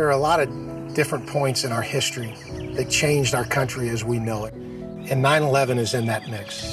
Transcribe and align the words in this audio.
There 0.00 0.08
are 0.08 0.12
a 0.12 0.16
lot 0.16 0.40
of 0.40 0.94
different 0.94 1.26
points 1.26 1.64
in 1.64 1.72
our 1.72 1.82
history 1.82 2.34
that 2.72 2.88
changed 2.88 3.34
our 3.34 3.44
country 3.44 3.90
as 3.90 4.02
we 4.02 4.18
know 4.18 4.46
it. 4.46 4.54
And 4.54 5.20
9 5.20 5.42
11 5.42 5.76
is 5.76 5.92
in 5.92 6.06
that 6.06 6.26
mix. 6.26 6.64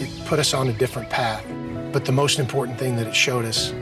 It 0.00 0.08
put 0.24 0.38
us 0.38 0.54
on 0.54 0.66
a 0.70 0.72
different 0.72 1.10
path. 1.10 1.44
But 1.92 2.06
the 2.06 2.12
most 2.12 2.38
important 2.38 2.78
thing 2.78 2.96
that 2.96 3.06
it 3.06 3.14
showed 3.14 3.44
us 3.44 3.72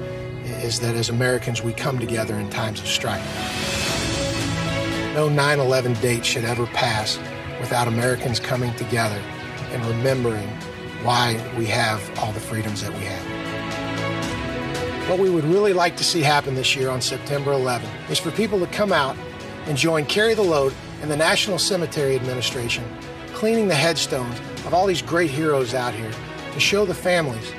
is 0.64 0.80
that 0.80 0.96
as 0.96 1.10
Americans, 1.10 1.62
we 1.62 1.72
come 1.72 2.00
together 2.00 2.34
in 2.34 2.50
times 2.50 2.80
of 2.80 2.88
strife. 2.88 3.22
No 5.14 5.28
9 5.28 5.60
11 5.60 5.94
date 6.00 6.26
should 6.26 6.44
ever 6.44 6.66
pass 6.66 7.20
without 7.60 7.86
Americans 7.86 8.40
coming 8.40 8.74
together 8.74 9.22
and 9.70 9.86
remembering 9.86 10.48
why 11.04 11.40
we 11.56 11.66
have 11.66 12.02
all 12.18 12.32
the 12.32 12.40
freedoms 12.40 12.82
that 12.82 12.92
we 12.92 13.04
have. 13.04 13.37
What 15.08 15.18
we 15.18 15.30
would 15.30 15.44
really 15.44 15.72
like 15.72 15.96
to 15.96 16.04
see 16.04 16.20
happen 16.20 16.54
this 16.54 16.76
year 16.76 16.90
on 16.90 17.00
September 17.00 17.52
11 17.52 17.88
is 18.10 18.18
for 18.18 18.30
people 18.30 18.60
to 18.60 18.66
come 18.66 18.92
out 18.92 19.16
and 19.64 19.74
join 19.74 20.04
Carry 20.04 20.34
the 20.34 20.42
Load 20.42 20.74
and 21.00 21.10
the 21.10 21.16
National 21.16 21.58
Cemetery 21.58 22.14
Administration 22.14 22.84
cleaning 23.32 23.68
the 23.68 23.74
headstones 23.74 24.38
of 24.66 24.74
all 24.74 24.86
these 24.86 25.00
great 25.00 25.30
heroes 25.30 25.72
out 25.72 25.94
here 25.94 26.10
to 26.52 26.60
show 26.60 26.84
the 26.84 26.92
families 26.92 27.54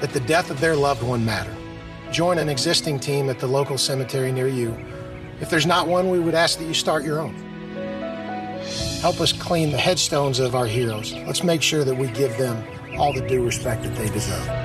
that 0.00 0.10
the 0.10 0.18
death 0.18 0.50
of 0.50 0.58
their 0.58 0.74
loved 0.74 1.04
one 1.04 1.24
matter. 1.24 1.54
Join 2.10 2.36
an 2.36 2.48
existing 2.48 2.98
team 2.98 3.30
at 3.30 3.38
the 3.38 3.46
local 3.46 3.78
cemetery 3.78 4.32
near 4.32 4.48
you. 4.48 4.76
If 5.40 5.50
there's 5.50 5.66
not 5.66 5.86
one, 5.86 6.10
we 6.10 6.18
would 6.18 6.34
ask 6.34 6.58
that 6.58 6.64
you 6.64 6.74
start 6.74 7.04
your 7.04 7.20
own. 7.20 7.36
Help 9.02 9.20
us 9.20 9.32
clean 9.32 9.70
the 9.70 9.78
headstones 9.78 10.40
of 10.40 10.56
our 10.56 10.66
heroes. 10.66 11.12
Let's 11.12 11.44
make 11.44 11.62
sure 11.62 11.84
that 11.84 11.94
we 11.94 12.08
give 12.08 12.36
them 12.38 12.60
all 12.98 13.12
the 13.12 13.24
due 13.28 13.44
respect 13.44 13.84
that 13.84 13.94
they 13.94 14.08
deserve. 14.08 14.57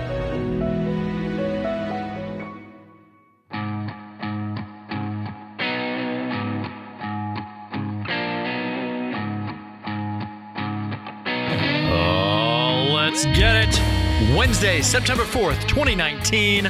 Wednesday, 14.46 14.82
September 14.82 15.24
4th, 15.24 15.70
2019. 15.70 16.70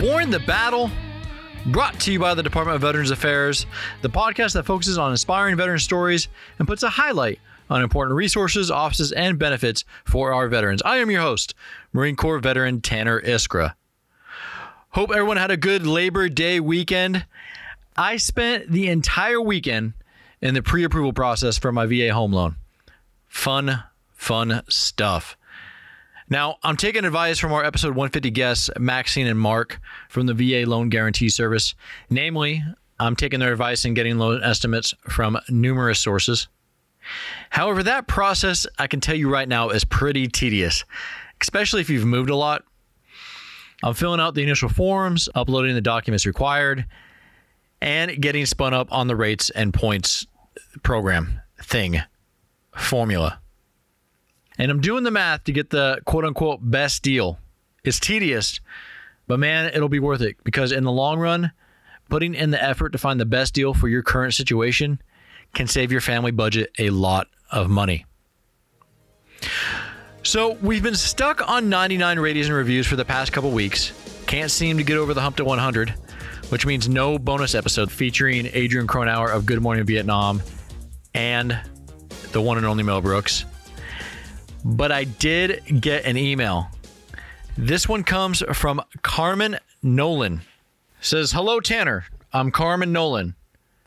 Born 0.00 0.30
the 0.30 0.40
Battle, 0.40 0.90
brought 1.66 2.00
to 2.00 2.12
you 2.12 2.18
by 2.18 2.34
the 2.34 2.42
Department 2.42 2.74
of 2.74 2.82
Veterans 2.82 3.12
Affairs, 3.12 3.66
the 4.02 4.10
podcast 4.10 4.54
that 4.54 4.64
focuses 4.64 4.98
on 4.98 5.12
inspiring 5.12 5.56
veteran 5.56 5.78
stories 5.78 6.26
and 6.58 6.66
puts 6.66 6.82
a 6.82 6.88
highlight 6.88 7.38
on 7.70 7.84
important 7.84 8.16
resources, 8.16 8.68
offices, 8.68 9.12
and 9.12 9.38
benefits 9.38 9.84
for 10.04 10.32
our 10.32 10.48
veterans. 10.48 10.82
I 10.84 10.96
am 10.96 11.08
your 11.08 11.20
host, 11.20 11.54
Marine 11.92 12.16
Corps 12.16 12.40
veteran 12.40 12.80
Tanner 12.80 13.20
Iskra. 13.20 13.74
Hope 14.90 15.12
everyone 15.12 15.36
had 15.36 15.52
a 15.52 15.56
good 15.56 15.86
Labor 15.86 16.28
Day 16.28 16.58
weekend. 16.58 17.24
I 17.96 18.16
spent 18.16 18.72
the 18.72 18.88
entire 18.88 19.40
weekend 19.40 19.92
in 20.40 20.54
the 20.54 20.62
pre 20.62 20.82
approval 20.82 21.12
process 21.12 21.58
for 21.58 21.70
my 21.70 21.86
VA 21.86 22.12
home 22.12 22.32
loan. 22.32 22.56
Fun, 23.28 23.84
fun 24.16 24.64
stuff. 24.68 25.36
Now, 26.30 26.56
I'm 26.62 26.76
taking 26.76 27.06
advice 27.06 27.38
from 27.38 27.52
our 27.52 27.64
episode 27.64 27.88
150 27.88 28.30
guests, 28.30 28.70
Maxine 28.78 29.26
and 29.26 29.38
Mark 29.38 29.80
from 30.10 30.26
the 30.26 30.34
VA 30.34 30.68
Loan 30.68 30.90
Guarantee 30.90 31.30
Service. 31.30 31.74
Namely, 32.10 32.62
I'm 33.00 33.16
taking 33.16 33.40
their 33.40 33.52
advice 33.52 33.84
and 33.86 33.96
getting 33.96 34.18
loan 34.18 34.42
estimates 34.42 34.94
from 35.08 35.38
numerous 35.48 36.00
sources. 36.00 36.48
However, 37.48 37.82
that 37.82 38.08
process, 38.08 38.66
I 38.78 38.88
can 38.88 39.00
tell 39.00 39.14
you 39.14 39.30
right 39.30 39.48
now, 39.48 39.70
is 39.70 39.84
pretty 39.84 40.28
tedious, 40.28 40.84
especially 41.40 41.80
if 41.80 41.88
you've 41.88 42.04
moved 42.04 42.28
a 42.28 42.36
lot. 42.36 42.64
I'm 43.82 43.94
filling 43.94 44.20
out 44.20 44.34
the 44.34 44.42
initial 44.42 44.68
forms, 44.68 45.28
uploading 45.34 45.74
the 45.74 45.80
documents 45.80 46.26
required, 46.26 46.84
and 47.80 48.20
getting 48.20 48.44
spun 48.44 48.74
up 48.74 48.92
on 48.92 49.06
the 49.06 49.16
rates 49.16 49.48
and 49.50 49.72
points 49.72 50.26
program 50.82 51.40
thing 51.62 52.02
formula. 52.76 53.40
And 54.58 54.70
I'm 54.70 54.80
doing 54.80 55.04
the 55.04 55.10
math 55.10 55.44
to 55.44 55.52
get 55.52 55.70
the 55.70 56.00
quote 56.04 56.24
unquote 56.24 56.60
best 56.62 57.02
deal. 57.02 57.38
It's 57.84 58.00
tedious, 58.00 58.60
but 59.26 59.38
man, 59.38 59.70
it'll 59.72 59.88
be 59.88 60.00
worth 60.00 60.20
it 60.20 60.36
because 60.44 60.72
in 60.72 60.84
the 60.84 60.92
long 60.92 61.18
run, 61.18 61.52
putting 62.08 62.34
in 62.34 62.50
the 62.50 62.62
effort 62.62 62.90
to 62.90 62.98
find 62.98 63.20
the 63.20 63.26
best 63.26 63.54
deal 63.54 63.72
for 63.72 63.88
your 63.88 64.02
current 64.02 64.34
situation 64.34 65.00
can 65.54 65.66
save 65.66 65.92
your 65.92 66.00
family 66.00 66.30
budget 66.30 66.70
a 66.78 66.90
lot 66.90 67.28
of 67.50 67.70
money. 67.70 68.04
So, 70.24 70.54
we've 70.60 70.82
been 70.82 70.96
stuck 70.96 71.48
on 71.48 71.68
99 71.70 72.18
ratings 72.18 72.48
and 72.48 72.56
reviews 72.56 72.86
for 72.86 72.96
the 72.96 73.04
past 73.04 73.32
couple 73.32 73.50
weeks. 73.50 73.92
Can't 74.26 74.50
seem 74.50 74.76
to 74.76 74.82
get 74.82 74.98
over 74.98 75.14
the 75.14 75.20
hump 75.20 75.36
to 75.36 75.44
100, 75.44 75.90
which 76.50 76.66
means 76.66 76.88
no 76.88 77.18
bonus 77.18 77.54
episode 77.54 77.90
featuring 77.90 78.48
Adrian 78.52 78.86
Cronauer 78.86 79.30
of 79.30 79.46
Good 79.46 79.62
Morning 79.62 79.86
Vietnam 79.86 80.42
and 81.14 81.58
the 82.32 82.42
one 82.42 82.58
and 82.58 82.66
only 82.66 82.82
Mel 82.82 83.00
Brooks. 83.00 83.44
But 84.70 84.92
I 84.92 85.04
did 85.04 85.80
get 85.80 86.04
an 86.04 86.18
email. 86.18 86.68
This 87.56 87.88
one 87.88 88.04
comes 88.04 88.42
from 88.52 88.82
Carmen 89.00 89.58
Nolan. 89.82 90.42
says, 91.00 91.32
"Hello 91.32 91.58
Tanner. 91.58 92.04
I'm 92.34 92.50
Carmen 92.50 92.92
Nolan, 92.92 93.34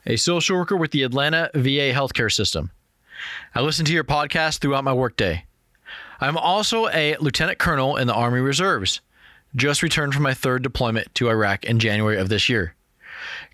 a 0.08 0.16
social 0.16 0.58
worker 0.58 0.76
with 0.76 0.90
the 0.90 1.04
Atlanta 1.04 1.52
VA 1.54 1.94
healthcare 1.94 2.34
system. 2.34 2.72
I 3.54 3.62
listen 3.62 3.86
to 3.86 3.94
your 3.94 4.04
podcast 4.04 4.58
throughout 4.58 4.84
my 4.84 4.94
workday. 4.94 5.46
I'm 6.20 6.36
also 6.36 6.88
a 6.88 7.16
lieutenant 7.18 7.60
colonel 7.60 7.96
in 7.96 8.08
the 8.08 8.16
Army 8.16 8.40
Reserves. 8.40 9.02
Just 9.56 9.84
returned 9.84 10.16
from 10.16 10.24
my 10.24 10.34
third 10.34 10.64
deployment 10.64 11.14
to 11.16 11.30
Iraq 11.30 11.64
in 11.66 11.78
January 11.78 12.18
of 12.18 12.30
this 12.30 12.50
year. 12.50 12.74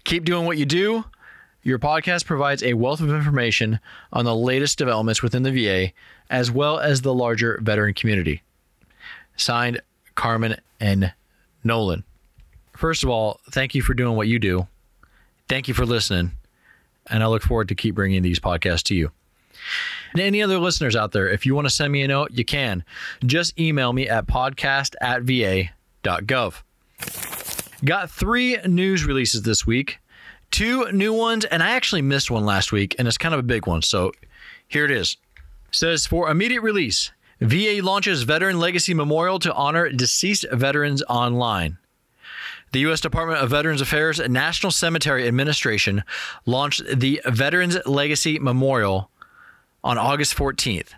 Keep 0.06 0.24
doing 0.24 0.46
what 0.46 0.58
you 0.58 0.66
do. 0.66 1.04
Your 1.62 1.80
podcast 1.80 2.26
provides 2.26 2.64
a 2.64 2.76
wealth 2.76 3.02
of 3.02 3.10
information 3.10 3.82
on 4.14 4.24
the 4.24 4.36
latest 4.36 4.78
developments 4.78 5.22
within 5.22 5.44
the 5.44 5.52
VA, 5.52 5.92
as 6.30 6.52
well 6.52 6.80
as 6.80 7.02
the 7.02 7.14
larger 7.14 7.60
veteran 7.62 7.94
community. 7.94 8.42
Signed, 9.36 9.82
Carmen 10.16 10.58
and 10.80 11.14
Nolan. 11.64 12.04
First 12.76 13.04
of 13.04 13.10
all, 13.10 13.40
thank 13.52 13.76
you 13.76 13.82
for 13.82 13.94
doing 13.94 14.16
what 14.16 14.28
you 14.28 14.40
do. 14.40 14.68
Thank 15.48 15.68
you 15.68 15.74
for 15.74 15.86
listening. 15.86 16.32
And 17.10 17.24
I 17.24 17.28
look 17.28 17.44
forward 17.44 17.70
to 17.70 17.76
keep 17.76 17.96
bringing 17.96 18.22
these 18.22 18.40
podcasts 18.40 18.84
to 18.84 18.96
you. 18.96 19.12
And 20.12 20.22
any 20.22 20.42
other 20.42 20.60
listeners 20.60 20.96
out 20.96 21.12
there, 21.12 21.28
if 21.30 21.46
you 21.46 21.56
want 21.56 21.68
to 21.68 21.74
send 21.74 21.92
me 21.92 22.02
a 22.02 22.08
note, 22.08 22.32
you 22.32 22.46
can. 22.46 22.84
Just 23.26 23.60
email 23.60 23.94
me 23.94 24.08
at 24.08 24.28
podcast 24.28 24.96
at 25.02 25.24
va.gov. 25.24 26.62
Got 27.86 28.10
three 28.10 28.58
news 28.66 29.06
releases 29.06 29.44
this 29.44 29.68
week, 29.68 30.00
two 30.52 30.92
new 30.92 31.14
ones, 31.14 31.46
and 31.46 31.62
I 31.62 31.72
actually 31.72 32.02
missed 32.02 32.32
one 32.32 32.46
last 32.46 32.72
week, 32.72 32.96
and 32.98 33.08
it's 33.08 33.18
kind 33.18 33.34
of 33.34 33.40
a 33.40 33.44
big 33.44 33.68
one. 33.68 33.82
So 33.82 34.12
here 34.68 34.86
it 34.86 34.92
is. 34.92 35.18
Says 35.78 36.06
for 36.06 36.30
immediate 36.30 36.62
release, 36.62 37.12
VA 37.40 37.80
launches 37.84 38.24
Veteran 38.24 38.60
Legacy 38.60 38.94
Memorial 38.94 39.40
to 39.40 39.54
honor 39.54 39.90
deceased 39.90 40.46
veterans 40.52 41.04
online. 41.04 41.78
The 42.72 42.80
U.S. 42.82 43.00
Department 43.00 43.40
of 43.40 43.50
Veterans 43.50 43.80
Affairs 43.80 44.20
National 44.20 44.72
Cemetery 44.72 45.28
Administration 45.28 46.04
launched 46.46 46.84
the 46.94 47.22
Veterans 47.26 47.78
Legacy 47.86 48.40
Memorial 48.40 49.10
on 49.84 49.98
August 49.98 50.36
14th, 50.36 50.90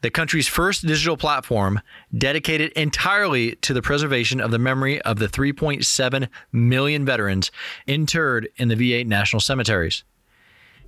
the 0.00 0.10
country's 0.10 0.48
first 0.48 0.86
digital 0.86 1.16
platform 1.16 1.80
dedicated 2.16 2.72
entirely 2.72 3.56
to 3.56 3.74
the 3.74 3.82
preservation 3.82 4.40
of 4.40 4.50
the 4.50 4.58
memory 4.58 5.00
of 5.02 5.18
the 5.18 5.26
3.7 5.26 6.28
million 6.52 7.04
veterans 7.04 7.50
interred 7.86 8.48
in 8.56 8.68
the 8.68 8.76
VA 8.76 9.04
national 9.04 9.40
cemeteries. 9.40 10.04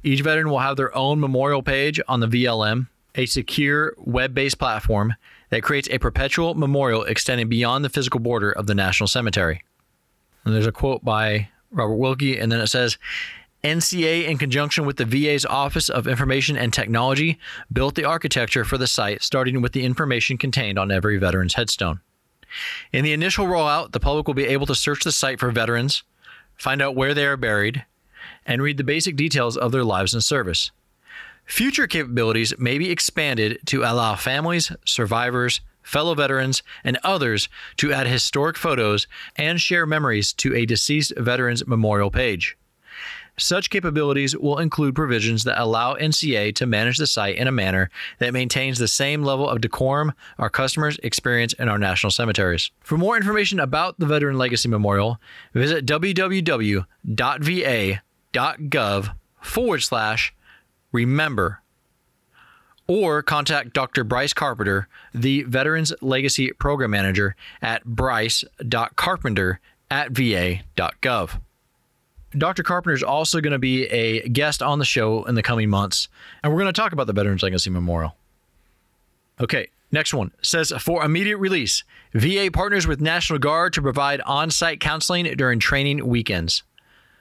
Each 0.02 0.22
veteran 0.22 0.48
will 0.48 0.60
have 0.60 0.76
their 0.76 0.94
own 0.96 1.20
memorial 1.20 1.62
page 1.62 2.00
on 2.08 2.20
the 2.20 2.28
VLM, 2.28 2.88
a 3.14 3.26
secure 3.26 3.94
web 3.98 4.34
based 4.34 4.58
platform 4.58 5.14
that 5.50 5.62
creates 5.62 5.88
a 5.90 5.98
perpetual 5.98 6.54
memorial 6.54 7.02
extending 7.04 7.48
beyond 7.48 7.84
the 7.84 7.88
physical 7.88 8.20
border 8.20 8.50
of 8.52 8.66
the 8.66 8.74
national 8.74 9.08
cemetery. 9.08 9.62
And 10.44 10.54
there's 10.54 10.66
a 10.66 10.72
quote 10.72 11.04
by 11.04 11.48
Robert 11.70 11.96
Wilkie, 11.96 12.38
and 12.38 12.50
then 12.50 12.60
it 12.60 12.68
says, 12.68 12.98
NCA, 13.62 14.26
in 14.26 14.38
conjunction 14.38 14.86
with 14.86 14.96
the 14.96 15.04
VA's 15.04 15.44
Office 15.44 15.90
of 15.90 16.06
Information 16.06 16.56
and 16.56 16.72
Technology, 16.72 17.38
built 17.70 17.94
the 17.94 18.04
architecture 18.04 18.64
for 18.64 18.78
the 18.78 18.86
site, 18.86 19.22
starting 19.22 19.60
with 19.60 19.72
the 19.72 19.84
information 19.84 20.38
contained 20.38 20.78
on 20.78 20.90
every 20.90 21.18
veteran's 21.18 21.54
headstone. 21.54 22.00
In 22.92 23.04
the 23.04 23.12
initial 23.12 23.46
rollout, 23.46 23.92
the 23.92 24.00
public 24.00 24.26
will 24.26 24.34
be 24.34 24.46
able 24.46 24.66
to 24.66 24.74
search 24.74 25.04
the 25.04 25.12
site 25.12 25.38
for 25.38 25.50
veterans, 25.50 26.02
find 26.56 26.80
out 26.80 26.96
where 26.96 27.12
they 27.12 27.26
are 27.26 27.36
buried, 27.36 27.84
and 28.46 28.62
read 28.62 28.78
the 28.78 28.84
basic 28.84 29.14
details 29.14 29.56
of 29.56 29.72
their 29.72 29.84
lives 29.84 30.14
and 30.14 30.24
service. 30.24 30.70
Future 31.50 31.88
capabilities 31.88 32.54
may 32.60 32.78
be 32.78 32.92
expanded 32.92 33.58
to 33.66 33.82
allow 33.82 34.14
families, 34.14 34.70
survivors, 34.86 35.60
fellow 35.82 36.14
veterans, 36.14 36.62
and 36.84 36.96
others 37.02 37.48
to 37.76 37.92
add 37.92 38.06
historic 38.06 38.56
photos 38.56 39.08
and 39.34 39.60
share 39.60 39.84
memories 39.84 40.32
to 40.32 40.54
a 40.54 40.64
deceased 40.64 41.12
veteran's 41.18 41.66
memorial 41.66 42.08
page. 42.08 42.56
Such 43.36 43.68
capabilities 43.68 44.36
will 44.36 44.58
include 44.58 44.94
provisions 44.94 45.42
that 45.42 45.60
allow 45.60 45.96
NCA 45.96 46.54
to 46.54 46.66
manage 46.66 46.98
the 46.98 47.06
site 47.08 47.34
in 47.34 47.48
a 47.48 47.52
manner 47.52 47.90
that 48.20 48.32
maintains 48.32 48.78
the 48.78 48.86
same 48.86 49.24
level 49.24 49.48
of 49.48 49.60
decorum 49.60 50.12
our 50.38 50.50
customers 50.50 51.00
experience 51.02 51.52
in 51.54 51.68
our 51.68 51.78
national 51.78 52.12
cemeteries. 52.12 52.70
For 52.78 52.96
more 52.96 53.16
information 53.16 53.58
about 53.58 53.98
the 53.98 54.06
Veteran 54.06 54.38
Legacy 54.38 54.68
Memorial, 54.68 55.18
visit 55.52 55.84
www.va.gov 55.84 56.86
va.gov 58.32 59.14
forward 59.42 59.80
slash 59.80 60.34
remember 60.92 61.62
or 62.86 63.22
contact 63.22 63.72
Dr. 63.72 64.02
Bryce 64.02 64.32
Carpenter, 64.32 64.88
the 65.14 65.44
Veterans 65.44 65.92
Legacy 66.00 66.50
Program 66.52 66.90
Manager, 66.90 67.36
at 67.62 67.84
bryce.carpenter 67.84 69.60
at 69.90 70.10
va.gov. 70.10 71.40
Dr. 72.36 72.62
Carpenter 72.62 72.94
is 72.94 73.02
also 73.02 73.40
going 73.40 73.52
to 73.52 73.58
be 73.58 73.86
a 73.86 74.28
guest 74.28 74.62
on 74.62 74.78
the 74.78 74.84
show 74.84 75.24
in 75.24 75.34
the 75.36 75.42
coming 75.42 75.68
months, 75.68 76.08
and 76.42 76.52
we're 76.52 76.60
going 76.60 76.72
to 76.72 76.80
talk 76.80 76.92
about 76.92 77.06
the 77.06 77.12
Veterans 77.12 77.42
Legacy 77.42 77.70
Memorial. 77.70 78.16
Okay, 79.40 79.68
next 79.90 80.12
one 80.12 80.32
says 80.42 80.72
for 80.80 81.04
immediate 81.04 81.38
release, 81.38 81.84
VA 82.12 82.50
partners 82.52 82.86
with 82.86 83.00
National 83.00 83.38
Guard 83.38 83.72
to 83.72 83.82
provide 83.82 84.20
on 84.22 84.50
site 84.50 84.80
counseling 84.80 85.24
during 85.36 85.60
training 85.60 86.06
weekends. 86.06 86.62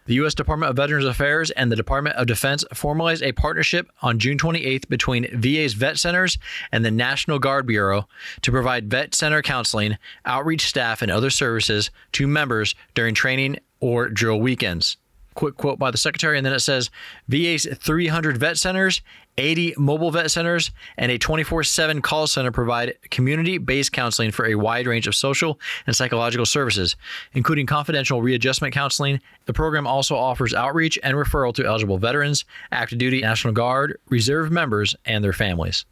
The 0.09 0.15
U.S. 0.15 0.33
Department 0.33 0.71
of 0.71 0.75
Veterans 0.75 1.05
Affairs 1.05 1.51
and 1.51 1.71
the 1.71 1.75
Department 1.75 2.15
of 2.15 2.25
Defense 2.25 2.65
formalized 2.73 3.21
a 3.21 3.31
partnership 3.31 3.91
on 4.01 4.17
June 4.17 4.39
28th 4.39 4.89
between 4.89 5.27
VA's 5.39 5.73
vet 5.73 5.99
centers 5.99 6.39
and 6.71 6.83
the 6.83 6.89
National 6.89 7.37
Guard 7.37 7.67
Bureau 7.67 8.07
to 8.41 8.49
provide 8.49 8.89
vet 8.89 9.13
center 9.13 9.43
counseling, 9.43 9.99
outreach 10.25 10.65
staff, 10.65 11.03
and 11.03 11.11
other 11.11 11.29
services 11.29 11.91
to 12.13 12.25
members 12.25 12.73
during 12.95 13.13
training 13.13 13.59
or 13.81 14.09
drill 14.09 14.39
weekends 14.39 14.97
quick 15.35 15.55
quote 15.55 15.79
by 15.79 15.89
the 15.89 15.97
secretary, 15.97 16.35
and 16.35 16.45
then 16.45 16.51
it 16.51 16.59
says 16.59 16.89
VA's 17.29 17.65
300 17.73 18.37
vet 18.37 18.57
centers, 18.57 19.01
80 19.39 19.75
mobile 19.77 20.11
vet 20.11 20.29
centers, 20.29 20.71
and 20.97 21.11
a 21.11 21.17
24 21.17 21.63
7 21.63 22.01
call 22.01 22.27
center 22.27 22.51
provide 22.51 22.95
community 23.09 23.57
based 23.57 23.91
counseling 23.91 24.31
for 24.31 24.45
a 24.45 24.55
wide 24.55 24.85
range 24.85 25.07
of 25.07 25.15
social 25.15 25.59
and 25.87 25.95
psychological 25.95 26.45
services, 26.45 26.95
including 27.33 27.65
confidential 27.65 28.21
readjustment 28.21 28.73
counseling. 28.73 29.21
The 29.45 29.53
program 29.53 29.87
also 29.87 30.15
offers 30.15 30.53
outreach 30.53 30.99
and 31.01 31.15
referral 31.15 31.53
to 31.55 31.65
eligible 31.65 31.97
veterans, 31.97 32.45
active 32.71 32.99
duty 32.99 33.21
National 33.21 33.53
Guard, 33.53 33.97
reserve 34.09 34.51
members, 34.51 34.95
and 35.05 35.23
their 35.23 35.33
families. 35.33 35.85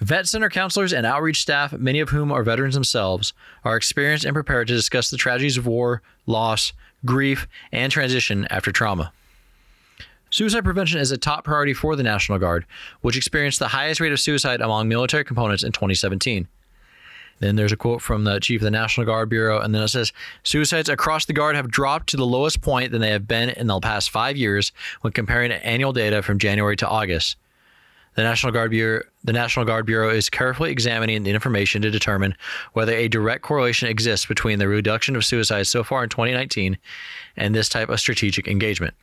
Vet 0.00 0.26
center 0.26 0.48
counselors 0.48 0.92
and 0.94 1.04
outreach 1.04 1.42
staff, 1.42 1.72
many 1.72 2.00
of 2.00 2.08
whom 2.08 2.32
are 2.32 2.42
veterans 2.42 2.74
themselves, 2.74 3.34
are 3.64 3.76
experienced 3.76 4.24
and 4.24 4.34
prepared 4.34 4.68
to 4.68 4.74
discuss 4.74 5.10
the 5.10 5.18
tragedies 5.18 5.58
of 5.58 5.66
war, 5.66 6.00
loss, 6.26 6.72
grief, 7.04 7.46
and 7.70 7.92
transition 7.92 8.46
after 8.50 8.72
trauma. 8.72 9.12
Suicide 10.30 10.62
prevention 10.62 11.00
is 11.00 11.10
a 11.10 11.18
top 11.18 11.42
priority 11.42 11.74
for 11.74 11.96
the 11.96 12.04
National 12.04 12.38
Guard, 12.38 12.64
which 13.00 13.16
experienced 13.16 13.58
the 13.58 13.68
highest 13.68 14.00
rate 14.00 14.12
of 14.12 14.20
suicide 14.20 14.60
among 14.60 14.88
military 14.88 15.24
components 15.24 15.64
in 15.64 15.72
2017. 15.72 16.46
Then 17.40 17.56
there's 17.56 17.72
a 17.72 17.76
quote 17.76 18.00
from 18.00 18.22
the 18.22 18.38
chief 18.38 18.60
of 18.60 18.64
the 18.64 18.70
National 18.70 19.06
Guard 19.06 19.28
Bureau, 19.28 19.60
and 19.60 19.74
then 19.74 19.82
it 19.82 19.88
says 19.88 20.12
Suicides 20.44 20.88
across 20.88 21.24
the 21.24 21.32
Guard 21.32 21.56
have 21.56 21.70
dropped 21.70 22.10
to 22.10 22.16
the 22.16 22.26
lowest 22.26 22.60
point 22.60 22.92
than 22.92 23.00
they 23.00 23.10
have 23.10 23.26
been 23.26 23.48
in 23.48 23.66
the 23.66 23.80
past 23.80 24.10
five 24.10 24.36
years 24.36 24.70
when 25.00 25.12
comparing 25.12 25.50
annual 25.50 25.92
data 25.92 26.22
from 26.22 26.38
January 26.38 26.76
to 26.76 26.88
August. 26.88 27.36
The 28.14 28.22
National 28.22 28.52
Guard 28.52 28.70
Bureau, 28.70 29.02
the 29.24 29.32
National 29.32 29.64
Guard 29.64 29.86
Bureau 29.86 30.10
is 30.10 30.30
carefully 30.30 30.70
examining 30.70 31.22
the 31.24 31.30
information 31.30 31.82
to 31.82 31.90
determine 31.90 32.36
whether 32.72 32.92
a 32.92 33.08
direct 33.08 33.42
correlation 33.42 33.88
exists 33.88 34.26
between 34.26 34.58
the 34.60 34.68
reduction 34.68 35.16
of 35.16 35.24
suicides 35.24 35.70
so 35.70 35.82
far 35.82 36.04
in 36.04 36.08
2019 36.08 36.78
and 37.36 37.54
this 37.54 37.68
type 37.68 37.88
of 37.88 37.98
strategic 37.98 38.46
engagement. 38.46 38.94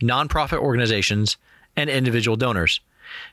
nonprofit 0.00 0.58
organizations, 0.58 1.36
and 1.76 1.90
individual 1.90 2.36
donors. 2.36 2.80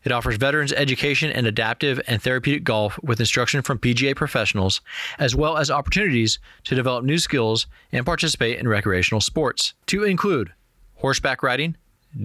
It 0.03 0.11
offers 0.11 0.37
veterans 0.37 0.71
education 0.73 1.31
in 1.31 1.45
adaptive 1.45 1.99
and 2.07 2.21
therapeutic 2.21 2.63
golf 2.63 2.97
with 3.03 3.19
instruction 3.19 3.61
from 3.61 3.79
PGA 3.79 4.15
professionals, 4.15 4.81
as 5.19 5.35
well 5.35 5.57
as 5.57 5.69
opportunities 5.69 6.39
to 6.63 6.75
develop 6.75 7.03
new 7.03 7.17
skills 7.17 7.67
and 7.91 8.05
participate 8.05 8.57
in 8.57 8.67
recreational 8.67 9.21
sports, 9.21 9.73
to 9.87 10.03
include 10.03 10.53
horseback 10.95 11.43
riding, 11.43 11.75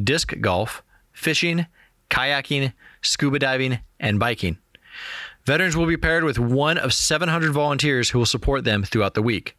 disc 0.04 0.32
golf, 0.40 0.82
fishing, 1.12 1.66
kayaking, 2.08 2.72
scuba 3.02 3.38
diving, 3.38 3.78
and 3.98 4.18
biking. 4.18 4.58
Veterans 5.44 5.76
will 5.76 5.86
be 5.86 5.96
paired 5.96 6.24
with 6.24 6.38
one 6.38 6.78
of 6.78 6.92
700 6.92 7.52
volunteers 7.52 8.10
who 8.10 8.18
will 8.18 8.26
support 8.26 8.64
them 8.64 8.82
throughout 8.82 9.14
the 9.14 9.22
week. 9.22 9.56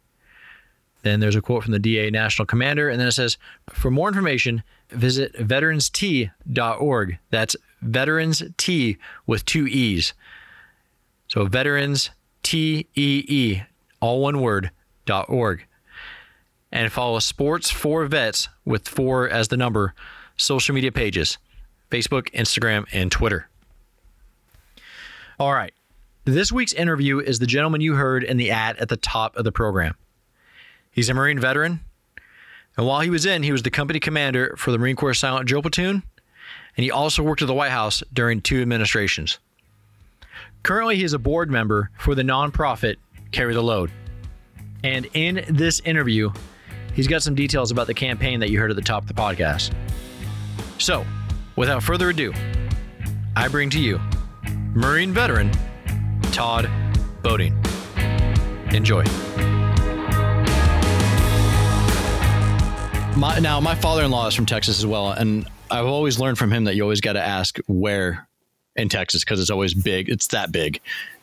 Then 1.02 1.18
there's 1.20 1.36
a 1.36 1.42
quote 1.42 1.64
from 1.64 1.72
the 1.72 1.78
DA 1.78 2.10
National 2.10 2.46
Commander, 2.46 2.88
and 2.88 3.00
then 3.00 3.08
it 3.08 3.12
says, 3.12 3.36
For 3.72 3.90
more 3.90 4.08
information, 4.08 4.62
visit 4.90 5.34
veteranstee.org. 5.34 7.18
That's 7.30 7.56
veterans 7.80 8.42
T 8.56 8.96
with 9.26 9.44
two 9.44 9.66
E's. 9.66 10.14
So 11.26 11.44
veterans 11.46 12.10
T 12.42 12.86
E 12.94 13.24
E, 13.26 13.62
all 14.00 14.20
one 14.20 14.40
word, 14.40 14.70
dot 15.04 15.28
org. 15.28 15.66
And 16.70 16.92
follow 16.92 17.18
Sports 17.18 17.70
for 17.70 18.06
Vets 18.06 18.48
with 18.64 18.88
four 18.88 19.28
as 19.28 19.48
the 19.48 19.56
number 19.56 19.94
social 20.36 20.74
media 20.74 20.92
pages 20.92 21.38
Facebook, 21.90 22.30
Instagram, 22.32 22.86
and 22.92 23.12
Twitter. 23.12 23.48
All 25.38 25.52
right. 25.52 25.74
This 26.24 26.52
week's 26.52 26.72
interview 26.72 27.18
is 27.18 27.38
the 27.38 27.46
gentleman 27.46 27.80
you 27.80 27.94
heard 27.94 28.22
in 28.22 28.36
the 28.36 28.50
ad 28.50 28.76
at 28.78 28.88
the 28.88 28.96
top 28.96 29.36
of 29.36 29.44
the 29.44 29.52
program. 29.52 29.96
He's 30.92 31.08
a 31.08 31.14
Marine 31.14 31.38
veteran. 31.38 31.80
And 32.76 32.86
while 32.86 33.00
he 33.00 33.10
was 33.10 33.26
in, 33.26 33.42
he 33.42 33.52
was 33.52 33.62
the 33.62 33.70
company 33.70 34.00
commander 34.00 34.54
for 34.56 34.70
the 34.70 34.78
Marine 34.78 34.96
Corps 34.96 35.14
Silent 35.14 35.46
Drill 35.46 35.62
Platoon. 35.62 36.02
And 36.76 36.84
he 36.84 36.90
also 36.90 37.22
worked 37.22 37.42
at 37.42 37.48
the 37.48 37.54
White 37.54 37.72
House 37.72 38.02
during 38.12 38.40
two 38.40 38.62
administrations. 38.62 39.38
Currently, 40.62 40.96
he 40.96 41.04
is 41.04 41.12
a 41.12 41.18
board 41.18 41.50
member 41.50 41.90
for 41.98 42.14
the 42.14 42.22
nonprofit 42.22 42.96
Carry 43.32 43.52
the 43.52 43.62
Load. 43.62 43.90
And 44.84 45.08
in 45.14 45.44
this 45.48 45.80
interview, 45.80 46.30
he's 46.94 47.08
got 47.08 47.22
some 47.22 47.34
details 47.34 47.70
about 47.70 47.88
the 47.88 47.94
campaign 47.94 48.40
that 48.40 48.50
you 48.50 48.58
heard 48.60 48.70
at 48.70 48.76
the 48.76 48.82
top 48.82 49.02
of 49.02 49.08
the 49.08 49.14
podcast. 49.14 49.72
So, 50.82 51.06
without 51.54 51.80
further 51.80 52.10
ado, 52.10 52.34
I 53.36 53.46
bring 53.46 53.70
to 53.70 53.78
you 53.78 54.00
Marine 54.74 55.12
veteran 55.12 55.52
Todd 56.32 56.68
Boating. 57.22 57.56
Enjoy. 58.72 59.04
My, 63.16 63.38
now, 63.40 63.60
my 63.60 63.76
father-in-law 63.76 64.26
is 64.26 64.34
from 64.34 64.44
Texas 64.44 64.80
as 64.80 64.84
well, 64.84 65.12
and 65.12 65.46
I've 65.70 65.86
always 65.86 66.18
learned 66.18 66.36
from 66.36 66.52
him 66.52 66.64
that 66.64 66.74
you 66.74 66.82
always 66.82 67.00
got 67.00 67.12
to 67.12 67.22
ask 67.22 67.58
where 67.68 68.26
in 68.74 68.88
Texas 68.88 69.22
because 69.22 69.38
it's 69.38 69.50
always 69.50 69.74
big. 69.74 70.08
It's 70.08 70.26
that 70.28 70.50
big. 70.50 70.80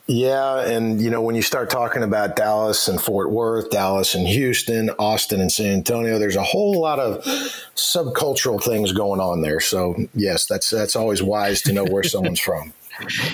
Yeah, 0.09 0.61
and 0.61 0.99
you 0.99 1.11
know 1.11 1.21
when 1.21 1.35
you 1.35 1.43
start 1.43 1.69
talking 1.69 2.01
about 2.01 2.35
Dallas 2.35 2.87
and 2.87 2.99
Fort 2.99 3.29
Worth, 3.29 3.69
Dallas 3.69 4.15
and 4.15 4.27
Houston, 4.27 4.89
Austin 4.97 5.39
and 5.39 5.51
San 5.51 5.71
Antonio, 5.71 6.17
there's 6.17 6.35
a 6.35 6.41
whole 6.41 6.81
lot 6.81 6.97
of 6.97 7.23
subcultural 7.75 8.61
things 8.61 8.91
going 8.91 9.19
on 9.19 9.43
there. 9.43 9.59
So 9.59 9.95
yes, 10.15 10.47
that's 10.47 10.71
that's 10.71 10.95
always 10.95 11.21
wise 11.21 11.61
to 11.61 11.73
know 11.73 11.85
where 11.85 12.01
someone's 12.15 12.39
from. 12.39 12.73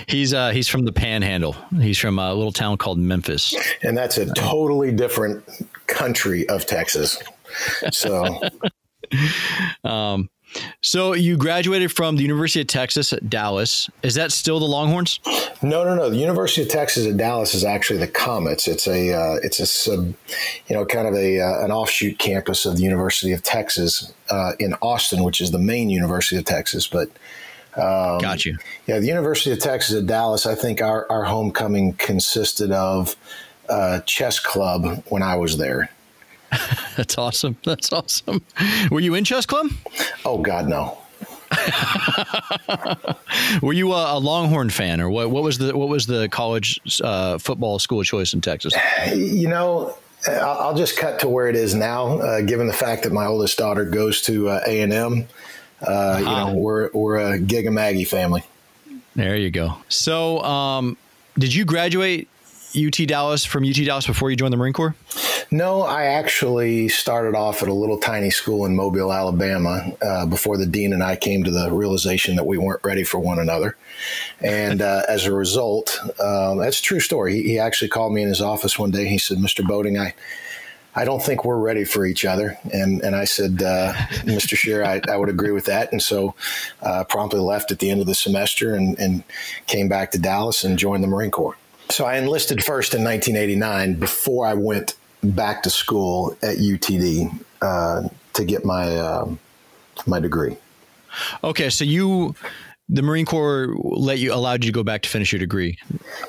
He's 0.07 0.33
uh, 0.33 0.49
he's 0.49 0.67
from 0.67 0.83
the 0.83 0.91
Panhandle. 0.91 1.55
He's 1.79 1.97
from 1.97 2.19
a 2.19 2.33
little 2.33 2.51
town 2.51 2.77
called 2.77 2.99
Memphis, 2.99 3.55
and 3.81 3.95
that's 3.95 4.17
a 4.17 4.25
totally 4.33 4.91
different 4.91 5.45
country 5.87 6.45
of 6.49 6.65
Texas. 6.65 7.23
So, 7.93 8.41
um, 9.85 10.29
So 10.81 11.13
you 11.13 11.37
graduated 11.37 11.91
from 11.91 12.15
the 12.15 12.21
University 12.21 12.61
of 12.61 12.67
Texas 12.67 13.13
at 13.13 13.29
Dallas. 13.29 13.89
Is 14.03 14.15
that 14.15 14.31
still 14.31 14.59
the 14.59 14.65
Longhorns? 14.65 15.19
No, 15.61 15.83
no, 15.83 15.95
no. 15.95 16.09
The 16.09 16.17
University 16.17 16.61
of 16.61 16.69
Texas 16.69 17.07
at 17.07 17.17
Dallas 17.17 17.53
is 17.53 17.63
actually 17.63 17.99
the 17.99 18.07
Comets. 18.07 18.67
It's 18.67 18.87
a 18.87 19.13
uh, 19.13 19.39
it's 19.43 19.59
a 19.59 19.65
sub, 19.65 20.13
you 20.67 20.75
know, 20.75 20.85
kind 20.85 21.07
of 21.07 21.13
a 21.15 21.39
uh, 21.39 21.65
an 21.65 21.71
offshoot 21.71 22.19
campus 22.19 22.65
of 22.65 22.77
the 22.77 22.83
University 22.83 23.31
of 23.31 23.43
Texas 23.43 24.13
uh, 24.29 24.53
in 24.59 24.73
Austin, 24.81 25.23
which 25.23 25.41
is 25.41 25.51
the 25.51 25.59
main 25.59 25.89
University 25.89 26.37
of 26.37 26.45
Texas. 26.45 26.87
But 26.87 27.09
um, 27.75 28.19
got 28.19 28.45
you. 28.45 28.57
Yeah, 28.87 28.99
the 28.99 29.07
University 29.07 29.51
of 29.51 29.59
Texas 29.59 29.95
at 29.95 30.05
Dallas. 30.05 30.45
I 30.45 30.55
think 30.55 30.81
our 30.81 31.09
our 31.11 31.23
homecoming 31.23 31.93
consisted 31.93 32.71
of 32.71 33.15
uh, 33.69 34.01
chess 34.01 34.39
club 34.39 35.03
when 35.09 35.23
I 35.23 35.35
was 35.35 35.57
there. 35.57 35.89
That's 36.97 37.17
awesome. 37.17 37.57
That's 37.65 37.91
awesome. 37.91 38.41
Were 38.89 38.99
you 38.99 39.15
in 39.15 39.23
chess 39.23 39.45
club? 39.45 39.67
Oh 40.23 40.37
God, 40.37 40.67
no. 40.67 40.97
Were 43.61 43.73
you 43.73 43.93
a, 43.93 44.17
a, 44.17 44.19
Longhorn 44.19 44.69
fan, 44.69 44.99
or 44.99 45.09
what? 45.09 45.29
What 45.29 45.43
was 45.43 45.57
the 45.57 45.77
what 45.77 45.89
was 45.89 46.05
the 46.05 46.27
college 46.29 46.79
uh, 47.03 47.37
football 47.37 47.79
school 47.79 48.01
of 48.01 48.05
choice 48.05 48.33
in 48.33 48.41
Texas? 48.41 48.73
You 49.13 49.47
know, 49.47 49.97
I'll 50.27 50.75
just 50.75 50.97
cut 50.97 51.19
to 51.19 51.29
where 51.29 51.47
it 51.47 51.55
is 51.55 51.75
now. 51.75 52.19
Uh, 52.19 52.41
given 52.41 52.67
the 52.67 52.73
fact 52.73 53.03
that 53.03 53.13
my 53.13 53.25
oldest 53.25 53.57
daughter 53.57 53.85
goes 53.85 54.21
to 54.23 54.49
uh, 54.49 54.61
A 54.67 54.81
and 54.81 54.91
M, 54.91 55.27
uh, 55.81 56.15
you 56.19 56.25
know, 56.25 56.53
we're 56.55 56.89
we're 56.93 57.17
a 57.17 57.39
Gig 57.39 57.65
'em 57.65 57.77
Aggie 57.77 58.05
family. 58.05 58.43
There 59.15 59.37
you 59.37 59.51
go. 59.51 59.77
So, 59.87 60.41
um, 60.41 60.97
did 61.37 61.53
you 61.53 61.63
graduate 61.63 62.27
UT 62.75 63.07
Dallas 63.07 63.45
from 63.45 63.63
UT 63.63 63.75
Dallas 63.75 64.07
before 64.07 64.29
you 64.29 64.35
joined 64.35 64.53
the 64.53 64.57
Marine 64.57 64.73
Corps? 64.73 64.95
No, 65.51 65.83
I 65.83 66.05
actually 66.05 66.89
started 66.89 67.35
off 67.35 67.61
at 67.61 67.69
a 67.69 67.73
little 67.73 67.99
tiny 67.99 68.29
school 68.29 68.65
in 68.65 68.75
Mobile, 68.75 69.13
Alabama, 69.13 69.91
uh, 70.01 70.25
before 70.25 70.57
the 70.57 70.65
dean 70.65 70.91
and 70.91 71.03
I 71.03 71.15
came 71.15 71.43
to 71.43 71.51
the 71.51 71.71
realization 71.71 72.35
that 72.35 72.45
we 72.45 72.57
weren't 72.57 72.83
ready 72.83 73.03
for 73.03 73.19
one 73.19 73.39
another. 73.39 73.77
And 74.41 74.81
uh, 74.81 75.03
as 75.07 75.25
a 75.25 75.33
result, 75.33 75.99
um, 76.19 76.57
that's 76.57 76.79
a 76.79 76.83
true 76.83 76.99
story. 76.99 77.35
He, 77.35 77.43
he, 77.43 77.59
actually 77.59 77.87
called 77.87 78.13
me 78.13 78.21
in 78.21 78.27
his 78.27 78.41
office 78.41 78.77
one 78.77 78.91
day. 78.91 79.07
He 79.07 79.17
said, 79.17 79.37
Mr. 79.37 79.65
Boating, 79.65 79.97
I. 79.97 80.13
I 80.97 81.03
don't 81.03 81.21
think 81.21 81.43
we're 81.43 81.57
ready 81.57 81.83
for 81.83 82.05
each 82.05 82.23
other. 82.23 82.57
And 82.71 83.01
and 83.01 83.17
I 83.17 83.25
said, 83.25 83.61
uh, 83.61 83.91
Mr. 84.23 84.55
Shear, 84.55 84.85
I, 84.85 85.01
I, 85.09 85.17
would 85.17 85.27
agree 85.27 85.51
with 85.51 85.65
that. 85.65 85.91
And 85.91 86.01
so 86.01 86.35
uh, 86.81 87.03
promptly 87.03 87.41
left 87.41 87.69
at 87.73 87.79
the 87.79 87.89
end 87.89 87.99
of 87.99 88.07
the 88.07 88.15
semester 88.15 88.73
and, 88.75 88.97
and 88.97 89.25
came 89.67 89.89
back 89.89 90.11
to 90.11 90.17
Dallas 90.17 90.63
and 90.63 90.79
joined 90.79 91.03
the 91.03 91.09
Marine 91.09 91.31
Corps. 91.31 91.57
So 91.89 92.05
I 92.05 92.17
enlisted 92.17 92.63
first 92.63 92.93
in 92.93 93.03
1989 93.03 93.95
before 93.95 94.45
I 94.45 94.53
went 94.53 94.95
back 95.23 95.63
to 95.63 95.69
school 95.69 96.37
at 96.41 96.57
UTD 96.57 97.43
uh, 97.61 98.09
to 98.33 98.45
get 98.45 98.65
my 98.65 98.95
uh, 98.95 99.29
my 100.05 100.19
degree. 100.19 100.57
Okay, 101.43 101.69
so 101.69 101.83
you 101.83 102.35
the 102.87 103.01
Marine 103.01 103.25
Corps 103.25 103.75
let 103.77 104.19
you 104.19 104.31
allowed 104.33 104.63
you 104.63 104.71
to 104.71 104.75
go 104.75 104.83
back 104.83 105.01
to 105.01 105.09
finish 105.09 105.31
your 105.31 105.39
degree. 105.39 105.77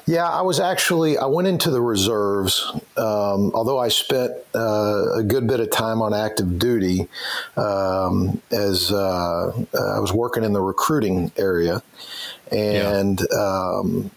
Yeah, 0.07 0.27
I 0.27 0.41
was 0.41 0.59
actually 0.59 1.19
I 1.19 1.27
went 1.27 1.49
into 1.49 1.71
the 1.71 1.83
reserves. 1.83 2.65
Um, 2.97 3.51
although 3.55 3.79
I 3.79 3.89
spent 3.89 4.33
uh, 4.55 5.19
a 5.19 5.23
good 5.23 5.47
bit 5.47 5.61
of 5.61 5.71
time 5.71 6.01
on 6.01 6.15
active 6.15 6.59
duty, 6.59 7.09
um, 7.57 8.41
as 8.51 8.91
uh, 8.91 9.53
I 9.55 10.01
was 10.01 10.13
working 10.15 10.45
in 10.45 10.55
the 10.55 10.63
recruiting 10.63 11.31
area, 11.37 11.83
and 12.51 13.21
yeah. 13.21 13.39
um, 13.39 14.11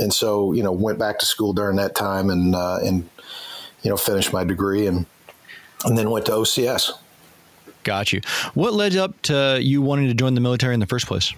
and 0.00 0.12
so 0.12 0.52
you 0.52 0.62
know 0.62 0.72
went 0.72 0.98
back 0.98 1.18
to 1.18 1.26
school 1.26 1.52
during 1.52 1.76
that 1.76 1.94
time 1.94 2.30
and 2.30 2.54
uh, 2.54 2.78
and 2.82 3.08
you 3.82 3.90
know 3.90 3.96
finished 3.96 4.32
my 4.32 4.44
degree 4.44 4.86
and 4.86 5.06
and 5.84 5.96
then 5.96 6.10
went 6.10 6.26
to 6.26 6.32
OCS. 6.32 6.92
Got 7.82 8.12
you. 8.12 8.20
What 8.54 8.74
led 8.74 8.96
up 8.96 9.20
to 9.22 9.58
you 9.60 9.80
wanting 9.80 10.08
to 10.08 10.14
join 10.14 10.34
the 10.34 10.40
military 10.40 10.74
in 10.74 10.80
the 10.80 10.86
first 10.86 11.06
place? 11.06 11.32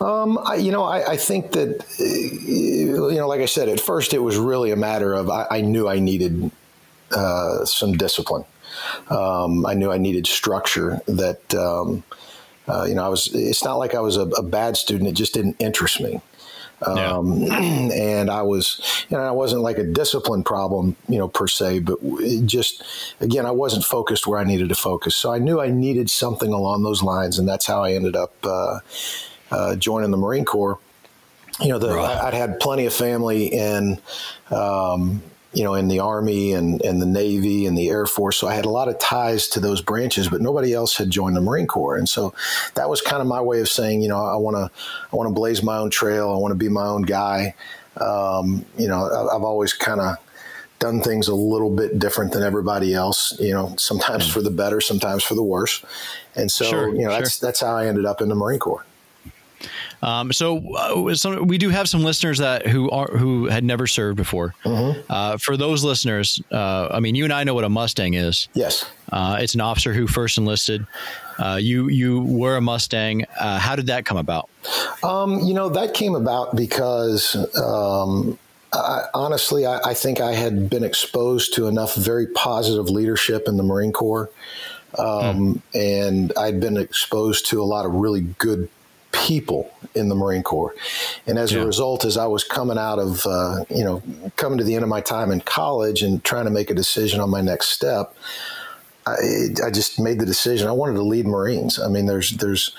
Um, 0.00 0.38
I, 0.44 0.56
you 0.56 0.72
know, 0.72 0.84
I, 0.84 1.12
I, 1.12 1.16
think 1.16 1.52
that, 1.52 1.84
you 1.98 3.16
know, 3.16 3.26
like 3.26 3.40
I 3.40 3.46
said, 3.46 3.70
at 3.70 3.80
first 3.80 4.12
it 4.12 4.18
was 4.18 4.36
really 4.36 4.70
a 4.70 4.76
matter 4.76 5.14
of 5.14 5.30
I, 5.30 5.46
I 5.50 5.60
knew 5.62 5.88
I 5.88 6.00
needed 6.00 6.50
uh, 7.12 7.64
some 7.64 7.92
discipline. 7.92 8.44
Um, 9.08 9.64
I 9.64 9.72
knew 9.72 9.90
I 9.90 9.96
needed 9.96 10.26
structure 10.26 11.00
that, 11.06 11.54
um, 11.54 12.04
uh, 12.68 12.84
you 12.84 12.94
know, 12.94 13.04
I 13.04 13.08
was, 13.08 13.34
it's 13.34 13.64
not 13.64 13.76
like 13.76 13.94
I 13.94 14.00
was 14.00 14.18
a, 14.18 14.26
a, 14.26 14.42
bad 14.42 14.76
student. 14.76 15.08
It 15.08 15.14
just 15.14 15.32
didn't 15.32 15.56
interest 15.60 16.00
me. 16.00 16.20
Um, 16.82 17.42
yeah. 17.42 17.58
and 17.60 18.30
I 18.30 18.42
was, 18.42 19.04
you 19.08 19.16
know, 19.16 19.22
I 19.22 19.30
wasn't 19.30 19.62
like 19.62 19.78
a 19.78 19.84
discipline 19.84 20.42
problem, 20.42 20.96
you 21.08 21.18
know, 21.18 21.28
per 21.28 21.46
se, 21.46 21.80
but 21.80 21.98
just, 22.44 22.82
again, 23.20 23.46
I 23.46 23.50
wasn't 23.50 23.84
focused 23.84 24.26
where 24.26 24.38
I 24.38 24.44
needed 24.44 24.68
to 24.68 24.74
focus. 24.74 25.16
So 25.16 25.32
I 25.32 25.38
knew 25.38 25.60
I 25.60 25.68
needed 25.68 26.10
something 26.10 26.52
along 26.52 26.82
those 26.82 27.02
lines. 27.02 27.38
And 27.38 27.48
that's 27.48 27.66
how 27.66 27.82
I 27.82 27.92
ended 27.92 28.16
up 28.16 28.34
uh, 28.44 28.80
uh, 29.50 29.76
joining 29.76 30.10
the 30.10 30.18
Marine 30.18 30.44
Corps. 30.44 30.78
You 31.60 31.68
know, 31.68 31.78
the, 31.78 31.94
right. 31.94 32.04
I, 32.04 32.24
would 32.26 32.34
had 32.34 32.60
plenty 32.60 32.84
of 32.84 32.92
family 32.92 33.46
in, 33.46 33.98
um, 34.50 35.22
you 35.56 35.64
know, 35.64 35.72
in 35.72 35.88
the 35.88 36.00
Army 36.00 36.52
and, 36.52 36.82
and 36.82 37.00
the 37.00 37.06
Navy 37.06 37.64
and 37.64 37.78
the 37.78 37.88
Air 37.88 38.04
Force. 38.04 38.36
So 38.36 38.46
I 38.46 38.54
had 38.54 38.66
a 38.66 38.70
lot 38.70 38.88
of 38.88 38.98
ties 38.98 39.48
to 39.48 39.60
those 39.60 39.80
branches, 39.80 40.28
but 40.28 40.42
nobody 40.42 40.74
else 40.74 40.94
had 40.94 41.08
joined 41.08 41.34
the 41.34 41.40
Marine 41.40 41.66
Corps. 41.66 41.96
And 41.96 42.06
so 42.06 42.34
that 42.74 42.90
was 42.90 43.00
kind 43.00 43.22
of 43.22 43.26
my 43.26 43.40
way 43.40 43.60
of 43.60 43.68
saying, 43.70 44.02
you 44.02 44.08
know, 44.08 44.22
I 44.22 44.36
want 44.36 44.56
to 44.56 44.70
I 45.10 45.16
want 45.16 45.30
to 45.30 45.34
blaze 45.34 45.62
my 45.62 45.78
own 45.78 45.88
trail. 45.88 46.30
I 46.30 46.36
want 46.36 46.52
to 46.52 46.56
be 46.56 46.68
my 46.68 46.84
own 46.84 47.02
guy. 47.02 47.54
Um, 47.98 48.66
you 48.76 48.86
know, 48.86 49.06
I've 49.32 49.42
always 49.44 49.72
kind 49.72 50.02
of 50.02 50.18
done 50.78 51.00
things 51.00 51.26
a 51.26 51.34
little 51.34 51.74
bit 51.74 51.98
different 51.98 52.32
than 52.32 52.42
everybody 52.42 52.92
else. 52.92 53.34
You 53.40 53.54
know, 53.54 53.74
sometimes 53.78 54.30
for 54.30 54.42
the 54.42 54.50
better, 54.50 54.82
sometimes 54.82 55.24
for 55.24 55.34
the 55.34 55.42
worse. 55.42 55.82
And 56.34 56.52
so, 56.52 56.66
sure, 56.66 56.88
you 56.94 57.04
know, 57.04 57.12
sure. 57.12 57.18
that's 57.20 57.38
that's 57.38 57.60
how 57.60 57.74
I 57.74 57.86
ended 57.86 58.04
up 58.04 58.20
in 58.20 58.28
the 58.28 58.34
Marine 58.34 58.58
Corps. 58.58 58.84
Um, 60.02 60.32
so, 60.32 60.58
uh, 60.74 61.42
we 61.42 61.58
do 61.58 61.70
have 61.70 61.88
some 61.88 62.02
listeners 62.02 62.38
that 62.38 62.66
who 62.66 62.90
are 62.90 63.08
who 63.16 63.46
had 63.46 63.64
never 63.64 63.86
served 63.86 64.16
before. 64.16 64.54
Mm-hmm. 64.64 65.00
Uh, 65.08 65.36
for 65.38 65.56
those 65.56 65.84
listeners, 65.84 66.40
uh, 66.52 66.88
I 66.90 67.00
mean, 67.00 67.14
you 67.14 67.24
and 67.24 67.32
I 67.32 67.44
know 67.44 67.54
what 67.54 67.64
a 67.64 67.68
Mustang 67.68 68.14
is. 68.14 68.48
Yes, 68.54 68.86
uh, 69.12 69.38
it's 69.40 69.54
an 69.54 69.60
officer 69.60 69.92
who 69.92 70.06
first 70.06 70.38
enlisted. 70.38 70.86
Uh, 71.38 71.58
you 71.60 71.88
you 71.88 72.22
were 72.22 72.56
a 72.56 72.60
Mustang. 72.60 73.24
Uh, 73.38 73.58
how 73.58 73.76
did 73.76 73.86
that 73.86 74.04
come 74.04 74.16
about? 74.16 74.48
Um, 75.02 75.40
you 75.40 75.54
know, 75.54 75.68
that 75.70 75.94
came 75.94 76.14
about 76.14 76.56
because. 76.56 77.36
Um, 77.56 78.38
I, 78.72 79.04
honestly, 79.14 79.64
I, 79.64 79.78
I, 79.78 79.94
think 79.94 80.20
I 80.20 80.32
had 80.32 80.68
been 80.68 80.84
exposed 80.84 81.54
to 81.54 81.66
enough 81.66 81.94
very 81.94 82.26
positive 82.26 82.90
leadership 82.90 83.44
in 83.46 83.56
the 83.56 83.62
Marine 83.62 83.92
Corps, 83.92 84.28
um, 84.98 85.54
hmm. 85.54 85.78
and 85.78 86.32
I'd 86.36 86.60
been 86.60 86.76
exposed 86.76 87.46
to 87.46 87.62
a 87.62 87.64
lot 87.64 87.86
of 87.86 87.94
really 87.94 88.22
good 88.22 88.68
people 89.26 89.68
in 89.96 90.08
the 90.08 90.14
Marine 90.14 90.44
Corps. 90.44 90.72
And 91.26 91.36
as 91.36 91.52
yeah. 91.52 91.62
a 91.62 91.66
result, 91.66 92.04
as 92.04 92.16
I 92.16 92.26
was 92.26 92.44
coming 92.44 92.78
out 92.78 93.00
of, 93.00 93.26
uh, 93.26 93.64
you 93.68 93.82
know, 93.82 94.00
coming 94.36 94.56
to 94.58 94.64
the 94.64 94.74
end 94.74 94.84
of 94.84 94.88
my 94.88 95.00
time 95.00 95.32
in 95.32 95.40
college 95.40 96.02
and 96.02 96.22
trying 96.22 96.44
to 96.44 96.50
make 96.50 96.70
a 96.70 96.74
decision 96.74 97.20
on 97.20 97.28
my 97.28 97.40
next 97.40 97.70
step, 97.70 98.14
I, 99.04 99.16
I 99.64 99.70
just 99.70 99.98
made 99.98 100.20
the 100.20 100.26
decision. 100.26 100.68
I 100.68 100.72
wanted 100.72 100.94
to 100.94 101.02
lead 101.02 101.26
Marines. 101.26 101.80
I 101.80 101.88
mean, 101.88 102.06
there's, 102.06 102.30
there's, 102.36 102.74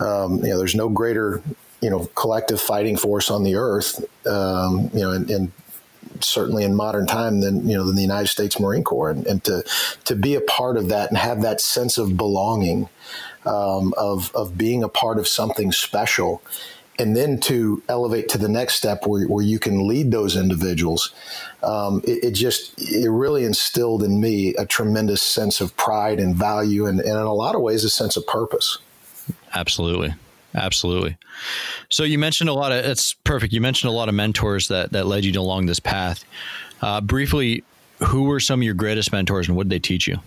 um, 0.00 0.38
you 0.38 0.50
know, 0.50 0.58
there's 0.58 0.74
no 0.74 0.88
greater, 0.88 1.42
you 1.82 1.90
know, 1.90 2.06
collective 2.14 2.60
fighting 2.60 2.96
force 2.96 3.30
on 3.30 3.42
the 3.42 3.56
earth, 3.56 4.02
um, 4.26 4.90
you 4.94 5.00
know, 5.00 5.10
and, 5.10 5.30
and 5.30 5.52
certainly 6.20 6.64
in 6.64 6.74
modern 6.74 7.06
time 7.06 7.40
than 7.40 7.66
you 7.68 7.76
know 7.76 7.84
than 7.86 7.96
the 7.96 8.02
United 8.02 8.28
States 8.28 8.60
Marine 8.60 8.84
Corps, 8.84 9.10
and, 9.10 9.26
and, 9.26 9.42
to 9.44 9.64
to 10.04 10.14
be 10.14 10.34
a 10.34 10.40
part 10.40 10.76
of 10.76 10.88
that 10.88 11.08
and 11.08 11.18
have 11.18 11.42
that 11.42 11.60
sense 11.60 11.98
of 11.98 12.16
belonging 12.16 12.88
um, 13.46 13.94
of 13.96 14.34
of 14.34 14.56
being 14.56 14.82
a 14.82 14.88
part 14.88 15.18
of 15.18 15.26
something 15.26 15.72
special, 15.72 16.42
and 16.98 17.16
then 17.16 17.40
to 17.40 17.82
elevate 17.88 18.28
to 18.30 18.38
the 18.38 18.48
next 18.48 18.74
step 18.74 19.06
where, 19.06 19.26
where 19.26 19.44
you 19.44 19.58
can 19.58 19.86
lead 19.86 20.10
those 20.10 20.36
individuals. 20.36 21.12
Um, 21.62 22.02
it, 22.04 22.24
it, 22.24 22.30
just 22.32 22.74
it 22.78 23.10
really 23.10 23.44
instilled 23.44 24.02
in 24.02 24.20
me 24.20 24.54
a 24.56 24.66
tremendous 24.66 25.22
sense 25.22 25.60
of 25.60 25.76
pride 25.76 26.20
and 26.20 26.36
value, 26.36 26.86
and, 26.86 27.00
and 27.00 27.10
in 27.10 27.16
a 27.16 27.34
lot 27.34 27.54
of 27.54 27.60
ways, 27.60 27.84
a 27.84 27.90
sense 27.90 28.16
of 28.16 28.26
purpose. 28.26 28.78
Absolutely. 29.54 30.14
Absolutely. 30.54 31.16
So 31.88 32.04
you 32.04 32.18
mentioned 32.18 32.50
a 32.50 32.52
lot 32.52 32.72
of 32.72 32.84
it's 32.84 33.14
perfect. 33.24 33.52
You 33.52 33.60
mentioned 33.60 33.90
a 33.90 33.94
lot 33.94 34.08
of 34.08 34.14
mentors 34.14 34.68
that 34.68 34.92
that 34.92 35.06
led 35.06 35.24
you 35.24 35.38
along 35.40 35.66
this 35.66 35.80
path. 35.80 36.24
Uh, 36.82 37.00
briefly, 37.00 37.64
who 38.00 38.24
were 38.24 38.40
some 38.40 38.60
of 38.60 38.64
your 38.64 38.74
greatest 38.74 39.12
mentors, 39.12 39.48
and 39.48 39.56
what 39.56 39.68
did 39.68 39.70
they 39.70 39.78
teach 39.78 40.06
you? 40.06 40.18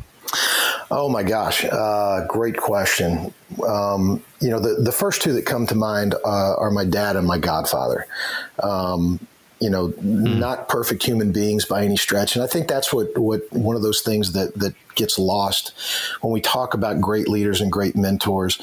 Oh 0.92 1.10
my 1.10 1.24
gosh, 1.24 1.66
uh, 1.66 2.26
great 2.28 2.58
question. 2.58 3.34
Um, 3.68 4.24
you 4.40 4.50
know, 4.50 4.60
the, 4.60 4.82
the 4.82 4.92
first 4.92 5.22
two 5.22 5.34
that 5.34 5.46
come 5.46 5.66
to 5.68 5.76
mind 5.76 6.14
uh, 6.14 6.56
are 6.58 6.72
my 6.72 6.86
dad 6.86 7.16
and 7.16 7.26
my 7.26 7.38
godfather. 7.38 8.06
Um, 8.62 9.20
you 9.60 9.70
know, 9.70 9.90
mm. 9.90 10.38
not 10.38 10.68
perfect 10.68 11.04
human 11.04 11.32
beings 11.32 11.66
by 11.66 11.84
any 11.84 11.96
stretch, 11.96 12.36
and 12.36 12.44
I 12.44 12.48
think 12.48 12.68
that's 12.68 12.94
what 12.94 13.18
what 13.18 13.42
one 13.52 13.76
of 13.76 13.82
those 13.82 14.02
things 14.02 14.34
that 14.34 14.54
that 14.56 14.76
gets 14.96 15.18
lost 15.18 15.74
when 16.22 16.34
we 16.34 16.42
talk 16.42 16.74
about 16.74 17.00
great 17.00 17.28
leaders 17.28 17.62
and 17.62 17.72
great 17.72 17.96
mentors. 17.96 18.60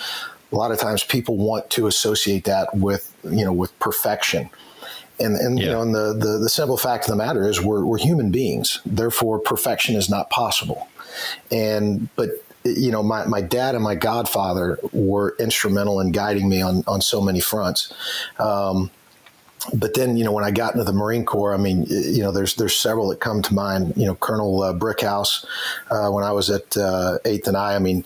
A 0.52 0.56
lot 0.56 0.70
of 0.70 0.78
times, 0.78 1.02
people 1.02 1.38
want 1.38 1.70
to 1.70 1.86
associate 1.86 2.44
that 2.44 2.68
with 2.74 3.14
you 3.24 3.44
know 3.44 3.52
with 3.52 3.76
perfection. 3.78 4.50
And, 5.22 5.36
and 5.36 5.58
yeah. 5.58 5.64
you 5.64 5.70
know, 5.72 5.82
and 5.82 5.94
the, 5.94 6.14
the, 6.14 6.38
the 6.38 6.48
simple 6.48 6.76
fact 6.76 7.04
of 7.04 7.10
the 7.10 7.16
matter 7.16 7.48
is 7.48 7.60
we're, 7.60 7.84
we're 7.84 7.98
human 7.98 8.30
beings. 8.30 8.80
Therefore, 8.84 9.38
perfection 9.38 9.96
is 9.96 10.10
not 10.10 10.30
possible. 10.30 10.88
And 11.50 12.08
but 12.16 12.30
you 12.64 12.90
know, 12.90 13.02
my, 13.02 13.26
my 13.26 13.40
dad 13.40 13.74
and 13.74 13.82
my 13.82 13.94
godfather 13.94 14.78
were 14.92 15.34
instrumental 15.38 16.00
in 16.00 16.12
guiding 16.12 16.48
me 16.48 16.62
on, 16.62 16.84
on 16.86 17.00
so 17.00 17.20
many 17.20 17.40
fronts. 17.40 17.92
Um, 18.38 18.90
but 19.74 19.94
then, 19.94 20.16
you 20.16 20.24
know, 20.24 20.32
when 20.32 20.44
I 20.44 20.50
got 20.50 20.74
into 20.74 20.84
the 20.84 20.92
Marine 20.92 21.24
Corps, 21.24 21.54
I 21.54 21.56
mean, 21.56 21.84
you 21.88 22.22
know, 22.22 22.32
there's 22.32 22.56
there's 22.56 22.74
several 22.74 23.08
that 23.10 23.20
come 23.20 23.42
to 23.42 23.54
mind. 23.54 23.94
You 23.96 24.06
know, 24.06 24.16
Colonel 24.16 24.62
uh, 24.62 24.74
Brickhouse, 24.74 25.44
uh, 25.90 26.10
when 26.10 26.24
I 26.24 26.32
was 26.32 26.50
at 26.50 26.76
uh, 26.76 27.18
Eighth 27.24 27.46
and 27.46 27.56
I, 27.56 27.76
I 27.76 27.78
mean, 27.78 28.04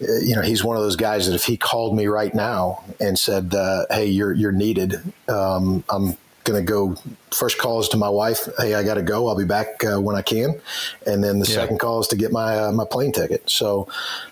you 0.00 0.36
know, 0.36 0.42
he's 0.42 0.62
one 0.62 0.76
of 0.76 0.82
those 0.82 0.94
guys 0.94 1.26
that 1.26 1.34
if 1.34 1.44
he 1.44 1.56
called 1.56 1.96
me 1.96 2.06
right 2.06 2.32
now 2.32 2.84
and 3.00 3.18
said, 3.18 3.54
uh, 3.54 3.86
"Hey, 3.90 4.06
you're 4.06 4.32
you're 4.32 4.52
needed," 4.52 5.02
um, 5.28 5.82
I'm 5.88 6.16
going 6.48 6.64
to 6.64 6.70
go. 6.70 6.96
First 7.30 7.58
call 7.58 7.78
is 7.80 7.88
to 7.88 7.96
my 7.96 8.08
wife. 8.08 8.48
Hey, 8.58 8.74
I 8.74 8.82
got 8.82 8.94
to 8.94 9.02
go. 9.02 9.28
I'll 9.28 9.36
be 9.36 9.44
back 9.44 9.84
uh, 9.84 10.00
when 10.00 10.16
I 10.16 10.22
can. 10.22 10.60
And 11.06 11.22
then 11.22 11.38
the 11.38 11.46
yeah. 11.46 11.54
second 11.54 11.78
call 11.78 12.00
is 12.00 12.08
to 12.08 12.16
get 12.16 12.32
my 12.32 12.58
uh, 12.58 12.72
my 12.72 12.84
plane 12.84 13.12
ticket. 13.12 13.48
So, 13.48 13.86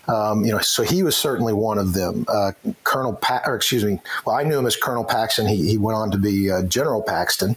um, 0.08 0.44
you 0.44 0.52
know, 0.52 0.58
so 0.58 0.82
he 0.82 1.02
was 1.02 1.16
certainly 1.16 1.52
one 1.52 1.78
of 1.78 1.92
them. 1.92 2.24
Uh, 2.26 2.52
Colonel, 2.84 3.12
pa- 3.14 3.42
or 3.46 3.54
excuse 3.54 3.84
me. 3.84 4.00
Well, 4.24 4.36
I 4.36 4.44
knew 4.44 4.58
him 4.58 4.66
as 4.66 4.76
Colonel 4.76 5.04
Paxton. 5.04 5.46
He, 5.46 5.68
he 5.68 5.76
went 5.76 5.96
on 5.96 6.10
to 6.10 6.18
be 6.18 6.50
uh, 6.50 6.62
General 6.62 7.02
Paxton. 7.02 7.56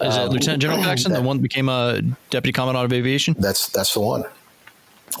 Is 0.00 0.16
um, 0.16 0.30
Lieutenant 0.30 0.60
General 0.60 0.82
Paxton 0.82 1.12
that, 1.12 1.20
the 1.20 1.26
one 1.26 1.36
that 1.36 1.42
became 1.42 1.68
a 1.68 2.00
deputy 2.30 2.52
commandant 2.52 2.84
of 2.84 2.92
aviation? 2.92 3.36
That's 3.38 3.68
that's 3.68 3.94
the 3.94 4.00
one. 4.00 4.24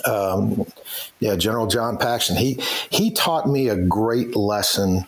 Um, 0.06 0.64
yeah, 1.20 1.36
General 1.36 1.66
John 1.66 1.98
Paxton. 1.98 2.36
He 2.36 2.58
he 2.90 3.10
taught 3.10 3.48
me 3.48 3.68
a 3.68 3.76
great 3.76 4.34
lesson 4.34 5.06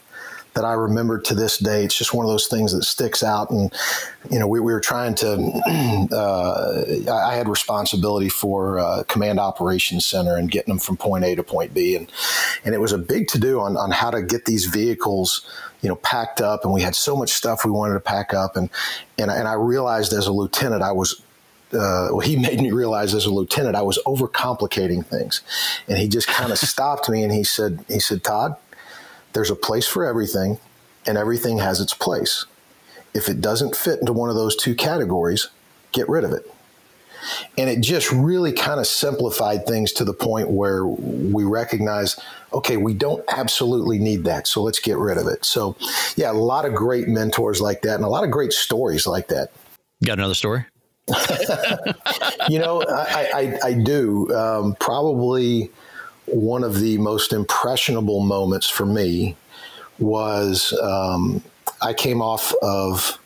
that 0.55 0.65
I 0.65 0.73
remember 0.73 1.19
to 1.19 1.35
this 1.35 1.59
day. 1.59 1.85
It's 1.85 1.97
just 1.97 2.15
one 2.15 2.25
of 2.25 2.31
those 2.31 2.47
things 2.47 2.73
that 2.73 2.85
sticks 2.85 3.23
out. 3.23 3.51
And, 3.51 3.73
you 4.31 4.39
know, 4.39 4.47
we, 4.47 4.61
we 4.61 4.73
were 4.73 4.81
trying 4.81 5.15
to, 5.17 5.29
uh, 6.13 7.13
I 7.13 7.35
had 7.35 7.49
responsibility 7.49 8.29
for 8.29 8.79
uh, 8.79 9.03
Command 9.05 9.41
Operations 9.41 10.07
Center 10.07 10.37
and 10.37 10.51
getting 10.51 10.73
them 10.73 10.79
from 10.79 10.97
point 10.97 11.25
A 11.25 11.35
to 11.35 11.43
point 11.43 11.75
B. 11.75 11.97
And, 11.97 12.11
and 12.65 12.75
it 12.75 12.81
was 12.81 12.93
a 12.93 12.99
big 12.99 13.29
to 13.29 13.39
do 13.39 13.61
on, 13.61 13.77
on 13.77 13.91
how 13.91 14.11
to 14.11 14.23
get 14.23 14.45
these 14.45 14.67
vehicles, 14.67 15.47
you 15.83 15.89
know, 15.89 15.97
packed 15.97 16.41
up. 16.41 16.65
And 16.65 16.73
we 16.73 16.83
had 16.83 16.95
so 16.95 17.17
much 17.17 17.31
stuff 17.31 17.65
we 17.65 17.71
wanted 17.71 17.95
to 17.95 18.01
pack 18.01 18.33
up. 18.33 18.57
And, 18.57 18.71
and, 19.19 19.31
and 19.31 19.49
I 19.49 19.55
realized 19.55 20.13
as 20.13 20.27
a 20.27 20.33
lieutenant, 20.33 20.83
I 20.83 20.93
was 20.93 21.21
uh, 21.75 22.09
well, 22.11 22.21
he 22.21 22.37
made 22.41 22.61
me 22.61 22.71
realize 22.71 23.15
as 23.15 23.27
a 23.27 23.31
lieutenant 23.31 23.77
I 23.77 23.83
was 23.83 23.99
overcomplicating 24.07 25.05
things, 25.05 25.43
and 25.89 25.99
he 25.99 26.09
just 26.09 26.29
kind 26.29 26.53
of 26.53 26.59
stopped 26.71 27.09
me 27.09 27.23
and 27.23 27.33
he 27.33 27.45
said, 27.45 27.85
"He 27.89 28.01
said, 28.01 28.23
Todd, 28.23 28.57
there's 29.35 29.51
a 29.51 29.57
place 29.57 29.87
for 29.87 30.05
everything, 30.05 30.59
and 31.07 31.19
everything 31.19 31.59
has 31.59 31.81
its 31.81 31.93
place. 31.93 32.47
If 33.13 33.29
it 33.29 33.41
doesn't 33.41 33.77
fit 33.77 34.01
into 34.01 34.13
one 34.13 34.31
of 34.31 34.37
those 34.37 34.57
two 34.57 34.75
categories, 34.75 35.49
get 35.93 36.09
rid 36.09 36.25
of 36.25 36.33
it. 36.33 36.51
And 37.57 37.71
it 37.71 37.81
just 37.81 38.13
really 38.13 38.53
kind 38.53 38.81
of 38.81 38.87
simplified 38.87 39.67
things 39.67 39.93
to 39.93 40.05
the 40.05 40.13
point 40.13 40.51
where 40.51 40.85
we 40.87 41.45
recognize, 41.45 42.19
okay, 42.53 42.77
we 42.77 42.93
don't 42.95 43.25
absolutely 43.29 43.99
need 43.99 44.25
that. 44.25 44.47
So 44.47 44.63
let's 44.63 44.81
get 44.81 44.99
rid 44.99 45.17
of 45.17 45.27
it. 45.27 45.45
So, 45.45 45.77
yeah, 46.17 46.31
a 46.31 46.35
lot 46.35 46.65
of 46.65 46.75
great 46.75 47.09
mentors 47.09 47.61
like 47.61 47.83
that 47.83 47.95
and 47.95 48.05
a 48.05 48.09
lot 48.09 48.25
of 48.25 48.31
great 48.31 48.53
stories 48.53 49.07
like 49.07 49.29
that. 49.29 49.51
Got 50.05 50.19
another 50.19 50.35
story? 50.35 50.67
you 52.49 52.59
know, 52.59 52.83
I, 52.83 53.31
I, 53.35 53.69
I 53.69 53.73
do. 53.75 54.35
Um, 54.35 54.77
probably 54.81 55.71
one 56.27 56.65
of 56.65 56.81
the 56.81 56.99
most 56.99 57.33
impressionable 57.33 58.21
moments 58.21 58.69
for 58.69 58.87
me 58.87 59.37
was 59.99 60.73
um, 60.83 61.43
I 61.83 61.93
came 61.93 62.23
off 62.23 62.53
of. 62.63 63.19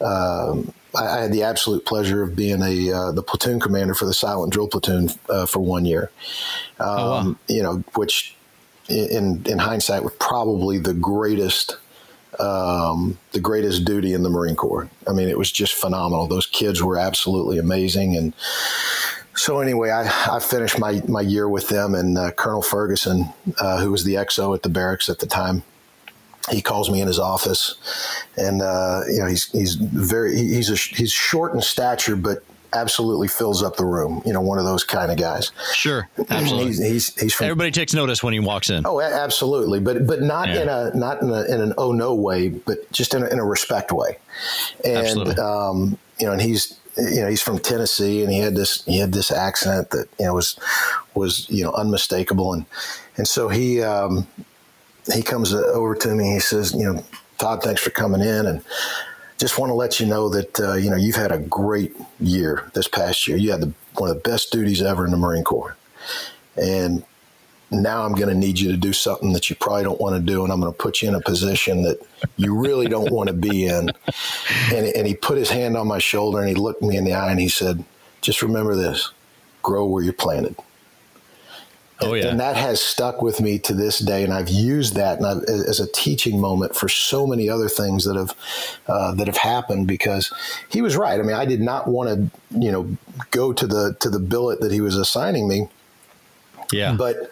Um, 0.00 0.72
I, 0.94 1.22
had 1.22 1.32
the 1.32 1.42
absolute 1.42 1.84
pleasure 1.84 2.22
of 2.22 2.34
being 2.34 2.62
a 2.62 2.92
uh, 2.92 3.12
the 3.12 3.22
platoon 3.22 3.60
commander 3.60 3.94
for 3.94 4.06
the 4.06 4.14
Silent 4.14 4.52
Drill 4.52 4.68
Platoon 4.68 5.10
uh, 5.28 5.44
for 5.44 5.58
one 5.58 5.84
year. 5.84 6.10
Um, 6.80 6.88
oh, 6.88 7.10
wow. 7.10 7.36
You 7.48 7.62
know, 7.62 7.84
which 7.94 8.34
in 8.88 9.42
in 9.46 9.58
hindsight 9.58 10.02
was 10.02 10.14
probably 10.18 10.78
the 10.78 10.94
greatest 10.94 11.76
um, 12.38 13.18
the 13.32 13.40
greatest 13.40 13.84
duty 13.84 14.14
in 14.14 14.22
the 14.22 14.30
Marine 14.30 14.56
Corps. 14.56 14.88
I 15.06 15.12
mean, 15.12 15.28
it 15.28 15.38
was 15.38 15.50
just 15.50 15.74
phenomenal. 15.74 16.26
Those 16.26 16.46
kids 16.46 16.82
were 16.82 16.96
absolutely 16.96 17.58
amazing, 17.58 18.16
and 18.16 18.32
so 19.38 19.60
anyway, 19.60 19.90
I, 19.90 20.36
I 20.36 20.40
finished 20.40 20.78
my, 20.78 21.00
my 21.06 21.20
year 21.20 21.48
with 21.48 21.68
them, 21.68 21.94
and 21.94 22.18
uh, 22.18 22.32
Colonel 22.32 22.62
Ferguson, 22.62 23.32
uh, 23.60 23.80
who 23.80 23.90
was 23.90 24.04
the 24.04 24.14
XO 24.14 24.54
at 24.54 24.62
the 24.62 24.68
barracks 24.68 25.08
at 25.08 25.20
the 25.20 25.26
time, 25.26 25.62
he 26.50 26.62
calls 26.62 26.90
me 26.90 27.00
in 27.00 27.06
his 27.06 27.18
office, 27.18 27.76
and 28.36 28.62
uh, 28.62 29.02
you 29.06 29.18
know 29.18 29.26
he's 29.26 29.50
he's 29.50 29.74
very 29.74 30.34
he's 30.34 30.70
a, 30.70 30.76
he's 30.76 31.12
short 31.12 31.52
in 31.52 31.60
stature, 31.60 32.16
but 32.16 32.42
absolutely 32.72 33.28
fills 33.28 33.62
up 33.62 33.76
the 33.76 33.84
room. 33.84 34.22
You 34.24 34.32
know, 34.32 34.40
one 34.40 34.58
of 34.58 34.64
those 34.64 34.82
kind 34.84 35.10
of 35.10 35.18
guys. 35.18 35.52
Sure, 35.74 36.08
absolutely. 36.30 36.66
he's, 36.68 36.78
he's, 36.78 37.20
he's 37.20 37.34
from, 37.34 37.44
everybody 37.44 37.70
takes 37.70 37.92
notice 37.92 38.22
when 38.22 38.32
he 38.32 38.40
walks 38.40 38.70
in. 38.70 38.86
Oh, 38.86 39.00
absolutely, 39.00 39.80
but 39.80 40.06
but 40.06 40.22
not 40.22 40.48
yeah. 40.48 40.62
in 40.62 40.68
a 40.68 40.90
not 40.94 41.22
in, 41.22 41.30
a, 41.30 41.42
in 41.42 41.60
an 41.60 41.74
oh 41.76 41.92
no 41.92 42.14
way, 42.14 42.48
but 42.48 42.90
just 42.92 43.14
in 43.14 43.22
a, 43.22 43.26
in 43.28 43.38
a 43.38 43.44
respect 43.44 43.92
way. 43.92 44.18
And 44.84 45.38
um, 45.38 45.98
you 46.18 46.26
know, 46.26 46.32
and 46.32 46.40
he's 46.40 46.78
you 46.98 47.20
know 47.20 47.28
he's 47.28 47.42
from 47.42 47.58
Tennessee 47.58 48.22
and 48.22 48.32
he 48.32 48.38
had 48.40 48.54
this 48.54 48.84
he 48.84 48.98
had 48.98 49.12
this 49.12 49.30
accent 49.30 49.90
that 49.90 50.08
you 50.18 50.26
know 50.26 50.34
was 50.34 50.58
was 51.14 51.48
you 51.48 51.64
know 51.64 51.72
unmistakable. 51.72 52.52
And 52.52 52.66
and 53.16 53.26
so 53.26 53.48
he 53.48 53.82
um, 53.82 54.26
he 55.12 55.22
comes 55.22 55.54
over 55.54 55.94
to 55.94 56.14
me. 56.14 56.34
He 56.34 56.40
says 56.40 56.74
you 56.74 56.84
know 56.84 57.04
Todd 57.38 57.62
thanks 57.62 57.80
for 57.80 57.90
coming 57.90 58.20
in 58.20 58.46
and 58.46 58.62
just 59.38 59.58
want 59.58 59.70
to 59.70 59.74
let 59.74 60.00
you 60.00 60.06
know 60.06 60.28
that 60.28 60.60
uh, 60.60 60.74
you 60.74 60.90
know 60.90 60.96
you've 60.96 61.16
had 61.16 61.32
a 61.32 61.38
great 61.38 61.94
year 62.20 62.70
this 62.74 62.88
past 62.88 63.28
year. 63.28 63.36
You 63.36 63.52
had 63.52 63.60
the, 63.60 63.72
one 63.94 64.10
of 64.10 64.16
the 64.16 64.28
best 64.28 64.50
duties 64.50 64.82
ever 64.82 65.04
in 65.04 65.12
the 65.12 65.16
Marine 65.16 65.44
Corps. 65.44 65.76
And 66.56 67.04
now 67.70 68.04
I'm 68.04 68.14
going 68.14 68.28
to 68.28 68.34
need 68.34 68.58
you 68.58 68.70
to 68.70 68.76
do 68.76 68.92
something 68.92 69.32
that 69.34 69.50
you 69.50 69.56
probably 69.56 69.82
don't 69.84 70.00
want 70.00 70.16
to 70.16 70.22
do, 70.22 70.42
and 70.42 70.52
I'm 70.52 70.60
going 70.60 70.72
to 70.72 70.78
put 70.78 71.02
you 71.02 71.08
in 71.08 71.14
a 71.14 71.20
position 71.20 71.82
that 71.82 71.98
you 72.36 72.56
really 72.56 72.86
don't 72.86 73.12
want 73.12 73.28
to 73.28 73.34
be 73.34 73.66
in. 73.66 73.90
And, 74.72 74.86
and 74.86 75.06
he 75.06 75.14
put 75.14 75.36
his 75.36 75.50
hand 75.50 75.76
on 75.76 75.86
my 75.86 75.98
shoulder 75.98 76.38
and 76.38 76.48
he 76.48 76.54
looked 76.54 76.82
me 76.82 76.96
in 76.96 77.04
the 77.04 77.12
eye 77.12 77.30
and 77.30 77.40
he 77.40 77.48
said, 77.48 77.84
Just 78.20 78.42
remember 78.42 78.74
this 78.74 79.12
grow 79.62 79.84
where 79.84 80.02
you're 80.02 80.12
planted. 80.12 80.56
Oh, 82.00 82.14
yeah. 82.14 82.28
And 82.28 82.38
that 82.38 82.56
has 82.56 82.80
stuck 82.80 83.22
with 83.22 83.40
me 83.40 83.58
to 83.58 83.74
this 83.74 83.98
day. 83.98 84.22
And 84.22 84.32
I've 84.32 84.48
used 84.48 84.94
that 84.94 85.20
as 85.20 85.80
a 85.80 85.90
teaching 85.90 86.40
moment 86.40 86.76
for 86.76 86.88
so 86.88 87.26
many 87.26 87.50
other 87.50 87.68
things 87.68 88.04
that 88.04 88.16
have, 88.16 88.34
uh, 88.86 89.14
that 89.14 89.26
have 89.26 89.36
happened 89.36 89.88
because 89.88 90.32
he 90.68 90.80
was 90.80 90.96
right. 90.96 91.18
I 91.18 91.22
mean, 91.24 91.34
I 91.34 91.44
did 91.44 91.60
not 91.60 91.88
want 91.88 92.08
to, 92.08 92.58
you 92.58 92.70
know, 92.70 92.96
go 93.32 93.52
to 93.52 93.66
the, 93.66 93.96
to 93.98 94.08
the 94.08 94.20
billet 94.20 94.60
that 94.60 94.70
he 94.70 94.80
was 94.80 94.96
assigning 94.96 95.48
me. 95.48 95.68
Yeah. 96.70 96.94
But 96.96 97.30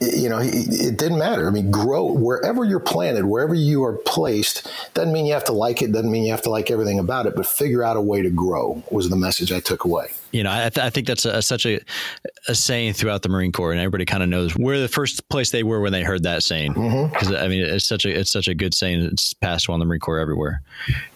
you 0.00 0.30
know, 0.30 0.38
it 0.40 0.96
didn't 0.96 1.18
matter. 1.18 1.46
I 1.46 1.50
mean, 1.50 1.70
grow 1.70 2.06
wherever 2.06 2.64
you're 2.64 2.80
planted, 2.80 3.26
wherever 3.26 3.54
you 3.54 3.84
are 3.84 3.92
placed. 3.92 4.66
Doesn't 4.94 5.12
mean 5.12 5.26
you 5.26 5.34
have 5.34 5.44
to 5.44 5.52
like 5.52 5.82
it. 5.82 5.92
Doesn't 5.92 6.10
mean 6.10 6.24
you 6.24 6.30
have 6.30 6.42
to 6.42 6.50
like 6.50 6.70
everything 6.70 6.98
about 6.98 7.26
it. 7.26 7.36
But 7.36 7.46
figure 7.46 7.84
out 7.84 7.98
a 7.98 8.00
way 8.00 8.22
to 8.22 8.30
grow 8.30 8.82
was 8.90 9.10
the 9.10 9.16
message 9.16 9.52
I 9.52 9.60
took 9.60 9.84
away. 9.84 10.08
You 10.32 10.42
know, 10.42 10.52
I, 10.52 10.70
th- 10.70 10.78
I 10.78 10.88
think 10.88 11.06
that's 11.06 11.26
a, 11.26 11.42
such 11.42 11.66
a, 11.66 11.80
a, 12.48 12.54
saying 12.54 12.94
throughout 12.94 13.22
the 13.22 13.28
Marine 13.28 13.52
Corps, 13.52 13.72
and 13.72 13.80
everybody 13.80 14.06
kind 14.06 14.22
of 14.22 14.28
knows 14.28 14.56
where 14.56 14.78
the 14.78 14.88
first 14.88 15.28
place 15.28 15.50
they 15.50 15.64
were 15.64 15.80
when 15.80 15.92
they 15.92 16.02
heard 16.02 16.22
that 16.22 16.44
saying. 16.44 16.72
Because 16.72 17.28
mm-hmm. 17.28 17.44
I 17.44 17.48
mean, 17.48 17.62
it's 17.62 17.86
such 17.86 18.06
a 18.06 18.18
it's 18.18 18.30
such 18.30 18.48
a 18.48 18.54
good 18.54 18.72
saying. 18.72 19.00
It's 19.00 19.34
passed 19.34 19.68
on 19.68 19.80
the 19.80 19.84
Marine 19.84 20.00
Corps 20.00 20.18
everywhere. 20.18 20.62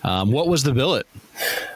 Um, 0.03 0.31
what 0.31 0.49
was 0.49 0.63
the 0.63 0.73
billet? 0.73 1.07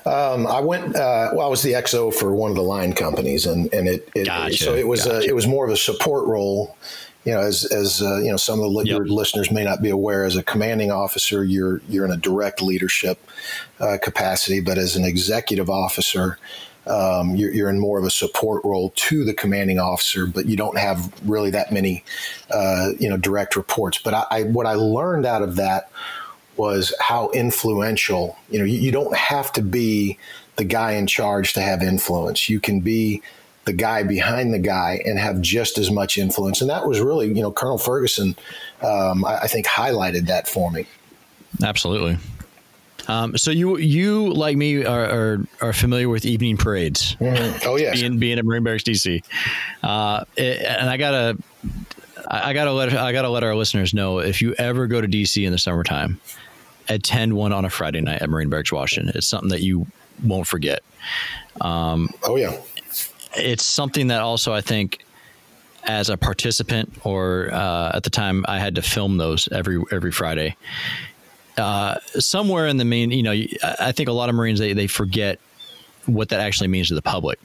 Um, 0.07 0.47
I 0.47 0.61
went. 0.61 0.97
Uh, 0.97 1.31
well, 1.35 1.47
I 1.47 1.49
was 1.49 1.62
the 1.62 1.73
XO 1.73 2.12
for 2.12 2.35
one 2.35 2.51
of 2.51 2.57
the 2.57 2.62
line 2.62 2.92
companies, 2.92 3.47
and 3.47 3.73
and 3.73 3.88
it, 3.88 4.09
it 4.14 4.27
gotcha. 4.27 4.57
so 4.57 4.75
it 4.75 4.87
was 4.87 5.05
gotcha. 5.05 5.18
a, 5.18 5.23
it 5.23 5.35
was 5.35 5.47
more 5.47 5.64
of 5.64 5.71
a 5.71 5.77
support 5.77 6.27
role. 6.27 6.77
You 7.25 7.35
know, 7.35 7.40
as 7.40 7.64
as 7.66 8.01
uh, 8.01 8.18
you 8.18 8.31
know, 8.31 8.37
some 8.37 8.61
of 8.61 8.73
the, 8.73 8.79
yep. 8.79 8.87
your 8.87 9.07
listeners 9.07 9.51
may 9.51 9.64
not 9.64 9.83
be 9.83 9.90
aware. 9.90 10.25
As 10.25 10.37
a 10.37 10.42
commanding 10.42 10.90
officer, 10.90 11.44
you're 11.44 11.83
you're 11.88 12.05
in 12.05 12.12
a 12.12 12.16
direct 12.16 12.62
leadership 12.62 13.18
uh, 13.81 13.99
capacity, 14.01 14.61
but 14.61 14.79
as 14.79 14.97
an 14.97 15.05
executive 15.05 15.68
officer, 15.68 16.38
um, 16.88 17.37
you're, 17.37 17.53
you're, 17.53 17.68
in 17.68 17.79
more 17.79 17.99
of 17.99 18.05
a 18.05 18.11
support 18.11 18.64
role 18.64 18.92
to 18.97 19.25
the 19.25 19.35
commanding 19.35 19.79
officer, 19.79 20.27
but 20.27 20.47
you 20.47 20.57
don't 20.57 20.79
have 20.79 21.12
really 21.29 21.51
that 21.51 21.71
many, 21.71 22.03
uh, 22.51 22.90
you 22.99 23.11
know, 23.11 23.18
direct 23.18 23.57
reports. 23.57 23.99
But 23.99 24.14
I, 24.14 24.25
I, 24.31 24.42
what 24.44 24.66
I 24.66 24.75
learned 24.75 25.27
out 25.27 25.42
of 25.42 25.57
that 25.57 25.90
was 26.59 26.94
how 27.01 27.31
influential. 27.31 28.37
You 28.51 28.59
know, 28.59 28.64
you, 28.64 28.79
you 28.79 28.92
don't 28.92 29.16
have 29.16 29.53
to 29.55 29.62
be 29.62 30.18
the 30.57 30.64
guy 30.64 30.92
in 30.92 31.07
charge 31.07 31.53
to 31.55 31.61
have 31.61 31.83
influence. 31.83 32.49
You 32.49 32.61
can 32.61 32.81
be 32.81 33.23
the 33.64 33.73
guy 33.73 34.03
behind 34.03 34.53
the 34.53 34.59
guy 34.59 35.01
and 35.05 35.18
have 35.18 35.40
just 35.40 35.79
as 35.79 35.90
much 35.90 36.18
influence. 36.18 36.61
And 36.61 36.71
that 36.71 36.87
was 36.87 37.01
really, 37.01 37.29
you 37.29 37.42
know, 37.42 37.53
Colonel 37.53 37.79
Ferguson, 37.79 38.35
um, 38.83 39.25
I, 39.25 39.40
I, 39.40 39.47
think, 39.47 39.66
highlighted 39.66 40.27
that 40.27 40.49
for 40.49 40.71
me. 40.71 40.87
Absolutely. 41.62 42.16
Um, 43.09 43.37
so 43.38 43.51
you 43.51 43.79
you 43.79 44.33
like 44.35 44.57
me 44.57 44.85
are, 44.85 45.05
are, 45.05 45.38
are 45.62 45.73
familiar 45.73 46.09
with 46.09 46.27
evening 46.27 46.59
parades? 46.59 47.14
Mm-hmm. 47.16 47.66
Oh 47.66 47.77
yes, 47.77 48.01
being 48.01 48.18
being 48.18 48.38
at 48.38 48.44
Marine 48.44 48.62
Barracks 48.62 48.85
DC, 48.85 49.25
uh, 49.83 50.25
it, 50.37 50.61
and 50.61 50.90
I 50.90 50.99
gotta 50.99 51.38
I 52.27 52.53
gotta 52.53 52.73
let 52.73 52.92
I 52.92 53.12
gotta 53.12 53.31
let 53.31 53.42
our 53.42 53.55
listeners 53.55 53.94
know 53.94 54.18
if 54.18 54.42
you 54.42 54.55
ever 54.59 54.87
go 54.87 55.01
to 55.01 55.09
DC 55.09 55.44
in 55.44 55.53
the 55.53 55.59
summertime, 55.59 56.21
attend 56.88 57.35
one 57.35 57.53
on 57.53 57.64
a 57.64 57.70
Friday 57.70 58.01
night 58.01 58.22
at 58.22 58.31
Marine 58.31 58.48
Barracks, 58.48 58.72
Washington. 58.72 59.12
It's 59.14 59.27
something 59.27 59.51
that 59.51 59.62
you 59.62 59.87
won't 60.24 60.46
forget. 60.46 60.83
Um, 61.61 62.09
oh 62.24 62.37
yeah, 62.37 62.57
it's 63.37 63.64
something 63.64 64.09
that 64.09 64.20
also 64.20 64.53
I 64.53 64.61
think 64.61 65.05
as 65.85 66.11
a 66.11 66.16
participant, 66.16 66.92
or 67.05 67.51
uh, 67.53 67.92
at 67.94 68.03
the 68.03 68.11
time 68.11 68.44
I 68.48 68.59
had 68.59 68.74
to 68.77 68.83
film 68.83 69.16
those 69.16 69.48
every 69.51 69.83
every 69.90 70.12
Friday. 70.12 70.57
Uh, 71.57 71.98
somewhere 72.18 72.66
in 72.68 72.77
the 72.77 72.85
main, 72.85 73.11
you 73.11 73.22
know, 73.22 73.33
I 73.81 73.90
think 73.90 74.09
a 74.09 74.12
lot 74.12 74.29
of 74.29 74.37
Marines 74.37 74.61
they, 74.61 74.74
they 74.74 74.87
forget 74.87 75.40
what 76.07 76.29
that 76.29 76.40
actually 76.40 76.68
means 76.68 76.88
to 76.88 76.94
the 76.94 77.03
public. 77.03 77.40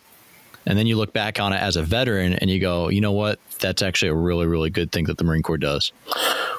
And 0.66 0.78
then 0.78 0.88
you 0.88 0.96
look 0.96 1.14
back 1.14 1.40
on 1.40 1.54
it 1.54 1.58
as 1.58 1.76
a 1.76 1.84
veteran 1.84 2.34
and 2.34 2.50
you 2.50 2.60
go, 2.60 2.90
you 2.90 3.02
know 3.02 3.12
what? 3.12 3.40
That's 3.60 3.82
actually 3.82 4.10
a 4.10 4.16
really, 4.16 4.48
really 4.48 4.70
good 4.70 4.92
thing 4.92 5.06
that 5.06 5.18
the 5.18 5.24
Marine 5.24 5.44
Corps 5.44 5.58
does. 5.58 5.92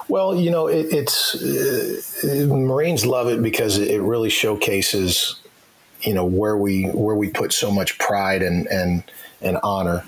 Well, 0.07 0.35
you 0.35 0.51
know, 0.51 0.67
it, 0.67 0.87
it's 0.91 1.35
uh, 2.23 2.47
Marines 2.47 3.05
love 3.05 3.27
it 3.27 3.41
because 3.41 3.77
it 3.77 4.01
really 4.01 4.29
showcases, 4.29 5.39
you 6.01 6.13
know, 6.13 6.25
where 6.25 6.55
we 6.57 6.85
where 6.85 7.15
we 7.15 7.29
put 7.29 7.51
so 7.53 7.71
much 7.71 7.97
pride 7.97 8.43
and 8.43 8.67
and 8.67 9.03
and 9.41 9.57
honor. 9.63 10.03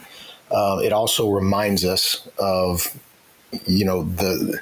Uh, 0.51 0.79
it 0.83 0.93
also 0.93 1.29
reminds 1.29 1.83
us 1.83 2.27
of, 2.39 2.95
you 3.65 3.85
know, 3.85 4.03
the 4.03 4.59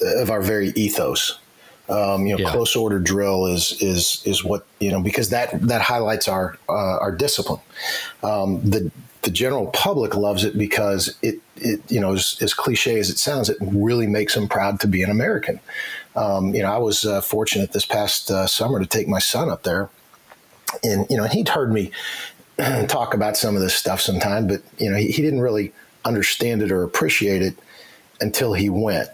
of 0.00 0.30
our 0.30 0.40
very 0.40 0.68
ethos. 0.70 1.38
Um, 1.88 2.26
you 2.26 2.36
know, 2.36 2.40
yeah. 2.40 2.50
close 2.50 2.76
order 2.76 2.98
drill 2.98 3.46
is 3.46 3.76
is 3.80 4.22
is 4.26 4.44
what 4.44 4.66
you 4.78 4.90
know 4.90 5.00
because 5.00 5.30
that 5.30 5.58
that 5.62 5.80
highlights 5.80 6.28
our 6.28 6.58
uh, 6.68 6.98
our 6.98 7.12
discipline. 7.12 7.60
Um, 8.22 8.60
the 8.68 8.90
the 9.22 9.30
general 9.30 9.66
public 9.68 10.14
loves 10.14 10.44
it 10.44 10.56
because 10.56 11.16
it 11.22 11.40
it 11.56 11.80
you 11.90 12.00
know 12.00 12.14
as, 12.14 12.36
as, 12.40 12.54
cliche 12.54 12.98
as 12.98 13.10
it 13.10 13.18
sounds, 13.18 13.48
it 13.48 13.56
really 13.60 14.06
makes 14.06 14.34
them 14.34 14.48
proud 14.48 14.80
to 14.80 14.86
be 14.86 15.02
an 15.02 15.10
American. 15.10 15.60
Um, 16.14 16.54
you 16.54 16.62
know, 16.62 16.72
I 16.72 16.78
was 16.78 17.04
uh, 17.04 17.20
fortunate 17.20 17.72
this 17.72 17.84
past 17.84 18.30
uh, 18.30 18.46
summer 18.46 18.78
to 18.80 18.86
take 18.86 19.08
my 19.08 19.18
son 19.18 19.48
up 19.48 19.62
there, 19.62 19.88
and 20.84 21.06
you 21.08 21.16
know 21.16 21.24
he'd 21.24 21.48
heard 21.48 21.72
me 21.72 21.90
talk 22.88 23.14
about 23.14 23.36
some 23.36 23.56
of 23.56 23.62
this 23.62 23.74
stuff 23.74 24.00
sometime, 24.00 24.46
but 24.46 24.62
you 24.78 24.90
know 24.90 24.96
he, 24.96 25.10
he 25.10 25.22
didn't 25.22 25.40
really 25.40 25.72
understand 26.04 26.62
it 26.62 26.70
or 26.70 26.82
appreciate 26.82 27.42
it 27.42 27.54
until 28.20 28.52
he 28.52 28.68
went 28.68 29.08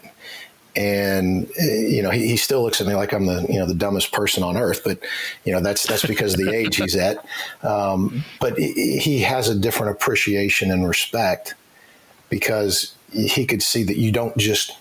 and 0.77 1.49
you 1.57 2.03
know 2.03 2.11
he, 2.11 2.29
he, 2.29 2.37
still 2.37 2.63
looks 2.63 2.81
at 2.81 2.87
me 2.87 2.95
like 2.95 3.13
I'm 3.13 3.27
the 3.27 3.47
you 3.49 3.59
know 3.59 3.67
the 3.67 3.75
dumbest 3.75 4.13
person 4.13 4.43
on 4.43 4.57
earth. 4.57 4.83
But 4.85 4.99
you 5.45 5.53
know 5.53 5.61
that's 5.61 5.87
that's 5.87 6.05
because 6.05 6.35
of 6.35 6.41
the 6.41 6.55
age 6.55 6.77
he's 6.77 6.97
at. 6.97 7.25
Um, 7.63 8.25
but 8.41 8.59
he 8.59 9.21
has 9.21 9.49
a 9.49 9.55
different 9.55 9.93
appreciation 9.93 10.71
and 10.71 10.87
respect 10.87 11.55
because 12.29 12.95
he 13.13 13.47
could 13.47 13.63
see 13.63 13.85
that 13.85 13.97
you 13.97 14.11
don't 14.11 14.37
just 14.37 14.73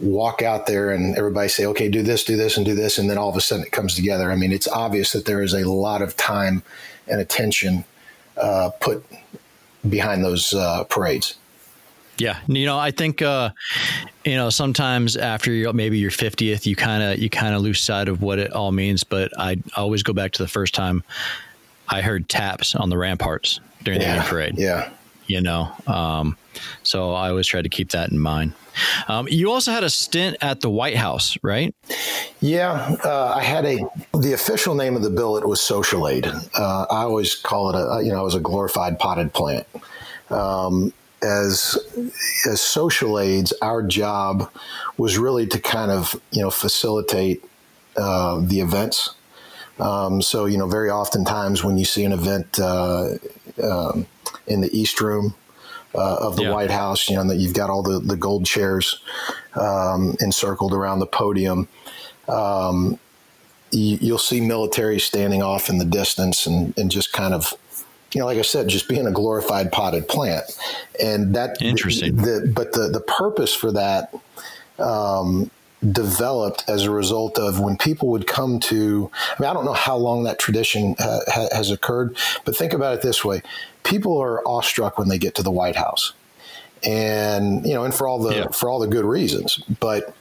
walk 0.00 0.42
out 0.42 0.66
there 0.66 0.90
and 0.90 1.16
everybody 1.16 1.48
say, 1.48 1.66
okay, 1.66 1.88
do 1.88 2.02
this, 2.02 2.24
do 2.24 2.36
this, 2.36 2.56
and 2.56 2.64
do 2.64 2.74
this, 2.74 2.98
and 2.98 3.10
then 3.10 3.18
all 3.18 3.28
of 3.28 3.36
a 3.36 3.40
sudden 3.40 3.66
it 3.66 3.72
comes 3.72 3.94
together. 3.94 4.30
I 4.30 4.36
mean, 4.36 4.52
it's 4.52 4.68
obvious 4.68 5.12
that 5.12 5.26
there 5.26 5.42
is 5.42 5.54
a 5.54 5.68
lot 5.68 6.02
of 6.02 6.16
time 6.16 6.62
and 7.08 7.20
attention 7.20 7.84
uh, 8.36 8.70
put 8.80 9.04
behind 9.88 10.24
those 10.24 10.54
uh, 10.54 10.84
parades. 10.84 11.34
Yeah, 12.18 12.38
you 12.46 12.66
know, 12.66 12.78
I 12.78 12.90
think 12.90 13.22
uh, 13.22 13.50
you 14.24 14.34
know 14.34 14.50
sometimes 14.50 15.16
after 15.16 15.52
your, 15.52 15.72
maybe 15.72 15.98
your 15.98 16.10
fiftieth, 16.10 16.66
you 16.66 16.76
kind 16.76 17.02
of 17.02 17.18
you 17.18 17.30
kind 17.30 17.54
of 17.54 17.62
lose 17.62 17.80
sight 17.80 18.08
of 18.08 18.22
what 18.22 18.38
it 18.38 18.52
all 18.52 18.72
means. 18.72 19.04
But 19.04 19.32
I 19.38 19.56
always 19.76 20.02
go 20.02 20.12
back 20.12 20.32
to 20.32 20.42
the 20.42 20.48
first 20.48 20.74
time 20.74 21.04
I 21.88 22.02
heard 22.02 22.28
taps 22.28 22.74
on 22.74 22.90
the 22.90 22.98
ramparts 22.98 23.60
during 23.84 24.00
yeah, 24.00 24.22
the 24.22 24.28
parade. 24.28 24.58
Yeah, 24.58 24.90
you 25.26 25.40
know, 25.40 25.70
um, 25.86 26.36
so 26.82 27.12
I 27.12 27.30
always 27.30 27.46
try 27.46 27.62
to 27.62 27.68
keep 27.68 27.90
that 27.90 28.10
in 28.10 28.18
mind. 28.18 28.52
Um, 29.08 29.28
you 29.28 29.50
also 29.50 29.70
had 29.70 29.84
a 29.84 29.90
stint 29.90 30.36
at 30.40 30.60
the 30.60 30.70
White 30.70 30.96
House, 30.96 31.36
right? 31.42 31.74
Yeah, 32.40 32.96
uh, 33.04 33.34
I 33.36 33.42
had 33.42 33.64
a. 33.64 33.78
The 34.14 34.32
official 34.32 34.74
name 34.74 34.96
of 34.96 35.02
the 35.02 35.10
billet 35.10 35.46
was 35.46 35.60
social 35.60 36.08
aid. 36.08 36.26
Uh, 36.26 36.86
I 36.90 37.02
always 37.02 37.34
call 37.34 37.70
it 37.70 37.76
a. 37.76 38.02
You 38.04 38.12
know, 38.12 38.20
it 38.20 38.24
was 38.24 38.34
a 38.34 38.40
glorified 38.40 38.98
potted 38.98 39.32
plant. 39.32 39.66
Um, 40.30 40.92
as 41.22 41.78
as 42.46 42.60
social 42.60 43.18
aides, 43.18 43.52
our 43.60 43.82
job 43.82 44.50
was 44.96 45.18
really 45.18 45.46
to 45.46 45.58
kind 45.58 45.90
of 45.90 46.20
you 46.30 46.42
know 46.42 46.50
facilitate 46.50 47.44
uh, 47.96 48.40
the 48.40 48.60
events. 48.60 49.14
Um, 49.80 50.22
so 50.22 50.46
you 50.46 50.58
know, 50.58 50.66
very 50.66 50.90
oftentimes 50.90 51.64
when 51.64 51.78
you 51.78 51.84
see 51.84 52.04
an 52.04 52.12
event 52.12 52.58
uh, 52.58 53.14
um, 53.62 54.06
in 54.46 54.60
the 54.60 54.70
East 54.76 55.00
Room 55.00 55.34
uh, 55.94 56.16
of 56.16 56.36
the 56.36 56.44
yeah. 56.44 56.50
White 56.50 56.70
House, 56.70 57.08
you 57.08 57.16
know 57.16 57.26
that 57.26 57.36
you've 57.36 57.54
got 57.54 57.70
all 57.70 57.82
the 57.82 57.98
the 57.98 58.16
gold 58.16 58.46
chairs 58.46 59.00
um, 59.54 60.16
encircled 60.20 60.72
around 60.72 61.00
the 61.00 61.06
podium. 61.06 61.68
Um, 62.28 62.98
you, 63.70 64.12
will 64.12 64.18
see 64.18 64.40
military 64.40 64.98
standing 64.98 65.42
off 65.42 65.68
in 65.68 65.78
the 65.78 65.84
distance 65.84 66.46
and, 66.46 66.76
and 66.78 66.90
just 66.90 67.12
kind 67.12 67.34
of 67.34 67.54
you 68.12 68.20
know, 68.20 68.26
like 68.26 68.38
I 68.38 68.42
said, 68.42 68.68
just 68.68 68.88
being 68.88 69.06
a 69.06 69.10
glorified 69.10 69.70
potted 69.70 70.08
plant, 70.08 70.44
and 71.00 71.34
that 71.34 71.60
interesting. 71.60 72.16
The, 72.16 72.50
but 72.54 72.72
the 72.72 72.88
the 72.88 73.00
purpose 73.00 73.54
for 73.54 73.70
that 73.72 74.14
um, 74.78 75.50
developed 75.92 76.64
as 76.68 76.84
a 76.84 76.90
result 76.90 77.38
of 77.38 77.60
when 77.60 77.76
people 77.76 78.08
would 78.08 78.26
come 78.26 78.60
to. 78.60 79.10
I 79.14 79.42
mean, 79.42 79.50
I 79.50 79.52
don't 79.52 79.66
know 79.66 79.74
how 79.74 79.96
long 79.96 80.24
that 80.24 80.38
tradition 80.38 80.96
ha, 80.98 81.20
ha, 81.28 81.48
has 81.52 81.70
occurred, 81.70 82.16
but 82.44 82.56
think 82.56 82.72
about 82.72 82.94
it 82.94 83.02
this 83.02 83.24
way: 83.24 83.42
people 83.84 84.18
are 84.18 84.42
awestruck 84.46 84.98
when 84.98 85.08
they 85.08 85.18
get 85.18 85.34
to 85.34 85.42
the 85.42 85.50
White 85.50 85.76
House, 85.76 86.14
and 86.82 87.66
you 87.66 87.74
know, 87.74 87.84
and 87.84 87.94
for 87.94 88.08
all 88.08 88.18
the 88.18 88.34
yeah. 88.34 88.48
for 88.48 88.70
all 88.70 88.78
the 88.78 88.88
good 88.88 89.04
reasons, 89.04 89.62
but 89.80 90.14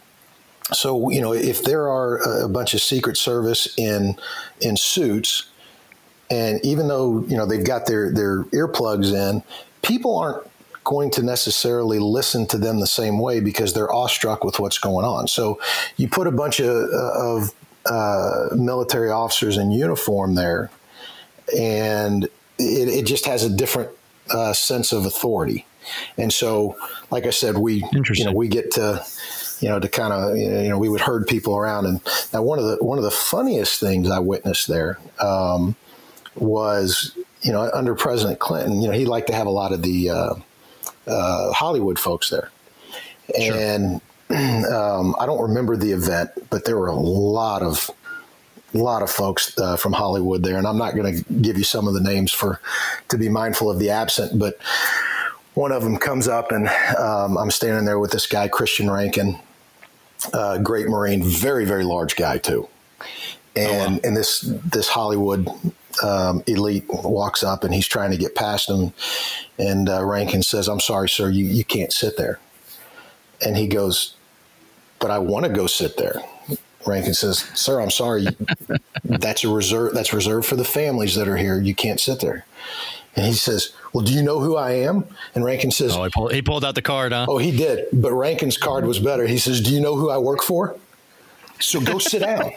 so 0.73 1.09
you 1.09 1.21
know 1.21 1.33
if 1.33 1.63
there 1.63 1.87
are 1.87 2.17
a 2.43 2.49
bunch 2.49 2.73
of 2.73 2.81
secret 2.81 3.15
service 3.15 3.73
in 3.77 4.17
in 4.59 4.75
suits 4.75 5.49
and 6.29 6.59
even 6.63 6.87
though 6.87 7.23
you 7.27 7.37
know 7.37 7.45
they've 7.45 7.65
got 7.65 7.85
their 7.85 8.11
their 8.11 8.43
earplugs 8.45 9.13
in, 9.13 9.43
people 9.81 10.17
aren't 10.17 10.43
going 10.83 11.11
to 11.11 11.21
necessarily 11.21 11.99
listen 11.99 12.47
to 12.47 12.57
them 12.57 12.79
the 12.79 12.87
same 12.87 13.19
way 13.19 13.41
because 13.41 13.73
they're 13.73 13.91
awestruck 13.91 14.45
with 14.45 14.57
what's 14.57 14.77
going 14.77 15.05
on. 15.05 15.27
So 15.27 15.59
you 15.97 16.07
put 16.07 16.27
a 16.27 16.31
bunch 16.31 16.61
of, 16.61 16.69
of 16.69 17.53
uh, 17.85 18.55
military 18.55 19.09
officers 19.09 19.57
in 19.57 19.71
uniform 19.71 20.35
there, 20.35 20.71
and 21.57 22.23
it, 22.57 22.87
it 22.89 23.05
just 23.05 23.25
has 23.25 23.43
a 23.43 23.49
different 23.49 23.89
uh, 24.31 24.53
sense 24.53 24.93
of 24.93 25.05
authority. 25.05 25.65
And 26.17 26.31
so, 26.31 26.77
like 27.11 27.25
I 27.25 27.31
said, 27.31 27.57
we 27.57 27.83
you 28.13 28.25
know 28.25 28.33
we 28.33 28.47
get 28.47 28.71
to 28.71 29.05
you 29.59 29.69
know 29.69 29.79
to 29.79 29.87
kind 29.87 30.13
of 30.13 30.37
you 30.37 30.69
know 30.69 30.77
we 30.77 30.89
would 30.89 31.01
herd 31.01 31.27
people 31.27 31.55
around. 31.57 31.85
And 31.85 32.01
now 32.33 32.41
one 32.41 32.59
of 32.59 32.65
the 32.65 32.77
one 32.83 32.97
of 32.97 33.03
the 33.03 33.11
funniest 33.11 33.79
things 33.79 34.09
I 34.09 34.19
witnessed 34.19 34.67
there. 34.67 34.99
Um, 35.19 35.75
was, 36.41 37.17
you 37.41 37.51
know, 37.51 37.69
under 37.73 37.95
President 37.95 38.39
Clinton, 38.39 38.81
you 38.81 38.87
know, 38.87 38.93
he 38.93 39.05
liked 39.05 39.27
to 39.27 39.33
have 39.33 39.47
a 39.47 39.51
lot 39.51 39.71
of 39.71 39.81
the 39.81 40.09
uh, 40.09 40.35
uh, 41.07 41.51
Hollywood 41.53 41.99
folks 41.99 42.29
there. 42.29 42.51
Sure. 43.39 43.55
And 43.55 44.01
um, 44.71 45.15
I 45.19 45.25
don't 45.25 45.41
remember 45.41 45.77
the 45.77 45.91
event, 45.91 46.31
but 46.49 46.65
there 46.65 46.77
were 46.77 46.87
a 46.87 46.95
lot 46.95 47.61
of 47.61 47.89
a 48.73 48.77
lot 48.77 49.01
of 49.01 49.09
folks 49.09 49.57
uh, 49.57 49.77
from 49.77 49.93
Hollywood 49.93 50.43
there, 50.43 50.57
and 50.57 50.67
I'm 50.67 50.77
not 50.77 50.95
going 50.95 51.23
to 51.23 51.33
give 51.35 51.57
you 51.57 51.63
some 51.63 51.87
of 51.87 51.93
the 51.93 52.01
names 52.01 52.31
for 52.31 52.59
to 53.07 53.17
be 53.17 53.29
mindful 53.29 53.71
of 53.71 53.79
the 53.79 53.89
absent, 53.89 54.37
but 54.37 54.57
one 55.53 55.71
of 55.71 55.83
them 55.83 55.97
comes 55.97 56.27
up, 56.27 56.51
and 56.51 56.67
um, 56.97 57.37
I'm 57.37 57.49
standing 57.49 57.85
there 57.85 57.97
with 57.97 58.11
this 58.11 58.27
guy, 58.27 58.49
Christian 58.49 58.91
Rankin, 58.91 59.39
uh, 60.33 60.57
great 60.57 60.87
Marine, 60.87 61.23
very 61.23 61.65
very 61.65 61.85
large 61.85 62.17
guy 62.17 62.37
too, 62.37 62.67
and 63.55 63.71
oh, 63.71 63.89
wow. 63.95 63.99
and 64.03 64.17
this 64.17 64.41
this 64.41 64.89
Hollywood 64.89 65.47
um, 66.03 66.43
elite 66.47 66.85
walks 66.87 67.43
up 67.43 67.63
and 67.63 67.73
he's 67.73 67.87
trying 67.87 68.11
to 68.11 68.17
get 68.17 68.35
past 68.35 68.69
him. 68.69 68.93
And 69.57 69.89
uh, 69.89 70.03
Rankin 70.03 70.43
says, 70.43 70.67
I'm 70.67 70.79
sorry, 70.79 71.09
sir, 71.09 71.29
you, 71.29 71.45
you 71.45 71.63
can't 71.63 71.91
sit 71.91 72.17
there. 72.17 72.39
And 73.45 73.57
he 73.57 73.67
goes, 73.67 74.15
But 74.99 75.11
I 75.11 75.19
want 75.19 75.45
to 75.45 75.51
go 75.51 75.67
sit 75.67 75.97
there. 75.97 76.21
Rankin 76.85 77.13
says, 77.13 77.39
Sir, 77.53 77.81
I'm 77.81 77.91
sorry. 77.91 78.27
that's 79.03 79.43
a 79.43 79.49
reserve 79.49 79.93
that's 79.93 80.13
reserved 80.13 80.47
for 80.47 80.55
the 80.55 80.65
families 80.65 81.15
that 81.15 81.27
are 81.27 81.37
here. 81.37 81.59
You 81.59 81.75
can't 81.75 81.99
sit 81.99 82.19
there. 82.19 82.45
And 83.15 83.25
he 83.25 83.33
says, 83.33 83.73
Well, 83.93 84.03
do 84.03 84.13
you 84.13 84.23
know 84.23 84.39
who 84.39 84.55
I 84.55 84.71
am? 84.71 85.05
And 85.35 85.43
Rankin 85.43 85.71
says, 85.71 85.95
Oh, 85.95 86.03
he 86.03 86.09
pulled, 86.09 86.33
he 86.33 86.41
pulled 86.41 86.65
out 86.65 86.75
the 86.75 86.81
card, 86.81 87.11
huh? 87.11 87.25
Oh, 87.27 87.37
he 87.37 87.55
did. 87.55 87.87
But 87.93 88.13
Rankin's 88.13 88.57
card 88.57 88.85
was 88.85 88.99
better. 88.99 89.27
He 89.27 89.37
says, 89.37 89.61
Do 89.61 89.73
you 89.73 89.81
know 89.81 89.95
who 89.95 90.09
I 90.09 90.17
work 90.17 90.41
for? 90.41 90.77
So 91.59 91.81
go 91.81 91.97
sit 91.97 92.19
down 92.19 92.51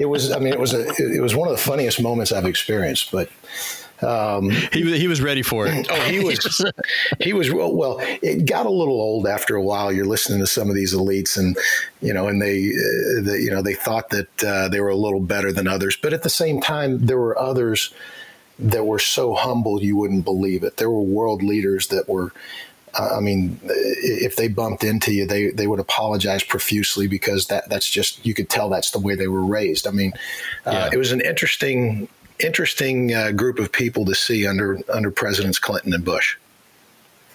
it 0.00 0.06
was. 0.06 0.32
I 0.32 0.38
mean, 0.38 0.52
it 0.52 0.60
was 0.60 0.74
a. 0.74 0.86
It 0.98 1.22
was 1.22 1.34
one 1.34 1.48
of 1.48 1.54
the 1.54 1.62
funniest 1.62 2.02
moments 2.02 2.32
I've 2.32 2.46
experienced. 2.46 3.12
But 3.12 3.30
um, 4.02 4.50
he 4.50 4.98
he 4.98 5.08
was 5.08 5.20
ready 5.20 5.42
for 5.42 5.66
it. 5.66 5.86
Oh, 5.90 6.00
he 6.02 6.20
was. 6.20 6.64
he 7.20 7.32
was. 7.32 7.52
Well, 7.52 7.98
it 8.00 8.46
got 8.46 8.66
a 8.66 8.70
little 8.70 9.00
old 9.00 9.26
after 9.26 9.56
a 9.56 9.62
while. 9.62 9.92
You're 9.92 10.04
listening 10.06 10.40
to 10.40 10.46
some 10.46 10.68
of 10.68 10.74
these 10.74 10.94
elites, 10.94 11.36
and 11.36 11.56
you 12.00 12.12
know, 12.12 12.28
and 12.28 12.40
they, 12.40 12.68
uh, 12.68 13.22
the, 13.22 13.40
you 13.42 13.50
know, 13.50 13.62
they 13.62 13.74
thought 13.74 14.10
that 14.10 14.44
uh, 14.44 14.68
they 14.68 14.80
were 14.80 14.90
a 14.90 14.96
little 14.96 15.20
better 15.20 15.52
than 15.52 15.68
others. 15.68 15.96
But 15.96 16.12
at 16.12 16.22
the 16.22 16.30
same 16.30 16.60
time, 16.60 17.06
there 17.06 17.18
were 17.18 17.38
others 17.38 17.92
that 18.58 18.86
were 18.86 18.98
so 18.98 19.34
humble 19.34 19.82
you 19.82 19.96
wouldn't 19.96 20.24
believe 20.24 20.62
it. 20.62 20.76
There 20.76 20.90
were 20.90 21.02
world 21.02 21.42
leaders 21.42 21.88
that 21.88 22.08
were 22.08 22.32
I 22.96 23.20
mean, 23.20 23.58
if 23.64 24.36
they 24.36 24.48
bumped 24.48 24.84
into 24.84 25.12
you, 25.12 25.26
they, 25.26 25.50
they 25.50 25.66
would 25.66 25.80
apologize 25.80 26.42
profusely 26.42 27.06
because 27.06 27.46
that 27.48 27.68
that's 27.68 27.88
just 27.88 28.24
you 28.24 28.34
could 28.34 28.48
tell 28.48 28.68
that's 28.68 28.90
the 28.90 28.98
way 28.98 29.14
they 29.14 29.28
were 29.28 29.44
raised. 29.44 29.86
I 29.86 29.90
mean, 29.90 30.12
uh, 30.66 30.90
it 30.92 30.96
was 30.96 31.12
an 31.12 31.20
interesting 31.20 32.08
interesting 32.40 33.14
uh, 33.14 33.30
group 33.30 33.58
of 33.58 33.70
people 33.70 34.04
to 34.06 34.14
see 34.14 34.46
under 34.46 34.78
under 34.92 35.10
Presidents 35.10 35.58
Clinton 35.58 35.92
and 35.92 36.04
Bush. 36.04 36.36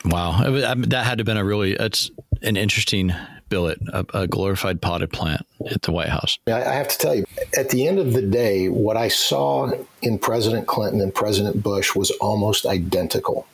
Wow, 0.06 0.42
that 0.44 1.06
had 1.06 1.18
to 1.18 1.22
have 1.22 1.26
been 1.26 1.38
a 1.38 1.44
really 1.44 1.74
it's 1.74 2.10
an 2.42 2.56
interesting 2.56 3.14
billet, 3.50 3.80
a, 3.92 4.06
a, 4.14 4.28
glorified 4.28 4.82
potted 4.82 5.12
plant 5.12 5.46
at 5.70 5.82
the 5.82 5.92
White 5.92 6.10
House. 6.10 6.38
I 6.48 6.60
have 6.60 6.88
to 6.88 6.98
tell 6.98 7.16
you, 7.16 7.26
at 7.58 7.70
the 7.70 7.88
end 7.88 8.00
of 8.00 8.14
the 8.14 8.22
day, 8.22 8.70
what 8.70 8.96
I 8.96 9.08
saw 9.08 9.72
in 10.02 10.20
President 10.20 10.68
Clinton 10.68 11.02
and 11.02 11.14
President 11.14 11.62
Bush 11.62 11.96
was 11.96 12.12
almost 12.22 12.66
identical. 12.66 13.48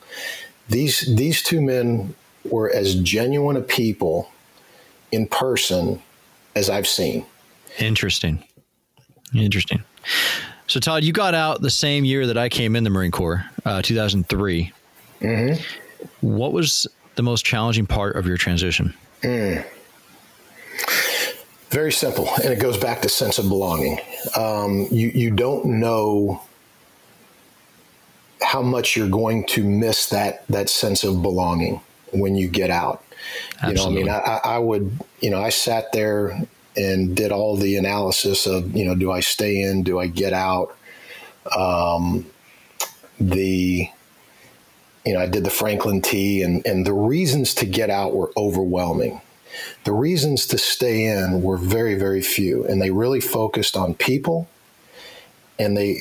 These 0.70 1.16
these 1.16 1.44
two 1.44 1.62
men 1.62 2.16
were 2.44 2.70
as 2.72 2.96
genuine 2.96 3.58
a 3.58 3.62
people 3.62 4.30
in 5.12 5.28
person 5.28 6.02
as 6.56 6.70
I've 6.70 6.88
seen. 6.88 7.26
Interesting. 7.80 8.44
Interesting. 9.34 9.84
So, 10.68 10.80
Todd, 10.80 11.04
you 11.04 11.14
got 11.14 11.34
out 11.34 11.62
the 11.62 11.70
same 11.70 12.06
year 12.06 12.26
that 12.28 12.38
I 12.38 12.50
came 12.50 12.76
in 12.76 12.84
the 12.84 12.90
Marine 12.90 13.12
Corps, 13.12 13.46
uh, 13.66 13.82
2003. 13.82 14.72
Mm-hmm. 15.22 15.62
What 16.22 16.54
was 16.54 16.88
the 17.16 17.24
most 17.24 17.46
challenging 17.46 17.86
part 17.86 18.16
of 18.16 18.26
your 18.26 18.38
transition? 18.38 18.94
Mm. 19.22 19.66
Very 21.70 21.92
simple, 21.92 22.30
and 22.44 22.54
it 22.54 22.60
goes 22.60 22.78
back 22.78 23.02
to 23.02 23.10
sense 23.10 23.38
of 23.38 23.50
belonging. 23.50 24.00
Um, 24.36 24.88
you 24.92 25.10
you 25.10 25.32
don't 25.32 25.66
know 25.66 26.42
how 28.42 28.62
much 28.62 28.96
you're 28.96 29.10
going 29.10 29.46
to 29.48 29.64
miss 29.64 30.10
that 30.10 30.48
that 30.48 30.70
sense 30.70 31.04
of 31.04 31.22
belonging 31.22 31.82
when 32.12 32.36
you 32.36 32.48
get 32.48 32.70
out. 32.70 33.04
Absolutely. 33.62 34.00
You 34.00 34.06
know, 34.06 34.12
I 34.12 34.18
mean, 34.18 34.24
I, 34.26 34.56
I 34.56 34.60
would, 34.60 35.00
you 35.22 35.30
know, 35.30 35.42
I 35.42 35.50
sat 35.50 35.92
there 35.92 36.40
and 36.78 37.16
did 37.16 37.32
all 37.32 37.56
the 37.56 37.78
analysis 37.78 38.46
of, 38.46 38.76
you 38.76 38.86
know, 38.86 38.96
do 38.96 39.12
I 39.12 39.22
stay 39.22 39.62
in? 39.62 39.84
Do 39.84 40.00
I 40.00 40.08
get 40.08 40.34
out? 40.34 40.76
Um, 41.56 42.26
the, 43.20 43.90
you 45.06 45.14
know, 45.14 45.20
I 45.20 45.28
did 45.28 45.44
the 45.44 45.50
Franklin 45.50 46.02
T, 46.02 46.42
and 46.42 46.66
and 46.66 46.86
the 46.86 46.94
reasons 46.94 47.54
to 47.56 47.66
get 47.66 47.90
out 47.90 48.14
were 48.14 48.32
overwhelming. 48.36 49.22
The 49.86 49.94
reasons 49.94 50.48
to 50.48 50.58
stay 50.58 51.06
in 51.06 51.42
were 51.42 51.58
very, 51.58 51.96
very 51.96 52.22
few, 52.22 52.66
and 52.66 52.82
they 52.82 52.92
really 52.92 53.22
focused 53.22 53.78
on 53.78 53.94
people. 53.94 54.50
And 55.58 55.78
they, 55.78 55.96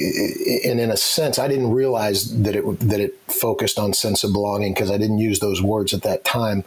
and 0.64 0.80
in 0.80 0.90
a 0.90 0.96
sense, 0.96 1.38
I 1.38 1.46
didn't 1.46 1.70
realize 1.70 2.42
that 2.42 2.56
it 2.56 2.80
that 2.80 2.98
it 2.98 3.18
focused 3.28 3.78
on 3.78 3.94
sense 3.94 4.24
of 4.24 4.32
belonging 4.32 4.74
because 4.74 4.90
I 4.90 4.98
didn't 4.98 5.18
use 5.18 5.38
those 5.38 5.62
words 5.62 5.94
at 5.94 6.02
that 6.02 6.24
time 6.24 6.64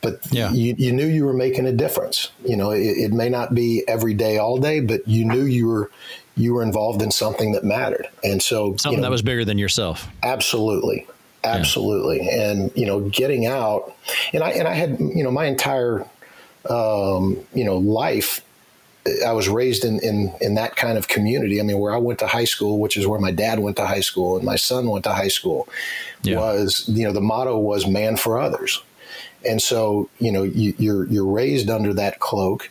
but 0.00 0.20
yeah. 0.30 0.50
you, 0.52 0.74
you 0.78 0.92
knew 0.92 1.06
you 1.06 1.24
were 1.24 1.34
making 1.34 1.66
a 1.66 1.72
difference. 1.72 2.30
You 2.44 2.56
know, 2.56 2.70
it, 2.70 2.80
it, 2.80 3.12
may 3.12 3.28
not 3.28 3.54
be 3.54 3.84
every 3.86 4.14
day, 4.14 4.38
all 4.38 4.58
day, 4.58 4.80
but 4.80 5.06
you 5.06 5.24
knew 5.24 5.44
you 5.44 5.66
were 5.66 5.90
you 6.36 6.54
were 6.54 6.62
involved 6.62 7.02
in 7.02 7.10
something 7.10 7.52
that 7.52 7.64
mattered, 7.64 8.08
and 8.24 8.42
so 8.42 8.76
something 8.76 8.92
you 8.92 8.96
know, 8.98 9.02
that 9.02 9.10
was 9.10 9.22
bigger 9.22 9.44
than 9.44 9.58
yourself. 9.58 10.08
Absolutely, 10.22 11.06
absolutely, 11.44 12.24
yeah. 12.24 12.50
and 12.50 12.72
you 12.74 12.86
know, 12.86 13.00
getting 13.00 13.46
out, 13.46 13.94
and 14.32 14.42
I 14.42 14.50
and 14.50 14.66
I 14.66 14.74
had 14.74 14.98
you 14.98 15.22
know 15.22 15.30
my 15.30 15.46
entire 15.46 16.06
um, 16.68 17.38
you 17.52 17.64
know 17.64 17.76
life. 17.76 18.42
I 19.26 19.32
was 19.32 19.48
raised 19.48 19.84
in, 19.84 19.98
in 20.00 20.32
in 20.40 20.54
that 20.54 20.76
kind 20.76 20.98
of 20.98 21.08
community. 21.08 21.58
I 21.58 21.62
mean, 21.62 21.78
where 21.78 21.94
I 21.94 21.96
went 21.96 22.18
to 22.18 22.26
high 22.26 22.44
school, 22.44 22.78
which 22.78 22.96
is 22.96 23.06
where 23.06 23.20
my 23.20 23.30
dad 23.30 23.58
went 23.58 23.76
to 23.78 23.86
high 23.86 24.00
school 24.00 24.36
and 24.36 24.44
my 24.44 24.56
son 24.56 24.88
went 24.88 25.04
to 25.04 25.12
high 25.12 25.28
school, 25.28 25.68
yeah. 26.22 26.36
was 26.36 26.84
you 26.88 27.04
know 27.04 27.12
the 27.12 27.20
motto 27.20 27.58
was 27.58 27.86
"man 27.86 28.16
for 28.16 28.38
others." 28.38 28.82
And 29.48 29.62
so, 29.62 30.10
you 30.18 30.30
know, 30.30 30.42
you, 30.42 30.74
you're 30.78 31.06
you're 31.06 31.26
raised 31.26 31.70
under 31.70 31.94
that 31.94 32.20
cloak. 32.20 32.70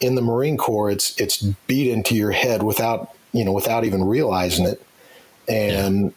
In 0.00 0.14
the 0.14 0.22
Marine 0.22 0.56
Corps, 0.56 0.90
it's 0.90 1.18
it's 1.18 1.42
beat 1.42 1.90
into 1.90 2.14
your 2.14 2.30
head 2.30 2.62
without 2.62 3.10
you 3.32 3.44
know 3.44 3.52
without 3.52 3.84
even 3.84 4.04
realizing 4.04 4.66
it, 4.66 4.80
and 5.48 6.14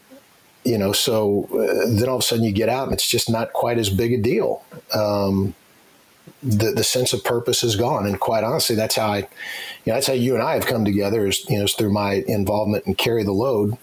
yeah. 0.64 0.72
you 0.72 0.78
know, 0.78 0.92
so 0.92 1.48
uh, 1.52 1.98
then 1.98 2.10
all 2.10 2.18
of 2.18 2.22
a 2.22 2.26
sudden 2.26 2.44
you 2.44 2.52
get 2.52 2.70
out 2.70 2.84
and 2.84 2.94
it's 2.94 3.08
just 3.08 3.30
not 3.30 3.54
quite 3.54 3.78
as 3.80 3.90
big 3.90 4.14
a 4.14 4.18
deal. 4.18 4.64
Um, 4.94 5.56
the 6.42 6.72
the 6.72 6.84
sense 6.84 7.14
of 7.14 7.24
purpose 7.24 7.64
is 7.64 7.76
gone, 7.76 8.06
and 8.06 8.20
quite 8.20 8.44
honestly, 8.44 8.76
that's 8.76 8.96
how 8.96 9.08
I, 9.08 9.18
you 9.18 9.24
know, 9.88 9.94
that's 9.94 10.08
how 10.08 10.14
you 10.14 10.34
and 10.34 10.44
I 10.44 10.54
have 10.54 10.66
come 10.66 10.86
together. 10.86 11.28
Is 11.28 11.48
you 11.50 11.58
know, 11.58 11.66
is 11.66 11.74
through 11.74 11.94
my 11.94 12.24
involvement 12.28 12.86
in 12.88 12.96
carry 12.96 13.24
the 13.24 13.32
load 13.32 13.78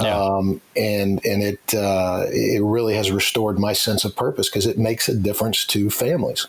yeah. 0.00 0.16
Um, 0.16 0.60
and 0.76 1.24
and 1.24 1.42
it 1.42 1.74
uh, 1.74 2.24
it 2.28 2.62
really 2.62 2.94
has 2.94 3.10
restored 3.10 3.58
my 3.58 3.72
sense 3.72 4.04
of 4.04 4.14
purpose 4.14 4.48
because 4.48 4.66
it 4.66 4.78
makes 4.78 5.08
a 5.08 5.14
difference 5.14 5.64
to 5.66 5.90
families. 5.90 6.46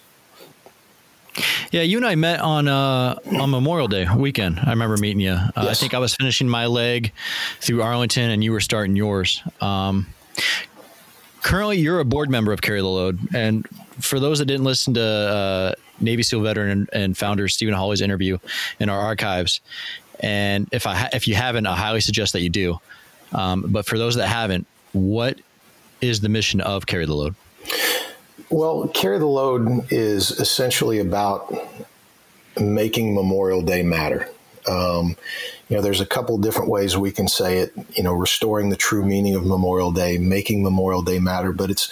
Yeah, 1.71 1.83
you 1.83 1.97
and 1.97 2.05
I 2.05 2.15
met 2.15 2.41
on 2.41 2.67
uh, 2.67 3.15
on 3.39 3.49
Memorial 3.49 3.87
Day 3.87 4.07
weekend. 4.15 4.59
I 4.59 4.71
remember 4.71 4.97
meeting 4.97 5.21
you. 5.21 5.31
Uh, 5.31 5.51
yes. 5.55 5.67
I 5.67 5.73
think 5.73 5.93
I 5.93 5.99
was 5.99 6.15
finishing 6.15 6.49
my 6.49 6.65
leg 6.65 7.13
through 7.61 7.81
Arlington, 7.81 8.29
and 8.29 8.43
you 8.43 8.51
were 8.51 8.59
starting 8.59 8.95
yours. 8.95 9.41
Um, 9.61 10.07
currently, 11.41 11.77
you're 11.79 11.99
a 11.99 12.05
board 12.05 12.29
member 12.29 12.51
of 12.51 12.61
Carry 12.61 12.81
the 12.81 12.87
Load, 12.87 13.19
and 13.33 13.67
for 13.99 14.19
those 14.19 14.39
that 14.39 14.45
didn't 14.45 14.63
listen 14.63 14.93
to 14.95 15.01
uh, 15.01 15.73
Navy 15.99 16.23
SEAL 16.23 16.41
veteran 16.41 16.69
and, 16.69 16.89
and 16.93 17.17
founder 17.17 17.47
Stephen 17.47 17.73
Holley's 17.73 18.01
interview 18.01 18.37
in 18.79 18.89
our 18.89 18.99
archives, 18.99 19.61
and 20.19 20.67
if 20.71 20.85
I 20.85 20.95
ha- 20.95 21.09
if 21.13 21.27
you 21.27 21.35
haven't, 21.35 21.65
I 21.65 21.75
highly 21.75 22.01
suggest 22.01 22.33
that 22.33 22.41
you 22.41 22.49
do. 22.49 22.79
Um, 23.31 23.65
but 23.67 23.85
for 23.85 23.97
those 23.97 24.15
that 24.15 24.27
haven't, 24.27 24.65
what 24.93 25.39
is 26.01 26.21
the 26.21 26.29
mission 26.29 26.61
of 26.61 26.85
Carry 26.85 27.05
the 27.05 27.13
Load? 27.13 27.35
Well, 28.49 28.87
Carry 28.87 29.19
the 29.19 29.27
Load 29.27 29.91
is 29.91 30.31
essentially 30.31 30.99
about 30.99 31.53
making 32.59 33.13
Memorial 33.13 33.61
Day 33.61 33.83
matter. 33.83 34.29
Um, 34.69 35.15
you 35.67 35.75
know, 35.75 35.81
there's 35.81 36.01
a 36.01 36.05
couple 36.05 36.37
different 36.37 36.69
ways 36.69 36.95
we 36.95 37.11
can 37.11 37.27
say 37.27 37.59
it. 37.59 37.73
You 37.95 38.03
know, 38.03 38.13
restoring 38.13 38.69
the 38.69 38.75
true 38.75 39.05
meaning 39.05 39.35
of 39.35 39.45
Memorial 39.45 39.91
Day, 39.91 40.17
making 40.17 40.63
Memorial 40.63 41.01
Day 41.01 41.19
matter. 41.19 41.51
But 41.51 41.71
it's, 41.71 41.91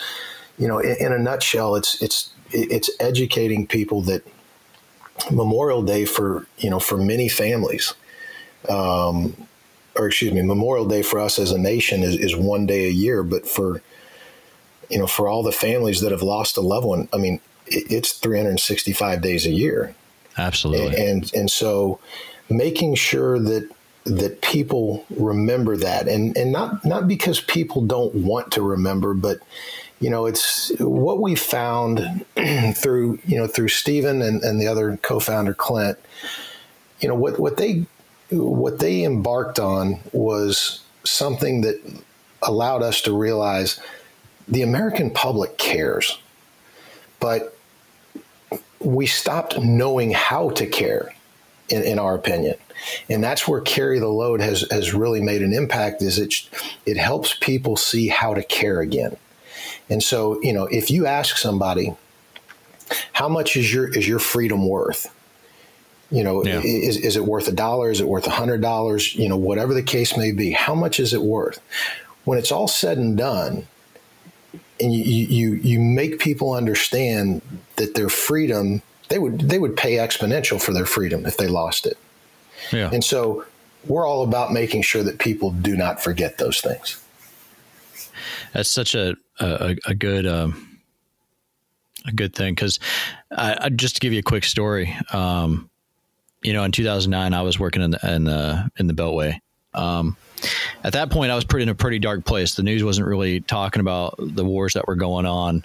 you 0.57 0.67
know, 0.67 0.79
in, 0.79 0.95
in 0.99 1.13
a 1.13 1.19
nutshell, 1.19 1.75
it's 1.75 2.01
it's 2.01 2.29
it's 2.51 2.89
educating 2.99 3.67
people 3.67 4.01
that 4.03 4.23
Memorial 5.31 5.81
Day 5.81 6.05
for 6.05 6.45
you 6.57 6.69
know 6.69 6.79
for 6.79 6.97
many 6.97 7.27
families 7.27 7.93
um, 8.69 9.47
or 9.95 10.07
excuse 10.07 10.33
me, 10.33 10.41
Memorial 10.41 10.85
Day 10.85 11.01
for 11.01 11.19
us 11.19 11.39
as 11.39 11.51
a 11.51 11.57
nation 11.57 12.03
is, 12.03 12.15
is 12.15 12.35
one 12.35 12.65
day 12.65 12.85
a 12.85 12.91
year, 12.91 13.23
but 13.23 13.47
for 13.47 13.81
you 14.89 14.97
know, 14.97 15.07
for 15.07 15.27
all 15.27 15.43
the 15.43 15.51
families 15.51 15.99
that 16.01 16.11
have 16.11 16.21
lost 16.21 16.55
a 16.55 16.61
loved 16.61 16.85
one, 16.85 17.09
I 17.11 17.17
mean, 17.17 17.41
it, 17.65 17.91
it's 17.91 18.13
365 18.13 19.21
days 19.21 19.45
a 19.45 19.51
year. 19.51 19.95
Absolutely. 20.37 20.95
And 20.95 21.31
and 21.33 21.51
so 21.51 21.99
making 22.49 22.95
sure 22.95 23.39
that 23.39 23.69
that 24.05 24.41
people 24.41 25.05
remember 25.09 25.75
that. 25.77 26.07
And 26.07 26.35
and 26.37 26.51
not 26.51 26.83
not 26.85 27.07
because 27.07 27.41
people 27.41 27.81
don't 27.81 28.13
want 28.15 28.51
to 28.53 28.61
remember, 28.61 29.13
but 29.13 29.39
you 29.99 30.09
know, 30.09 30.25
it's 30.25 30.71
what 30.79 31.19
we 31.19 31.35
found 31.35 32.25
through, 32.75 33.19
you 33.25 33.37
know, 33.37 33.47
through 33.47 33.69
Stephen 33.69 34.21
and, 34.21 34.43
and 34.43 34.61
the 34.61 34.67
other 34.67 34.97
co-founder 34.97 35.55
Clint, 35.55 35.97
you 36.99 37.07
know, 37.07 37.15
what, 37.15 37.39
what 37.39 37.57
they 37.57 37.85
what 38.29 38.79
they 38.79 39.03
embarked 39.03 39.57
on 39.57 39.99
was 40.11 40.81
something 41.03 41.61
that 41.61 41.79
allowed 42.41 42.83
us 42.83 43.01
to 43.01 43.17
realize 43.17 43.79
the 44.47 44.61
American 44.61 45.09
public 45.11 45.57
cares, 45.57 46.19
but 47.19 47.57
we 48.79 49.05
stopped 49.05 49.59
knowing 49.59 50.11
how 50.11 50.49
to 50.51 50.67
care, 50.67 51.13
in, 51.69 51.83
in 51.83 51.99
our 51.99 52.15
opinion. 52.15 52.55
And 53.09 53.23
that's 53.23 53.47
where 53.47 53.61
Carry 53.61 53.99
the 53.99 54.07
Load 54.07 54.39
has, 54.41 54.65
has 54.71 54.93
really 54.93 55.21
made 55.21 55.41
an 55.41 55.53
impact 55.53 56.01
is 56.01 56.19
it, 56.19 56.33
it 56.85 56.97
helps 56.97 57.35
people 57.35 57.75
see 57.75 58.07
how 58.07 58.33
to 58.33 58.43
care 58.43 58.81
again. 58.81 59.17
And 59.89 60.03
so, 60.03 60.41
you 60.41 60.53
know, 60.53 60.65
if 60.65 60.91
you 60.91 61.05
ask 61.05 61.37
somebody, 61.37 61.95
how 63.13 63.27
much 63.27 63.57
is 63.57 63.73
your 63.73 63.89
is 63.89 64.07
your 64.07 64.19
freedom 64.19 64.67
worth? 64.67 65.13
You 66.09 66.23
know, 66.23 66.43
yeah. 66.43 66.61
is, 66.63 66.97
is 66.97 67.17
it 67.17 67.25
worth 67.25 67.47
a 67.47 67.51
dollar? 67.51 67.91
Is 67.91 67.99
it 67.99 68.07
worth 68.07 68.27
a 68.27 68.31
hundred 68.31 68.61
dollars? 68.61 69.13
You 69.15 69.27
know, 69.27 69.35
whatever 69.35 69.73
the 69.73 69.83
case 69.83 70.15
may 70.15 70.31
be, 70.31 70.51
how 70.51 70.73
much 70.73 70.99
is 70.99 71.13
it 71.13 71.21
worth? 71.21 71.59
When 72.23 72.37
it's 72.37 72.51
all 72.51 72.67
said 72.67 72.97
and 72.97 73.17
done, 73.17 73.67
and 74.79 74.93
you, 74.93 75.03
you, 75.03 75.53
you 75.55 75.79
make 75.79 76.19
people 76.19 76.53
understand 76.53 77.41
that 77.77 77.95
their 77.95 78.09
freedom, 78.09 78.81
they 79.09 79.19
would, 79.19 79.41
they 79.41 79.59
would 79.59 79.75
pay 79.75 79.95
exponential 79.95 80.61
for 80.61 80.73
their 80.73 80.85
freedom 80.85 81.25
if 81.25 81.37
they 81.37 81.47
lost 81.47 81.85
it. 81.85 81.97
Yeah. 82.71 82.89
And 82.91 83.03
so 83.03 83.45
we're 83.85 84.05
all 84.05 84.23
about 84.23 84.51
making 84.51 84.81
sure 84.81 85.03
that 85.03 85.19
people 85.19 85.51
do 85.51 85.75
not 85.75 86.01
forget 86.01 86.37
those 86.37 86.61
things. 86.61 87.01
That's 88.53 88.69
such 88.69 88.95
a, 88.95 89.15
a, 89.39 89.75
a 89.85 89.93
good, 89.93 90.25
um, 90.25 90.79
a 92.05 92.11
good 92.11 92.33
thing. 92.33 92.55
Cause 92.55 92.79
I, 93.31 93.57
I, 93.61 93.69
just 93.69 93.95
to 93.95 94.01
give 94.01 94.13
you 94.13 94.19
a 94.19 94.23
quick 94.23 94.43
story, 94.43 94.95
um, 95.13 95.69
you 96.41 96.53
know, 96.53 96.63
in 96.63 96.71
2009, 96.71 97.33
I 97.33 97.41
was 97.41 97.59
working 97.59 97.81
in 97.81 97.91
the 97.91 98.15
in 98.15 98.23
the, 98.23 98.69
in 98.77 98.87
the 98.87 98.93
Beltway. 98.93 99.39
Um, 99.73 100.17
at 100.83 100.93
that 100.93 101.09
point, 101.09 101.31
I 101.31 101.35
was 101.35 101.45
pretty 101.45 101.63
in 101.63 101.69
a 101.69 101.75
pretty 101.75 101.99
dark 101.99 102.25
place. 102.25 102.55
The 102.55 102.63
news 102.63 102.83
wasn't 102.83 103.07
really 103.07 103.41
talking 103.41 103.79
about 103.79 104.15
the 104.17 104.45
wars 104.45 104.73
that 104.73 104.87
were 104.87 104.95
going 104.95 105.25
on. 105.25 105.63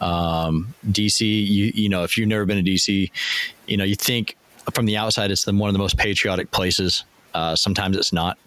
Um, 0.00 0.74
DC, 0.88 1.20
you 1.20 1.72
you 1.74 1.88
know, 1.88 2.02
if 2.04 2.16
you've 2.16 2.28
never 2.28 2.44
been 2.44 2.62
to 2.64 2.70
DC, 2.70 3.10
you 3.66 3.76
know, 3.76 3.84
you 3.84 3.94
think 3.94 4.36
from 4.72 4.86
the 4.86 4.96
outside 4.96 5.30
it's 5.30 5.44
the, 5.44 5.52
one 5.52 5.68
of 5.68 5.74
the 5.74 5.78
most 5.78 5.96
patriotic 5.96 6.50
places. 6.50 7.04
Uh, 7.34 7.56
sometimes 7.56 7.96
it's 7.96 8.12
not. 8.12 8.38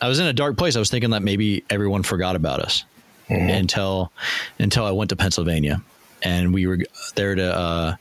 I 0.00 0.08
was 0.08 0.18
in 0.18 0.26
a 0.26 0.32
dark 0.32 0.56
place. 0.56 0.76
I 0.76 0.78
was 0.78 0.90
thinking 0.90 1.10
that 1.10 1.22
maybe 1.22 1.64
everyone 1.70 2.02
forgot 2.02 2.36
about 2.36 2.60
us. 2.60 2.84
mm-hmm. 3.28 3.48
until 3.48 4.12
until 4.58 4.84
I 4.84 4.90
went 4.90 5.10
to 5.10 5.16
Pennsylvania, 5.16 5.82
and 6.22 6.52
we 6.52 6.66
were 6.66 6.78
there 7.14 7.34
to 7.34 7.56
uh, 7.56 7.96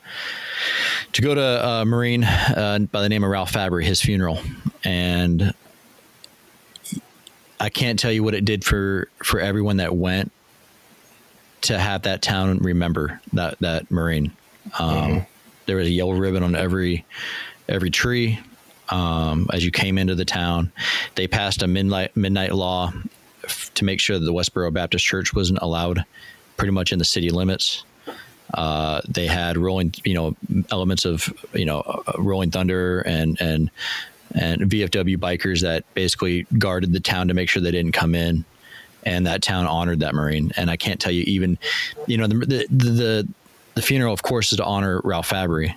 to 1.13 1.21
go 1.21 1.35
to 1.35 1.65
a 1.65 1.85
Marine 1.85 2.23
uh, 2.23 2.79
by 2.91 3.01
the 3.01 3.09
name 3.09 3.23
of 3.23 3.29
Ralph 3.29 3.51
Fabry, 3.51 3.85
his 3.85 4.01
funeral, 4.01 4.39
and 4.83 5.53
I 7.59 7.69
can't 7.69 7.99
tell 7.99 8.11
you 8.11 8.23
what 8.23 8.33
it 8.33 8.45
did 8.45 8.63
for 8.63 9.07
for 9.23 9.39
everyone 9.39 9.77
that 9.77 9.95
went 9.95 10.31
to 11.61 11.77
have 11.77 12.03
that 12.03 12.21
town 12.21 12.57
remember 12.59 13.21
that 13.33 13.59
that 13.59 13.89
Marine. 13.91 14.31
Um, 14.79 14.95
mm-hmm. 14.95 15.19
There 15.65 15.77
was 15.77 15.87
a 15.87 15.91
yellow 15.91 16.13
ribbon 16.13 16.43
on 16.43 16.55
every 16.55 17.05
every 17.69 17.89
tree. 17.89 18.39
Um, 18.89 19.47
as 19.53 19.63
you 19.63 19.71
came 19.71 19.97
into 19.97 20.15
the 20.15 20.25
town, 20.25 20.71
they 21.15 21.27
passed 21.27 21.61
a 21.61 21.67
midnight 21.67 22.15
midnight 22.15 22.53
law 22.53 22.91
f- 23.43 23.73
to 23.75 23.85
make 23.85 23.99
sure 23.99 24.19
that 24.19 24.25
the 24.25 24.33
Westboro 24.33 24.73
Baptist 24.73 25.05
Church 25.05 25.33
wasn't 25.33 25.59
allowed 25.61 26.03
pretty 26.57 26.71
much 26.71 26.91
in 26.91 26.99
the 26.99 27.05
city 27.05 27.29
limits. 27.29 27.83
Uh, 28.53 28.99
they 29.07 29.27
had 29.27 29.57
rolling, 29.57 29.93
you 30.03 30.13
know, 30.13 30.35
elements 30.71 31.05
of 31.05 31.33
you 31.53 31.65
know, 31.65 31.79
uh, 31.81 32.13
rolling 32.17 32.51
thunder 32.51 33.01
and 33.01 33.39
and 33.39 33.71
and 34.35 34.61
VFW 34.63 35.17
bikers 35.17 35.61
that 35.61 35.83
basically 35.93 36.45
guarded 36.57 36.93
the 36.93 36.99
town 36.99 37.27
to 37.27 37.33
make 37.33 37.49
sure 37.49 37.61
they 37.61 37.71
didn't 37.71 37.93
come 37.93 38.15
in. 38.15 38.45
And 39.03 39.25
that 39.27 39.41
town 39.41 39.65
honored 39.65 40.01
that 40.01 40.13
Marine. 40.13 40.51
And 40.55 40.69
I 40.69 40.77
can't 40.77 40.99
tell 40.99 41.11
you 41.11 41.23
even, 41.23 41.57
you 42.07 42.17
know, 42.17 42.27
the 42.27 42.45
the 42.45 42.67
the, 42.69 43.27
the 43.75 43.81
funeral, 43.81 44.13
of 44.13 44.21
course, 44.21 44.51
is 44.51 44.57
to 44.57 44.65
honor 44.65 45.01
Ralph 45.03 45.27
Fabry, 45.27 45.75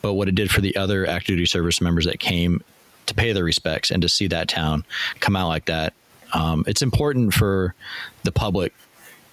but 0.00 0.14
what 0.14 0.28
it 0.28 0.34
did 0.34 0.50
for 0.50 0.60
the 0.60 0.76
other 0.76 1.06
active 1.06 1.36
duty 1.36 1.46
service 1.46 1.80
members 1.80 2.06
that 2.06 2.20
came 2.20 2.62
to 3.06 3.14
pay 3.14 3.32
their 3.32 3.44
respects 3.44 3.90
and 3.90 4.02
to 4.02 4.08
see 4.08 4.26
that 4.28 4.48
town 4.48 4.84
come 5.20 5.34
out 5.34 5.48
like 5.48 5.64
that, 5.66 5.94
um, 6.34 6.64
it's 6.66 6.82
important 6.82 7.34
for 7.34 7.74
the 8.22 8.32
public 8.32 8.74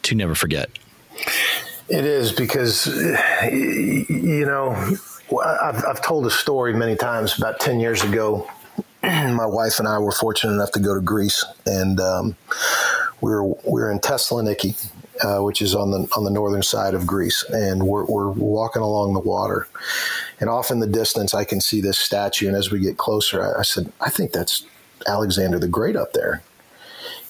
to 0.03 0.15
never 0.15 0.35
forget. 0.35 0.69
It 1.87 2.03
is 2.03 2.31
because, 2.31 2.87
you 2.87 4.45
know, 4.45 4.71
I've, 5.61 5.85
I've 5.85 6.01
told 6.01 6.25
a 6.25 6.31
story 6.31 6.73
many 6.73 6.95
times. 6.95 7.37
About 7.37 7.59
10 7.59 7.79
years 7.79 8.03
ago, 8.03 8.49
my 9.35 9.45
wife 9.45 9.79
and 9.79 9.87
I 9.87 9.99
were 9.99 10.11
fortunate 10.11 10.53
enough 10.53 10.71
to 10.71 10.79
go 10.79 10.95
to 10.95 11.01
Greece, 11.01 11.45
and 11.65 11.99
um, 11.99 12.35
we 13.21 13.31
were 13.31 13.45
we 13.45 13.55
were 13.65 13.91
in 13.91 13.99
Thessaloniki, 13.99 14.91
uh, 15.23 15.43
which 15.43 15.61
is 15.61 15.75
on 15.75 15.91
the 15.91 16.07
on 16.15 16.23
the 16.23 16.31
northern 16.31 16.63
side 16.63 16.93
of 16.93 17.05
Greece, 17.05 17.43
and 17.49 17.87
we're, 17.87 18.05
we're 18.05 18.29
walking 18.29 18.81
along 18.81 19.13
the 19.13 19.19
water, 19.19 19.67
and 20.39 20.49
off 20.49 20.71
in 20.71 20.79
the 20.79 20.87
distance 20.87 21.33
I 21.33 21.43
can 21.43 21.61
see 21.61 21.81
this 21.81 21.97
statue, 21.97 22.47
and 22.47 22.55
as 22.55 22.71
we 22.71 22.79
get 22.79 22.97
closer, 22.97 23.43
I, 23.43 23.59
I 23.59 23.63
said, 23.63 23.91
I 24.01 24.09
think 24.09 24.31
that's 24.31 24.65
Alexander 25.07 25.59
the 25.59 25.67
Great 25.67 25.95
up 25.95 26.13
there, 26.13 26.41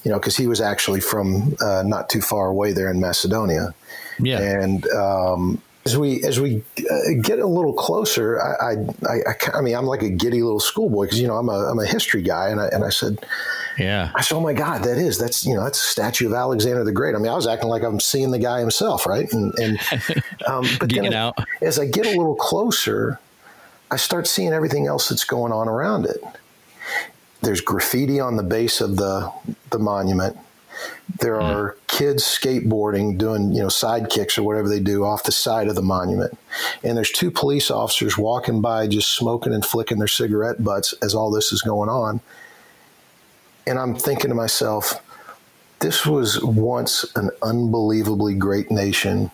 you 0.04 0.10
know, 0.10 0.18
because 0.18 0.36
he 0.36 0.46
was 0.46 0.60
actually 0.60 1.00
from 1.00 1.56
uh, 1.60 1.82
not 1.84 2.08
too 2.08 2.20
far 2.20 2.48
away 2.48 2.72
there 2.72 2.90
in 2.90 3.00
Macedonia, 3.00 3.74
yeah. 4.18 4.40
And 4.40 4.86
um, 4.90 5.62
as 5.86 5.96
we 5.96 6.22
as 6.24 6.40
we 6.40 6.64
uh, 6.78 7.12
get 7.22 7.38
a 7.38 7.46
little 7.46 7.72
closer, 7.72 8.42
I, 8.42 8.72
I, 8.72 8.76
I, 9.08 9.58
I, 9.58 9.60
mean, 9.60 9.76
I'm 9.76 9.86
like 9.86 10.02
a 10.02 10.10
giddy 10.10 10.42
little 10.42 10.58
schoolboy 10.58 11.04
because 11.04 11.20
you 11.20 11.28
know 11.28 11.36
I'm 11.36 11.48
a 11.48 11.70
I'm 11.70 11.78
a 11.78 11.86
history 11.86 12.22
guy, 12.22 12.48
and 12.48 12.60
I 12.60 12.66
and 12.72 12.84
I 12.84 12.90
said, 12.90 13.24
yeah, 13.78 14.10
I 14.16 14.22
said, 14.22 14.34
oh 14.34 14.40
my 14.40 14.52
God, 14.52 14.82
that 14.82 14.98
is 14.98 15.16
that's 15.16 15.46
you 15.46 15.54
know 15.54 15.62
that's 15.62 15.78
a 15.78 15.86
statue 15.86 16.26
of 16.26 16.32
Alexander 16.32 16.82
the 16.82 16.90
Great. 16.90 17.14
I 17.14 17.18
mean, 17.18 17.30
I 17.30 17.36
was 17.36 17.46
acting 17.46 17.68
like 17.68 17.84
I'm 17.84 18.00
seeing 18.00 18.32
the 18.32 18.40
guy 18.40 18.58
himself, 18.58 19.06
right? 19.06 19.32
And 19.32 19.54
and 19.60 19.78
um, 20.48 20.66
but 20.80 20.90
then 20.90 21.14
out. 21.14 21.38
as 21.62 21.78
I 21.78 21.86
get 21.86 22.04
a 22.04 22.10
little 22.10 22.36
closer, 22.36 23.20
I 23.88 23.96
start 23.96 24.26
seeing 24.26 24.52
everything 24.52 24.88
else 24.88 25.08
that's 25.08 25.24
going 25.24 25.52
on 25.52 25.68
around 25.68 26.06
it. 26.06 26.20
There's 27.42 27.60
graffiti 27.60 28.18
on 28.18 28.34
the 28.34 28.42
base 28.42 28.80
of 28.80 28.96
the 28.96 29.32
the 29.70 29.78
monument 29.78 30.36
there 31.20 31.36
hmm. 31.36 31.46
are 31.46 31.76
kids 31.86 32.24
skateboarding, 32.24 33.16
doing 33.18 33.52
you 33.52 33.62
know 33.62 33.68
side 33.68 34.10
kicks 34.10 34.38
or 34.38 34.42
whatever 34.42 34.68
they 34.68 34.80
do 34.80 35.04
off 35.04 35.24
the 35.24 35.32
side 35.32 35.68
of 35.68 35.74
the 35.74 35.82
monument, 35.82 36.36
and 36.82 36.96
there's 36.96 37.10
two 37.10 37.30
police 37.30 37.70
officers 37.70 38.18
walking 38.18 38.60
by, 38.60 38.86
just 38.86 39.12
smoking 39.12 39.54
and 39.54 39.64
flicking 39.64 39.98
their 39.98 40.08
cigarette 40.08 40.62
butts 40.62 40.94
as 41.02 41.14
all 41.14 41.30
this 41.30 41.52
is 41.52 41.62
going 41.62 41.88
on. 41.88 42.20
And 43.66 43.78
I'm 43.78 43.96
thinking 43.96 44.28
to 44.28 44.34
myself, 44.34 45.02
this 45.80 46.06
was 46.06 46.42
once 46.42 47.04
an 47.16 47.30
unbelievably 47.42 48.34
great 48.34 48.70
nation 48.70 49.30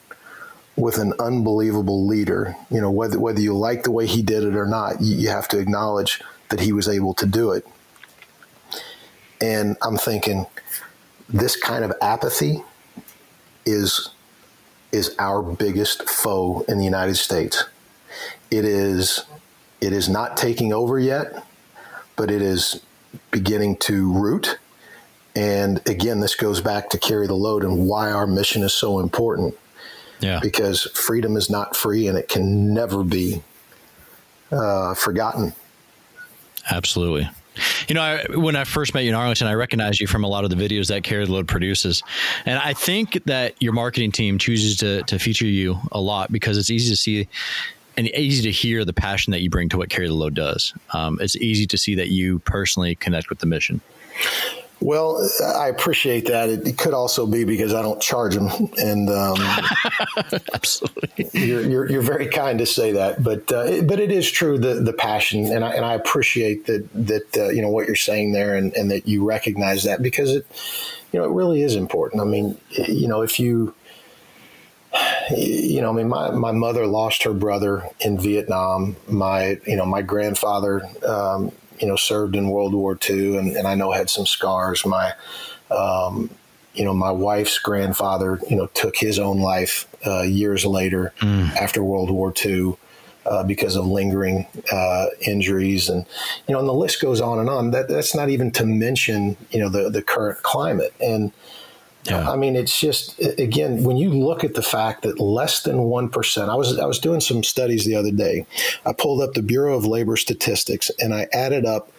with 0.76 0.98
an 0.98 1.12
unbelievable 1.20 2.06
leader. 2.06 2.56
You 2.70 2.80
know, 2.80 2.90
whether 2.90 3.18
whether 3.18 3.40
you 3.40 3.56
like 3.56 3.82
the 3.82 3.90
way 3.90 4.06
he 4.06 4.22
did 4.22 4.44
it 4.44 4.56
or 4.56 4.66
not, 4.66 5.00
you, 5.00 5.16
you 5.16 5.28
have 5.28 5.48
to 5.48 5.58
acknowledge 5.58 6.20
that 6.48 6.60
he 6.60 6.72
was 6.72 6.88
able 6.88 7.14
to 7.14 7.26
do 7.26 7.52
it. 7.52 7.66
And 9.40 9.76
I'm 9.82 9.96
thinking, 9.96 10.46
this 11.32 11.56
kind 11.56 11.84
of 11.84 11.92
apathy 12.00 12.62
is 13.64 14.10
is 14.90 15.14
our 15.18 15.42
biggest 15.42 16.08
foe 16.08 16.64
in 16.68 16.78
the 16.78 16.84
United 16.84 17.16
States. 17.16 17.64
It 18.50 18.64
is 18.64 19.24
it 19.80 19.92
is 19.92 20.08
not 20.08 20.36
taking 20.36 20.72
over 20.72 20.98
yet, 20.98 21.44
but 22.16 22.30
it 22.30 22.42
is 22.42 22.82
beginning 23.30 23.76
to 23.76 24.12
root. 24.12 24.58
And 25.34 25.80
again, 25.88 26.20
this 26.20 26.34
goes 26.34 26.60
back 26.60 26.90
to 26.90 26.98
carry 26.98 27.26
the 27.26 27.34
load 27.34 27.64
and 27.64 27.88
why 27.88 28.12
our 28.12 28.26
mission 28.26 28.62
is 28.62 28.74
so 28.74 28.98
important. 28.98 29.56
Yeah. 30.20 30.40
Because 30.40 30.82
freedom 30.94 31.36
is 31.36 31.50
not 31.50 31.74
free 31.74 32.06
and 32.06 32.16
it 32.16 32.28
can 32.28 32.72
never 32.74 33.02
be 33.02 33.42
uh, 34.52 34.94
forgotten. 34.94 35.54
Absolutely. 36.70 37.28
You 37.88 37.94
know, 37.94 38.02
I, 38.02 38.24
when 38.34 38.56
I 38.56 38.64
first 38.64 38.94
met 38.94 39.04
you 39.04 39.10
in 39.10 39.14
Arlington, 39.14 39.46
I 39.46 39.54
recognized 39.54 40.00
you 40.00 40.06
from 40.06 40.24
a 40.24 40.28
lot 40.28 40.44
of 40.44 40.50
the 40.50 40.56
videos 40.56 40.88
that 40.88 41.02
Carry 41.02 41.24
the 41.24 41.32
Load 41.32 41.48
produces. 41.48 42.02
And 42.46 42.58
I 42.58 42.74
think 42.74 43.22
that 43.24 43.60
your 43.60 43.72
marketing 43.72 44.12
team 44.12 44.38
chooses 44.38 44.76
to, 44.78 45.02
to 45.04 45.18
feature 45.18 45.46
you 45.46 45.78
a 45.90 46.00
lot 46.00 46.30
because 46.32 46.58
it's 46.58 46.70
easy 46.70 46.90
to 46.90 46.96
see 46.96 47.28
and 47.96 48.08
easy 48.08 48.42
to 48.42 48.50
hear 48.50 48.84
the 48.84 48.92
passion 48.92 49.32
that 49.32 49.42
you 49.42 49.50
bring 49.50 49.68
to 49.68 49.76
what 49.76 49.90
Carry 49.90 50.08
the 50.08 50.14
Load 50.14 50.34
does. 50.34 50.72
Um, 50.94 51.18
it's 51.20 51.36
easy 51.36 51.66
to 51.66 51.76
see 51.76 51.94
that 51.96 52.08
you 52.08 52.38
personally 52.40 52.94
connect 52.94 53.28
with 53.28 53.40
the 53.40 53.46
mission. 53.46 53.80
Well, 54.82 55.28
I 55.56 55.68
appreciate 55.68 56.26
that. 56.26 56.48
It, 56.48 56.66
it, 56.66 56.78
could 56.78 56.92
also 56.92 57.26
be 57.26 57.44
because 57.44 57.72
I 57.72 57.82
don't 57.82 58.02
charge 58.02 58.34
them, 58.34 58.48
and 58.78 59.08
um, 59.08 59.36
absolutely, 60.54 61.30
you're, 61.32 61.62
you're, 61.62 61.90
you're 61.90 62.02
very 62.02 62.26
kind 62.26 62.58
to 62.58 62.66
say 62.66 62.92
that. 62.92 63.22
But 63.22 63.52
uh, 63.52 63.60
it, 63.60 63.86
but 63.86 64.00
it 64.00 64.10
is 64.10 64.28
true 64.28 64.58
the 64.58 64.74
the 64.74 64.92
passion, 64.92 65.46
and 65.46 65.64
I 65.64 65.70
and 65.74 65.84
I 65.84 65.94
appreciate 65.94 66.66
that 66.66 66.88
that 66.94 67.36
uh, 67.36 67.48
you 67.50 67.62
know 67.62 67.70
what 67.70 67.86
you're 67.86 67.94
saying 67.94 68.32
there, 68.32 68.56
and, 68.56 68.74
and 68.74 68.90
that 68.90 69.06
you 69.06 69.24
recognize 69.24 69.84
that 69.84 70.02
because 70.02 70.30
it 70.34 70.46
you 71.12 71.20
know 71.20 71.26
it 71.26 71.30
really 71.30 71.62
is 71.62 71.76
important. 71.76 72.20
I 72.20 72.24
mean, 72.24 72.58
you 72.70 73.06
know, 73.06 73.22
if 73.22 73.38
you 73.38 73.74
you 75.30 75.80
know, 75.80 75.90
I 75.90 75.92
mean, 75.92 76.08
my, 76.08 76.30
my 76.30 76.52
mother 76.52 76.86
lost 76.86 77.22
her 77.22 77.32
brother 77.32 77.88
in 78.00 78.18
Vietnam. 78.18 78.96
My, 79.08 79.60
you 79.66 79.76
know, 79.76 79.86
my 79.86 80.02
grandfather, 80.02 80.82
um, 81.06 81.52
you 81.82 81.88
know, 81.88 81.96
served 81.96 82.36
in 82.36 82.48
World 82.48 82.72
War 82.72 82.96
II 83.10 83.36
and, 83.36 83.56
and 83.56 83.66
I 83.66 83.74
know 83.74 83.90
had 83.90 84.08
some 84.08 84.24
scars. 84.24 84.86
My, 84.86 85.12
um, 85.70 86.30
you 86.74 86.84
know, 86.84 86.94
my 86.94 87.10
wife's 87.10 87.58
grandfather, 87.58 88.38
you 88.48 88.56
know, 88.56 88.66
took 88.68 88.96
his 88.96 89.18
own 89.18 89.40
life 89.40 89.88
uh, 90.06 90.22
years 90.22 90.64
later 90.64 91.12
mm. 91.18 91.50
after 91.56 91.82
World 91.82 92.10
War 92.10 92.32
II. 92.44 92.76
Uh, 93.24 93.44
because 93.44 93.76
of 93.76 93.86
lingering 93.86 94.48
uh, 94.72 95.06
injuries, 95.24 95.88
and 95.88 96.04
you 96.48 96.52
know, 96.52 96.58
and 96.58 96.68
the 96.68 96.72
list 96.72 97.00
goes 97.00 97.20
on 97.20 97.38
and 97.38 97.48
on. 97.48 97.70
That 97.70 97.86
that's 97.86 98.16
not 98.16 98.30
even 98.30 98.50
to 98.50 98.66
mention 98.66 99.36
you 99.52 99.60
know 99.60 99.68
the 99.68 99.88
the 99.88 100.02
current 100.02 100.42
climate. 100.42 100.92
And 101.00 101.30
yeah. 102.04 102.30
I 102.30 102.36
mean, 102.36 102.56
it's 102.56 102.80
just 102.80 103.18
again 103.38 103.84
when 103.84 103.96
you 103.96 104.10
look 104.10 104.42
at 104.42 104.54
the 104.54 104.62
fact 104.62 105.02
that 105.02 105.20
less 105.20 105.62
than 105.62 105.82
one 105.84 106.08
percent. 106.08 106.50
I 106.50 106.56
was 106.56 106.78
I 106.78 106.86
was 106.86 106.98
doing 106.98 107.20
some 107.20 107.44
studies 107.44 107.84
the 107.84 107.94
other 107.94 108.10
day. 108.10 108.46
I 108.84 108.92
pulled 108.92 109.22
up 109.22 109.34
the 109.34 109.42
Bureau 109.42 109.76
of 109.76 109.86
Labor 109.86 110.16
Statistics 110.16 110.90
and 110.98 111.14
I 111.14 111.28
added 111.32 111.64
up 111.64 111.90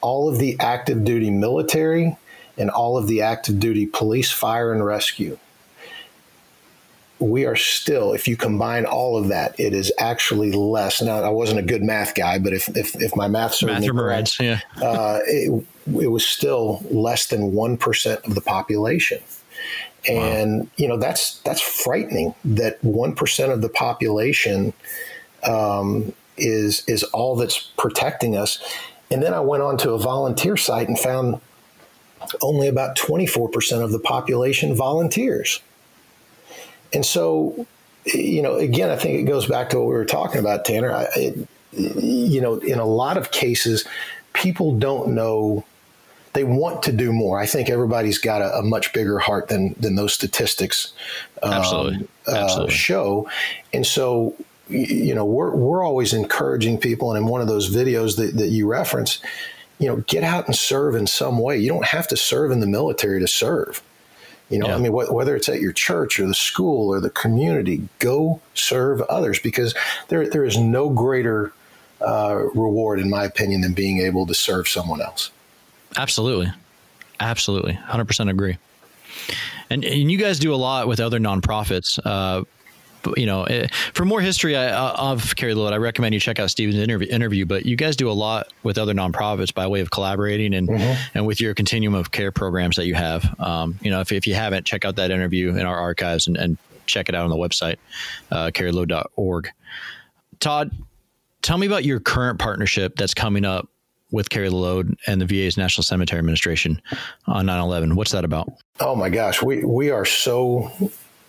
all 0.00 0.28
of 0.28 0.38
the 0.38 0.56
active 0.60 1.04
duty 1.04 1.30
military 1.30 2.16
and 2.56 2.70
all 2.70 2.96
of 2.96 3.08
the 3.08 3.22
active 3.22 3.58
duty 3.58 3.86
police, 3.86 4.30
fire, 4.30 4.72
and 4.72 4.84
rescue. 4.84 5.38
We 7.20 7.46
are 7.46 7.56
still, 7.56 8.12
if 8.12 8.26
you 8.26 8.36
combine 8.36 8.84
all 8.84 9.16
of 9.16 9.28
that, 9.28 9.58
it 9.58 9.72
is 9.72 9.92
actually 9.98 10.52
less. 10.52 11.00
Now, 11.00 11.22
I 11.22 11.28
wasn't 11.28 11.60
a 11.60 11.62
good 11.62 11.82
math 11.82 12.14
guy, 12.14 12.38
but 12.38 12.52
if 12.52 12.68
if, 12.76 12.94
if 13.00 13.14
my 13.14 13.28
math 13.28 13.54
served 13.54 13.80
me 13.80 13.88
correct, 13.88 14.40
yeah. 14.40 14.60
Uh, 14.82 15.20
it, 15.26 15.64
it 16.00 16.08
was 16.08 16.26
still 16.26 16.84
less 16.90 17.26
than 17.26 17.52
1% 17.52 18.26
of 18.26 18.34
the 18.34 18.40
population. 18.40 19.20
And 20.08 20.60
wow. 20.60 20.68
you 20.76 20.88
know 20.88 20.96
that's 20.96 21.38
that's 21.40 21.60
frightening. 21.60 22.34
That 22.44 22.82
one 22.84 23.14
percent 23.14 23.52
of 23.52 23.62
the 23.62 23.68
population 23.68 24.72
um, 25.44 26.12
is 26.36 26.84
is 26.86 27.02
all 27.04 27.36
that's 27.36 27.58
protecting 27.78 28.36
us. 28.36 28.62
And 29.10 29.22
then 29.22 29.32
I 29.32 29.40
went 29.40 29.62
on 29.62 29.78
to 29.78 29.92
a 29.92 29.98
volunteer 29.98 30.56
site 30.56 30.88
and 30.88 30.98
found 30.98 31.40
only 32.42 32.68
about 32.68 32.96
twenty 32.96 33.26
four 33.26 33.48
percent 33.48 33.82
of 33.82 33.92
the 33.92 33.98
population 33.98 34.74
volunteers. 34.74 35.60
And 36.94 37.04
so, 37.04 37.66
you 38.06 38.42
know, 38.42 38.54
again, 38.54 38.90
I 38.90 38.96
think 38.96 39.20
it 39.20 39.24
goes 39.24 39.46
back 39.46 39.70
to 39.70 39.78
what 39.78 39.88
we 39.88 39.94
were 39.94 40.04
talking 40.04 40.38
about, 40.38 40.64
Tanner. 40.64 40.92
I, 40.92 41.08
it, 41.16 41.48
you 41.72 42.40
know, 42.40 42.56
in 42.56 42.78
a 42.78 42.84
lot 42.84 43.16
of 43.16 43.30
cases, 43.32 43.84
people 44.32 44.78
don't 44.78 45.14
know 45.14 45.64
they 46.34 46.44
want 46.44 46.82
to 46.82 46.92
do 46.92 47.12
more. 47.12 47.38
I 47.38 47.46
think 47.46 47.70
everybody's 47.70 48.18
got 48.18 48.42
a, 48.42 48.58
a 48.58 48.62
much 48.62 48.92
bigger 48.92 49.18
heart 49.18 49.48
than 49.48 49.74
than 49.78 49.94
those 49.94 50.12
statistics 50.12 50.92
um, 51.42 51.52
Absolutely. 51.52 52.08
Absolutely. 52.26 52.74
Uh, 52.74 52.76
show. 52.76 53.30
And 53.72 53.86
so 53.86 54.34
you 54.68 55.14
know 55.14 55.24
we're 55.24 55.54
we're 55.54 55.84
always 55.84 56.12
encouraging 56.12 56.78
people 56.78 57.12
and 57.12 57.18
in 57.18 57.30
one 57.30 57.40
of 57.40 57.48
those 57.48 57.74
videos 57.74 58.16
that, 58.16 58.36
that 58.36 58.48
you 58.48 58.66
reference 58.66 59.20
you 59.78 59.86
know 59.86 59.96
get 60.06 60.22
out 60.22 60.46
and 60.46 60.56
serve 60.56 60.94
in 60.94 61.06
some 61.06 61.38
way 61.38 61.58
you 61.58 61.68
don't 61.68 61.84
have 61.84 62.08
to 62.08 62.16
serve 62.16 62.50
in 62.50 62.60
the 62.60 62.66
military 62.66 63.20
to 63.20 63.28
serve 63.28 63.82
you 64.50 64.58
know, 64.58 64.68
yeah. 64.68 64.76
I 64.76 64.78
mean, 64.78 64.92
wh- 64.92 65.12
whether 65.12 65.34
it's 65.34 65.48
at 65.48 65.60
your 65.60 65.72
church 65.72 66.20
or 66.20 66.26
the 66.26 66.34
school 66.34 66.88
or 66.88 67.00
the 67.00 67.10
community, 67.10 67.88
go 67.98 68.40
serve 68.54 69.00
others 69.02 69.38
because 69.38 69.74
there 70.08 70.28
there 70.28 70.44
is 70.44 70.58
no 70.58 70.90
greater 70.90 71.52
uh, 72.00 72.44
reward, 72.54 73.00
in 73.00 73.08
my 73.08 73.24
opinion, 73.24 73.62
than 73.62 73.72
being 73.72 74.00
able 74.00 74.26
to 74.26 74.34
serve 74.34 74.68
someone 74.68 75.00
else. 75.00 75.30
Absolutely, 75.96 76.52
absolutely, 77.20 77.72
hundred 77.74 78.06
percent 78.06 78.30
agree. 78.30 78.58
And, 79.70 79.84
and 79.84 80.10
you 80.10 80.18
guys 80.18 80.38
do 80.38 80.52
a 80.52 80.56
lot 80.56 80.86
with 80.88 81.00
other 81.00 81.18
nonprofits. 81.18 81.98
Uh, 82.04 82.44
you 83.16 83.26
know, 83.26 83.44
eh, 83.44 83.66
for 83.92 84.04
more 84.04 84.20
history 84.20 84.56
of 84.56 85.36
Carry 85.36 85.54
the 85.54 85.60
Load, 85.60 85.72
I 85.72 85.76
recommend 85.76 86.14
you 86.14 86.20
check 86.20 86.38
out 86.38 86.50
Stephen's 86.50 86.78
interview, 86.78 87.08
interview. 87.08 87.46
But 87.46 87.66
you 87.66 87.76
guys 87.76 87.96
do 87.96 88.10
a 88.10 88.12
lot 88.12 88.48
with 88.62 88.78
other 88.78 88.94
nonprofits 88.94 89.52
by 89.52 89.66
way 89.66 89.80
of 89.80 89.90
collaborating 89.90 90.54
and 90.54 90.68
mm-hmm. 90.68 91.08
and 91.14 91.26
with 91.26 91.40
your 91.40 91.54
continuum 91.54 91.94
of 91.94 92.10
care 92.10 92.32
programs 92.32 92.76
that 92.76 92.86
you 92.86 92.94
have. 92.94 93.38
Um, 93.40 93.78
you 93.82 93.90
know, 93.90 94.00
if, 94.00 94.12
if 94.12 94.26
you 94.26 94.34
haven't, 94.34 94.64
check 94.66 94.84
out 94.84 94.96
that 94.96 95.10
interview 95.10 95.50
in 95.50 95.66
our 95.66 95.78
archives 95.78 96.26
and, 96.26 96.36
and 96.36 96.58
check 96.86 97.08
it 97.08 97.14
out 97.14 97.24
on 97.24 97.30
the 97.30 97.36
website, 97.36 97.76
uh. 98.30 98.50
Todd, 100.40 100.70
tell 101.42 101.58
me 101.58 101.66
about 101.66 101.84
your 101.84 102.00
current 102.00 102.38
partnership 102.38 102.96
that's 102.96 103.14
coming 103.14 103.44
up 103.44 103.68
with 104.10 104.30
Carry 104.30 104.48
the 104.48 104.56
Load 104.56 104.96
and 105.06 105.20
the 105.20 105.26
VA's 105.26 105.56
National 105.56 105.82
Cemetery 105.82 106.18
Administration 106.18 106.80
on 107.26 107.46
9 107.46 107.60
11. 107.60 107.96
What's 107.96 108.12
that 108.12 108.24
about? 108.24 108.48
Oh 108.80 108.94
my 108.94 109.08
gosh, 109.08 109.42
we, 109.42 109.64
we 109.64 109.90
are 109.90 110.04
so 110.04 110.70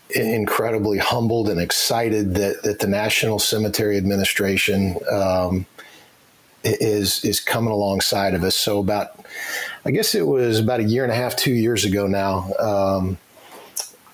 incredibly 0.09 0.97
humbled 0.97 1.49
and 1.49 1.59
excited 1.59 2.35
that, 2.35 2.63
that 2.63 2.79
the 2.79 2.87
National 2.87 3.39
Cemetery 3.39 3.97
Administration 3.97 4.97
um, 5.11 5.65
is 6.63 7.23
is 7.23 7.39
coming 7.39 7.71
alongside 7.71 8.33
of 8.33 8.43
us. 8.43 8.55
So 8.55 8.79
about, 8.79 9.25
I 9.85 9.91
guess 9.91 10.15
it 10.15 10.25
was 10.25 10.59
about 10.59 10.79
a 10.79 10.83
year 10.83 11.03
and 11.03 11.11
a 11.11 11.15
half, 11.15 11.35
two 11.35 11.53
years 11.53 11.85
ago 11.85 12.07
now. 12.07 12.51
Um, 12.59 13.17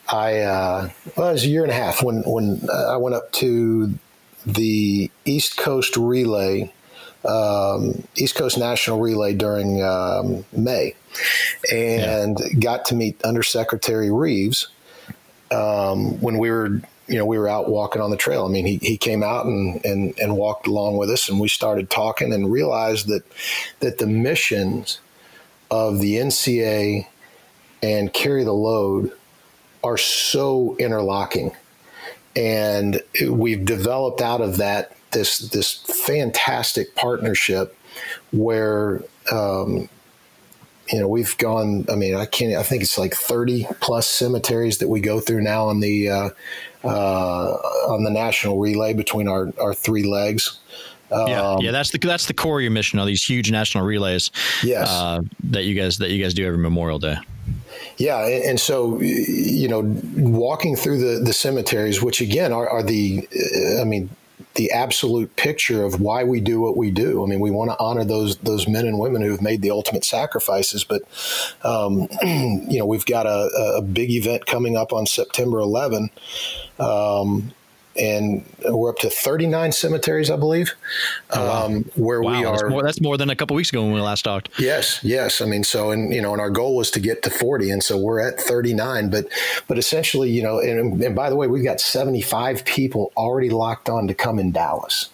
I 0.08 0.40
uh, 0.40 0.90
well, 1.16 1.30
it 1.30 1.34
was 1.34 1.44
a 1.46 1.48
year 1.48 1.64
and 1.64 1.72
a 1.72 1.76
half 1.76 2.04
when 2.04 2.24
when 2.26 2.70
I 2.70 2.98
went 2.98 3.16
up 3.16 3.32
to 3.34 3.94
the 4.46 5.10
East 5.24 5.58
Coast 5.58 5.96
Relay, 5.96 6.74
um, 7.24 8.04
East 8.16 8.36
Coast 8.36 8.58
National 8.58 9.00
Relay 9.00 9.34
during 9.34 9.82
um, 9.84 10.44
May, 10.52 10.96
and 11.72 12.38
yeah. 12.40 12.60
got 12.60 12.86
to 12.86 12.96
meet 12.96 13.22
Undersecretary 13.24 14.12
Reeves 14.12 14.68
um, 15.52 16.20
when 16.22 16.38
we 16.38 16.50
were 16.50 16.82
you 17.08 17.18
know 17.18 17.26
we 17.26 17.38
were 17.38 17.48
out 17.48 17.70
walking 17.70 18.02
on 18.02 18.10
the 18.10 18.18
trail. 18.18 18.46
I 18.46 18.50
mean, 18.50 18.66
he, 18.66 18.78
he 18.78 18.98
came 18.98 19.24
out 19.24 19.46
and, 19.46 19.84
and 19.86 20.18
and 20.20 20.38
walked 20.38 20.68
along 20.68 20.98
with 20.98 21.10
us, 21.10 21.30
and 21.30 21.40
we 21.40 21.48
started 21.48 21.90
talking 21.90 22.34
and 22.34 22.52
realized 22.52 23.08
that 23.08 23.24
that 23.82 23.98
the 23.98 24.08
missions 24.08 25.00
of 25.70 26.00
the 26.00 26.16
NCA 26.16 27.08
and 27.84 28.14
carry 28.14 28.44
the 28.44 28.54
load 28.54 29.12
are 29.84 29.98
so 29.98 30.76
interlocking, 30.78 31.56
and 32.36 33.02
we've 33.28 33.66
developed 33.66 34.22
out 34.22 34.42
of 34.42 34.58
that 34.58 34.96
this 35.12 35.40
this 35.40 35.74
fantastic 36.06 36.96
partnership 36.96 37.78
where 38.32 39.02
um, 39.32 39.90
you 40.92 41.00
know, 41.00 41.08
we've 41.08 41.38
gone. 41.38 41.86
I 41.90 41.96
mean, 41.96 42.16
I 42.16 42.26
can't. 42.26 42.54
I 42.56 42.64
think 42.64 42.84
it's 42.84 42.98
like 42.98 43.14
thirty 43.14 43.66
plus 43.80 44.08
cemeteries 44.08 44.80
that 44.80 44.90
we 44.90 45.00
go 45.00 45.20
through 45.20 45.42
now 45.42 45.68
on 45.68 45.80
the 45.80 46.10
uh, 46.10 46.30
uh, 46.84 47.52
on 47.88 48.04
the 48.04 48.12
national 48.12 48.60
relay 48.60 48.94
between 48.94 49.28
our 49.28 49.52
our 49.60 49.74
three 49.74 50.04
legs. 50.04 50.60
Um, 51.12 51.28
yeah, 51.28 51.58
yeah, 51.60 51.72
that's 51.72 51.92
the 51.92 51.98
that's 51.98 52.26
the 52.26 52.34
core 52.34 52.60
of 52.60 52.64
your 52.64 52.72
mission. 52.72 53.00
All 53.00 53.06
these 53.06 53.24
huge 53.24 53.52
national 53.52 53.86
relays. 53.86 54.32
Yes, 54.64 54.90
uh, 54.90 55.22
that 55.46 55.64
you 55.64 55.76
guys 55.76 55.98
that 55.98 56.12
you 56.12 56.22
guys 56.22 56.34
do 56.34 56.46
every 56.46 56.60
Memorial 56.60 57.00
Day. 57.00 57.18
Yeah, 57.98 58.26
and, 58.26 58.44
and, 58.44 58.60
so 58.60 59.00
you 59.02 59.68
know, 59.68 59.82
walking 60.16 60.76
through 60.76 61.00
the 61.00 61.24
the 61.24 61.34
cemeteries, 61.34 62.02
which 62.02 62.22
again 62.22 62.52
are, 62.52 62.68
are 62.68 62.82
the, 62.82 63.28
I 63.80 63.84
mean, 63.84 64.10
the 64.56 64.72
absolute 64.72 65.36
picture 65.36 65.84
of 65.84 66.02
why 66.02 66.24
we 66.24 66.40
do 66.40 66.60
what 66.60 66.78
we 66.78 66.92
do. 66.92 67.24
I 67.24 67.28
mean, 67.28 67.40
we 67.40 67.52
want 67.52 67.72
to 67.72 67.80
honor 67.80 68.04
those 68.04 68.38
those 68.38 68.68
men 68.68 68.86
and 68.86 69.00
women 69.00 69.22
who 69.22 69.32
have 69.32 69.42
made 69.42 69.62
the 69.62 69.72
ultimate 69.72 70.06
sacrifices. 70.06 70.84
But 70.84 71.02
um, 71.64 72.08
you 72.24 72.80
know, 72.80 72.86
we've 72.86 73.06
got 73.06 73.26
a, 73.26 73.50
a, 73.78 73.82
big 73.82 74.12
event 74.12 74.46
coming 74.46 74.78
up 74.78 74.94
on 74.94 75.06
September 75.06 75.60
11. 75.60 76.10
Um, 76.80 77.54
and 77.98 78.46
we're 78.66 78.90
up 78.90 78.98
to 79.00 79.10
39 79.10 79.72
cemeteries, 79.72 80.30
I 80.30 80.38
believe, 80.38 80.74
oh, 81.32 81.46
wow. 81.46 81.66
um, 81.66 81.84
where 81.96 82.22
wow, 82.22 82.32
we 82.32 82.46
are. 82.46 82.58
That's 82.58 82.70
more, 82.70 82.84
that's 82.84 83.02
more, 83.02 83.18
than 83.18 83.30
a 83.30 83.36
couple 83.36 83.56
weeks 83.56 83.70
ago 83.70 83.84
when 83.84 83.94
we 83.94 84.00
last 84.00 84.24
talked. 84.24 84.50
Yes, 84.58 85.00
yes. 85.04 85.42
I 85.42 85.46
mean, 85.46 85.64
so 85.64 85.92
and 85.92 86.14
you 86.14 86.22
know, 86.22 86.32
and 86.32 86.42
our 86.42 86.50
goal 86.50 86.76
was 86.76 86.90
to 86.92 87.00
get 87.00 87.24
to 87.24 87.30
40, 87.30 87.70
and 87.70 87.84
so 87.84 87.98
we're 87.98 88.20
at 88.20 88.40
39. 88.40 89.10
But 89.10 89.28
but 89.68 89.78
essentially, 89.78 90.30
you 90.32 90.42
know, 90.42 90.60
and, 90.60 91.02
and 91.02 91.16
by 91.16 91.30
the 91.30 91.36
way, 91.36 91.48
we've 91.48 91.64
got 91.64 91.82
75 91.82 92.66
people 92.66 93.12
already 93.18 93.50
locked 93.50 93.90
on 93.90 94.08
to 94.08 94.14
come 94.14 94.40
in 94.40 94.52
Dallas. 94.52 95.10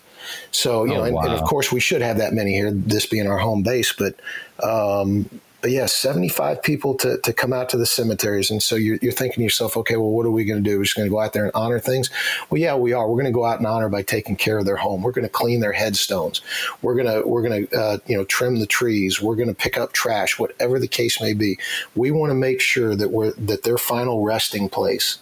So 0.51 0.84
you 0.84 0.93
oh, 0.93 0.97
know, 0.97 1.03
and, 1.03 1.15
wow. 1.15 1.21
and, 1.23 1.34
of 1.34 1.43
course, 1.43 1.71
we 1.71 1.80
should 1.80 2.01
have 2.01 2.17
that 2.17 2.34
many 2.34 2.53
here. 2.53 2.71
This 2.71 3.05
being 3.05 3.28
our 3.28 3.38
home 3.38 3.63
base, 3.63 3.93
but 3.93 4.15
um, 4.63 5.30
but 5.62 5.72
yeah, 5.72 5.88
75 5.88 6.62
people 6.62 6.95
to, 6.95 7.18
to 7.20 7.34
come 7.34 7.51
out 7.51 7.70
to 7.70 7.78
the 7.78 7.86
cemeteries. 7.86 8.51
And 8.51 8.62
so 8.62 8.76
you're, 8.76 8.97
you're 9.01 9.12
thinking 9.12 9.38
to 9.38 9.43
yourself, 9.43 9.76
okay, 9.78 9.97
well, 9.97 10.12
what 10.12 10.26
are 10.26 10.32
we 10.32 10.45
going 10.45 10.64
to 10.64 10.70
do? 10.70 10.78
We're 10.78 10.84
just 10.84 10.95
going 10.95 11.08
to 11.08 11.12
go 11.12 11.20
out 11.20 11.34
there 11.34 11.45
and 11.45 11.51
honor 11.55 11.80
things. 11.80 12.12
Well, 12.49 12.62
yeah, 12.62 12.76
we 12.76 12.93
are. 12.93 13.08
We're 13.08 13.16
going 13.16 13.26
to 13.26 13.32
go 13.32 13.45
out 13.45 13.58
and 13.58 13.66
honor 13.66 13.89
by 13.89 14.03
taking 14.03 14.36
care 14.36 14.60
of 14.60 14.66
their 14.66 14.76
home. 14.76 15.01
We're 15.01 15.12
going 15.12 15.26
to 15.26 15.30
clean 15.30 15.60
their 15.60 15.72
headstones. 15.72 16.41
We're 16.82 16.95
going 16.95 17.08
to, 17.08 17.28
we're 17.28 17.41
going 17.41 17.68
to, 17.68 17.78
uh, 17.78 17.97
you 18.05 18.16
know, 18.16 18.24
trim 18.26 18.60
the 18.60 18.68
trees. 18.68 19.20
We're 19.20 19.36
going 19.36 19.49
to 19.49 19.55
pick 19.55 19.78
up 19.78 19.93
trash, 19.93 20.38
whatever 20.38 20.78
the 20.80 20.88
case 20.88 21.20
may 21.20 21.34
be. 21.34 21.58
We 21.95 22.12
want 22.12 22.30
to 22.30 22.36
make 22.36 22.62
sure 22.62 22.95
that 22.95 23.10
we're, 23.10 23.34
that 23.34 23.64
their 23.64 23.80
final 23.80 24.24
resting 24.24 24.70
place 24.70 25.18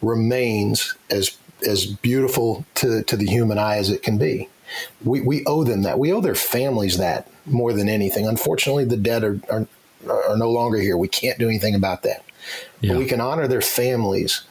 remains 0.00 0.94
as, 1.10 1.36
as 1.66 1.86
beautiful 1.86 2.64
to, 2.76 3.02
to 3.02 3.16
the 3.16 3.26
human 3.26 3.58
eye 3.58 3.78
as 3.78 3.90
it 3.90 4.02
can 4.02 4.18
be. 4.18 4.48
We, 5.04 5.20
we 5.20 5.44
owe 5.46 5.64
them 5.64 5.82
that. 5.82 5.98
We 5.98 6.12
owe 6.12 6.20
their 6.20 6.34
families 6.34 6.98
that 6.98 7.28
more 7.46 7.72
than 7.72 7.88
anything. 7.88 8.26
Unfortunately, 8.26 8.84
the 8.84 8.96
dead 8.96 9.24
are, 9.24 9.40
are, 9.50 9.66
are 10.08 10.36
no 10.36 10.50
longer 10.50 10.78
here. 10.78 10.96
We 10.96 11.08
can't 11.08 11.38
do 11.38 11.48
anything 11.48 11.74
about 11.74 12.02
that. 12.02 12.24
Yeah. 12.80 12.92
But 12.92 12.98
we 12.98 13.06
can 13.06 13.20
honor 13.20 13.46
their 13.46 13.60
families 13.60 14.42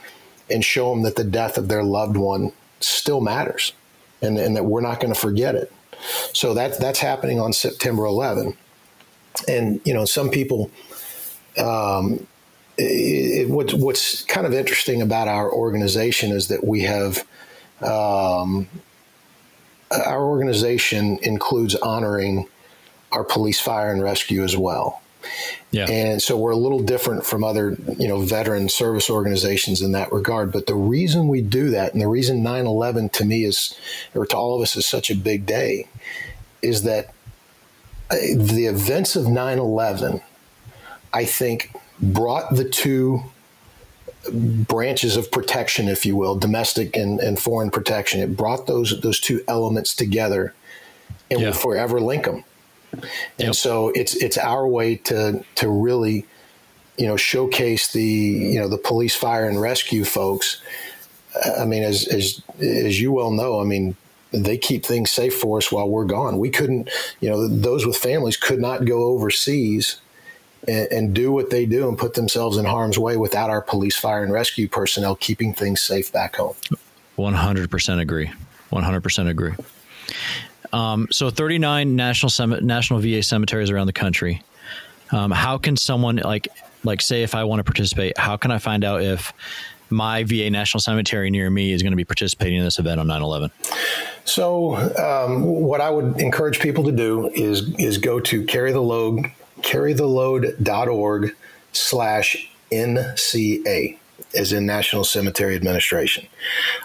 and 0.49 0.63
show 0.63 0.89
them 0.91 1.03
that 1.03 1.15
the 1.15 1.23
death 1.23 1.57
of 1.57 1.67
their 1.67 1.83
loved 1.83 2.17
one 2.17 2.51
still 2.79 3.21
matters 3.21 3.73
and, 4.21 4.37
and 4.37 4.55
that 4.55 4.65
we're 4.65 4.81
not 4.81 4.99
going 4.99 5.13
to 5.13 5.19
forget 5.19 5.55
it. 5.55 5.71
So 6.33 6.53
that, 6.53 6.79
that's 6.79 6.99
happening 6.99 7.39
on 7.39 7.53
September 7.53 8.05
11. 8.05 8.57
And, 9.47 9.81
you 9.85 9.93
know, 9.93 10.05
some 10.05 10.29
people, 10.29 10.69
um, 11.57 12.27
it, 12.77 13.41
it, 13.41 13.49
what, 13.49 13.73
what's 13.73 14.23
kind 14.23 14.45
of 14.45 14.53
interesting 14.53 15.01
about 15.01 15.27
our 15.27 15.51
organization 15.51 16.31
is 16.31 16.47
that 16.49 16.65
we 16.65 16.81
have 16.81 17.25
um, 17.81 18.67
our 20.05 20.25
organization 20.25 21.19
includes 21.21 21.75
honoring 21.75 22.47
our 23.11 23.23
police, 23.23 23.59
fire, 23.59 23.91
and 23.91 24.01
rescue 24.01 24.43
as 24.43 24.57
well. 24.57 25.01
Yeah. 25.71 25.89
And 25.89 26.21
so 26.21 26.37
we're 26.37 26.51
a 26.51 26.57
little 26.57 26.81
different 26.81 27.25
from 27.25 27.43
other, 27.43 27.77
you 27.97 28.07
know, 28.07 28.21
veteran 28.21 28.69
service 28.69 29.09
organizations 29.09 29.81
in 29.81 29.93
that 29.93 30.11
regard. 30.11 30.51
But 30.51 30.67
the 30.67 30.75
reason 30.75 31.27
we 31.27 31.41
do 31.41 31.69
that 31.71 31.93
and 31.93 32.01
the 32.01 32.07
reason 32.07 32.43
9 32.43 32.65
11 32.65 33.09
to 33.09 33.25
me 33.25 33.45
is, 33.45 33.77
or 34.13 34.25
to 34.25 34.37
all 34.37 34.55
of 34.55 34.61
us 34.61 34.75
is 34.75 34.85
such 34.85 35.09
a 35.09 35.15
big 35.15 35.45
day, 35.45 35.87
is 36.61 36.83
that 36.83 37.13
uh, 38.11 38.15
the 38.35 38.65
events 38.65 39.15
of 39.15 39.27
9 39.27 39.57
11, 39.57 40.21
I 41.13 41.25
think, 41.25 41.71
brought 42.01 42.55
the 42.55 42.67
two 42.67 43.23
branches 44.31 45.15
of 45.17 45.31
protection, 45.31 45.87
if 45.87 46.05
you 46.05 46.15
will, 46.15 46.35
domestic 46.35 46.95
and, 46.95 47.19
and 47.19 47.39
foreign 47.39 47.69
protection. 47.69 48.21
It 48.21 48.37
brought 48.37 48.67
those 48.67 48.99
those 49.01 49.19
two 49.19 49.43
elements 49.47 49.95
together 49.95 50.53
and 51.29 51.39
yeah. 51.39 51.47
will 51.47 51.53
forever 51.53 51.99
link 51.99 52.25
them. 52.25 52.43
And 52.93 53.03
yep. 53.37 53.55
so 53.55 53.89
it's 53.89 54.15
it's 54.15 54.37
our 54.37 54.67
way 54.67 54.95
to 54.95 55.43
to 55.55 55.69
really, 55.69 56.25
you 56.97 57.07
know, 57.07 57.17
showcase 57.17 57.91
the 57.91 58.03
you 58.03 58.59
know 58.59 58.67
the 58.67 58.77
police, 58.77 59.15
fire, 59.15 59.47
and 59.47 59.59
rescue 59.59 60.05
folks. 60.05 60.61
Uh, 61.45 61.61
I 61.61 61.65
mean, 61.65 61.83
as 61.83 62.07
as 62.07 62.41
as 62.59 63.01
you 63.01 63.11
well 63.11 63.31
know, 63.31 63.59
I 63.59 63.63
mean, 63.63 63.95
they 64.31 64.57
keep 64.57 64.85
things 64.85 65.11
safe 65.11 65.35
for 65.35 65.57
us 65.57 65.71
while 65.71 65.89
we're 65.89 66.05
gone. 66.05 66.37
We 66.37 66.49
couldn't, 66.49 66.89
you 67.19 67.29
know, 67.29 67.47
those 67.47 67.85
with 67.85 67.97
families 67.97 68.37
could 68.37 68.59
not 68.59 68.85
go 68.85 69.03
overseas 69.03 69.99
and, 70.67 70.91
and, 70.91 71.13
do 71.13 71.31
what 71.31 71.49
they 71.49 71.65
do 71.65 71.87
and 71.87 71.97
put 71.97 72.13
themselves 72.13 72.57
in 72.57 72.65
harm's 72.65 72.97
way 72.97 73.17
without 73.17 73.49
our 73.49 73.61
police, 73.61 73.95
fire, 73.95 74.23
and 74.23 74.31
rescue 74.31 74.67
personnel 74.67 75.15
keeping 75.15 75.53
things 75.53 75.81
safe 75.81 76.11
back 76.11 76.35
home. 76.35 76.55
100% 77.17 77.99
agree. 77.99 78.31
100% 78.71 79.29
agree. 79.29 79.53
Um, 80.71 81.07
so 81.11 81.29
39 81.29 81.95
national 81.95 82.61
national 82.61 82.99
VA 82.99 83.21
cemeteries 83.21 83.69
around 83.69 83.87
the 83.87 83.93
country. 83.93 84.41
Um, 85.11 85.29
how 85.29 85.59
can 85.59 85.77
someone 85.77 86.15
like 86.17 86.47
like 86.83 87.01
say 87.01 87.23
if 87.23 87.35
I 87.35 87.43
want 87.43 87.59
to 87.59 87.63
participate, 87.63 88.17
how 88.17 88.37
can 88.37 88.51
I 88.51 88.57
find 88.57 88.83
out 88.83 89.03
if 89.03 89.31
my 89.89 90.23
VA 90.23 90.49
National 90.49 90.81
Cemetery 90.81 91.29
near 91.29 91.49
me 91.49 91.71
is 91.71 91.83
going 91.83 91.91
to 91.91 91.97
be 91.97 92.03
participating 92.03 92.57
in 92.57 92.63
this 92.63 92.79
event 92.79 92.99
on 92.99 93.07
9/11? 93.07 93.51
So, 94.25 94.75
um, 94.97 95.43
what 95.43 95.81
I 95.81 95.89
would 95.91 96.19
encourage 96.19 96.59
people 96.59 96.83
to 96.85 96.91
do 96.91 97.29
is 97.29 97.73
is 97.77 97.99
go 97.99 98.19
to 98.21 98.43
carry 98.45 98.71
the 98.71 98.81
load 98.81 99.31
carrytheload.org 99.63 101.35
slash 101.71 102.51
NCA 102.71 103.97
as 104.35 104.51
in 104.51 104.65
National 104.65 105.03
Cemetery 105.03 105.55
Administration. 105.55 106.27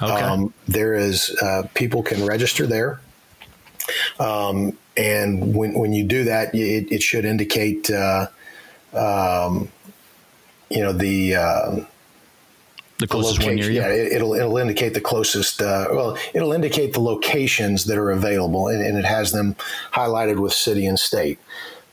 Okay. 0.02 0.12
Um, 0.12 0.52
there 0.66 0.94
is 0.94 1.34
uh, 1.42 1.64
people 1.74 2.02
can 2.02 2.26
register 2.26 2.66
there. 2.66 3.00
Um, 4.20 4.76
and 4.96 5.54
when, 5.54 5.78
when 5.78 5.92
you 5.92 6.04
do 6.04 6.24
that, 6.24 6.54
it, 6.54 6.92
it 6.92 7.02
should 7.02 7.24
indicate, 7.24 7.90
uh, 7.90 8.26
um, 8.92 9.70
you 10.68 10.82
know, 10.82 10.92
the, 10.92 11.36
uh, 11.36 11.84
the 12.98 13.06
closest 13.06 13.42
one 13.42 13.54
near 13.54 13.70
you. 13.70 13.80
Yeah, 13.80 13.88
it, 13.88 14.22
will 14.22 14.34
it'll 14.34 14.58
indicate 14.58 14.92
the 14.92 15.00
closest. 15.00 15.62
Uh, 15.62 15.86
well, 15.92 16.18
it'll 16.34 16.52
indicate 16.52 16.94
the 16.94 17.00
locations 17.00 17.84
that 17.84 17.96
are 17.96 18.10
available, 18.10 18.66
and, 18.66 18.84
and, 18.84 18.98
it 18.98 19.04
has 19.04 19.30
them 19.30 19.54
highlighted 19.92 20.40
with 20.40 20.52
city 20.52 20.84
and 20.84 20.98
state. 20.98 21.38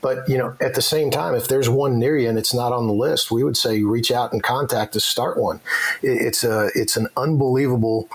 But 0.06 0.30
you 0.30 0.38
know, 0.38 0.56
at 0.62 0.76
the 0.76 0.84
same 0.84 1.10
time, 1.10 1.34
if 1.34 1.48
there's 1.48 1.68
one 1.68 1.98
near 1.98 2.16
you 2.16 2.30
and 2.30 2.38
it's 2.38 2.54
not 2.54 2.72
on 2.72 2.86
the 2.86 2.94
list, 2.94 3.32
we 3.32 3.44
would 3.44 3.58
say 3.58 3.82
reach 3.82 4.12
out 4.12 4.34
and 4.34 4.44
contact 4.44 4.96
us. 4.96 5.04
Start 5.04 5.36
one. 5.36 5.62
It's 6.04 6.44
a 6.44 6.70
it's 6.76 6.96
an 6.96 7.08
unbelievable 7.18 8.08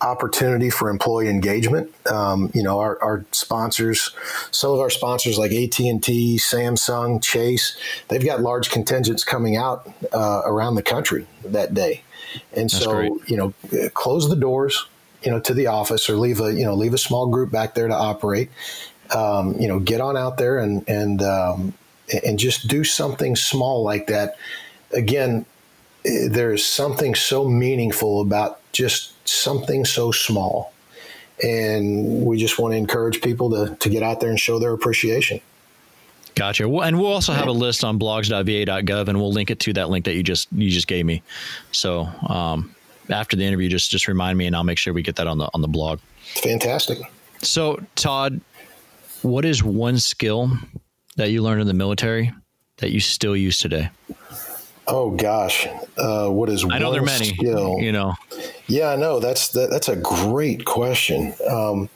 opportunity 0.00 0.70
for 0.70 0.88
employee 0.88 1.28
engagement. 1.28 1.94
Um, 2.10 2.50
you 2.54 2.62
know, 2.62 2.80
our, 2.80 2.98
our, 3.02 3.26
sponsors, 3.32 4.14
some 4.52 4.70
of 4.70 4.80
our 4.80 4.88
sponsors 4.88 5.36
like 5.36 5.52
AT 5.52 5.78
and 5.80 6.02
T, 6.02 6.38
Samsung, 6.38 7.22
Chase, 7.22 7.76
they've 8.08 8.24
got 8.24 8.40
large 8.40 8.70
contingents 8.70 9.22
coming 9.22 9.54
out 9.54 9.92
uh, 10.14 10.40
around 10.46 10.76
the 10.76 10.82
country 10.82 11.26
that 11.44 11.74
day, 11.74 12.04
and 12.54 12.70
That's 12.70 12.82
so 12.82 12.92
great. 12.92 13.12
you 13.28 13.36
know, 13.36 13.54
close 13.90 14.30
the 14.30 14.36
doors, 14.36 14.86
you 15.22 15.30
know, 15.30 15.40
to 15.40 15.52
the 15.52 15.66
office 15.66 16.08
or 16.08 16.16
leave 16.16 16.40
a 16.40 16.54
you 16.54 16.64
know 16.64 16.72
leave 16.72 16.94
a 16.94 16.98
small 16.98 17.26
group 17.26 17.50
back 17.50 17.74
there 17.74 17.88
to 17.88 17.94
operate. 17.94 18.48
Um, 19.10 19.58
you 19.60 19.68
know, 19.68 19.78
get 19.78 20.00
on 20.00 20.16
out 20.16 20.38
there 20.38 20.58
and 20.58 20.88
and 20.88 21.22
um, 21.22 21.74
and 22.24 22.38
just 22.38 22.68
do 22.68 22.84
something 22.84 23.36
small 23.36 23.82
like 23.82 24.06
that. 24.06 24.36
Again, 24.92 25.44
there 26.04 26.52
is 26.52 26.64
something 26.64 27.14
so 27.14 27.48
meaningful 27.48 28.20
about 28.20 28.60
just 28.72 29.12
something 29.28 29.84
so 29.84 30.12
small. 30.12 30.72
And 31.42 32.24
we 32.24 32.38
just 32.38 32.58
want 32.58 32.72
to 32.72 32.76
encourage 32.76 33.20
people 33.20 33.50
to, 33.50 33.74
to 33.76 33.88
get 33.88 34.02
out 34.02 34.20
there 34.20 34.30
and 34.30 34.38
show 34.38 34.58
their 34.58 34.72
appreciation. 34.72 35.40
Gotcha. 36.34 36.68
Well, 36.68 36.86
and 36.86 36.98
we'll 36.98 37.12
also 37.12 37.32
have 37.32 37.46
a 37.46 37.52
list 37.52 37.84
on 37.84 37.98
blogs.va.gov, 37.98 39.08
and 39.08 39.18
we'll 39.18 39.32
link 39.32 39.50
it 39.50 39.60
to 39.60 39.72
that 39.74 39.88
link 39.88 40.04
that 40.04 40.14
you 40.14 40.22
just 40.22 40.48
you 40.52 40.68
just 40.68 40.88
gave 40.88 41.06
me. 41.06 41.22
So 41.70 42.08
um, 42.28 42.74
after 43.08 43.36
the 43.36 43.44
interview, 43.44 43.68
just 43.68 43.90
just 43.90 44.08
remind 44.08 44.36
me, 44.36 44.46
and 44.46 44.56
I'll 44.56 44.64
make 44.64 44.78
sure 44.78 44.92
we 44.92 45.02
get 45.02 45.16
that 45.16 45.28
on 45.28 45.38
the 45.38 45.48
on 45.54 45.60
the 45.60 45.68
blog. 45.68 46.00
Fantastic. 46.42 46.98
So 47.38 47.80
Todd, 47.94 48.40
what 49.24 49.44
is 49.44 49.62
one 49.64 49.98
skill 49.98 50.50
that 51.16 51.30
you 51.30 51.42
learned 51.42 51.62
in 51.62 51.66
the 51.66 51.74
military 51.74 52.32
that 52.78 52.90
you 52.90 53.00
still 53.00 53.36
use 53.36 53.58
today? 53.58 53.90
Oh 54.86 55.10
gosh, 55.10 55.66
uh, 55.96 56.28
what 56.28 56.50
is 56.50 56.64
I 56.70 56.78
know 56.78 56.92
there 56.92 57.00
are 57.00 57.06
many. 57.06 57.26
Skill? 57.26 57.80
You 57.80 57.90
know, 57.90 58.14
yeah, 58.66 58.90
I 58.90 58.96
know 58.96 59.18
that's 59.18 59.48
that, 59.50 59.70
that's 59.70 59.88
a 59.88 59.96
great 59.96 60.66
question. 60.66 61.32
Um, 61.48 61.88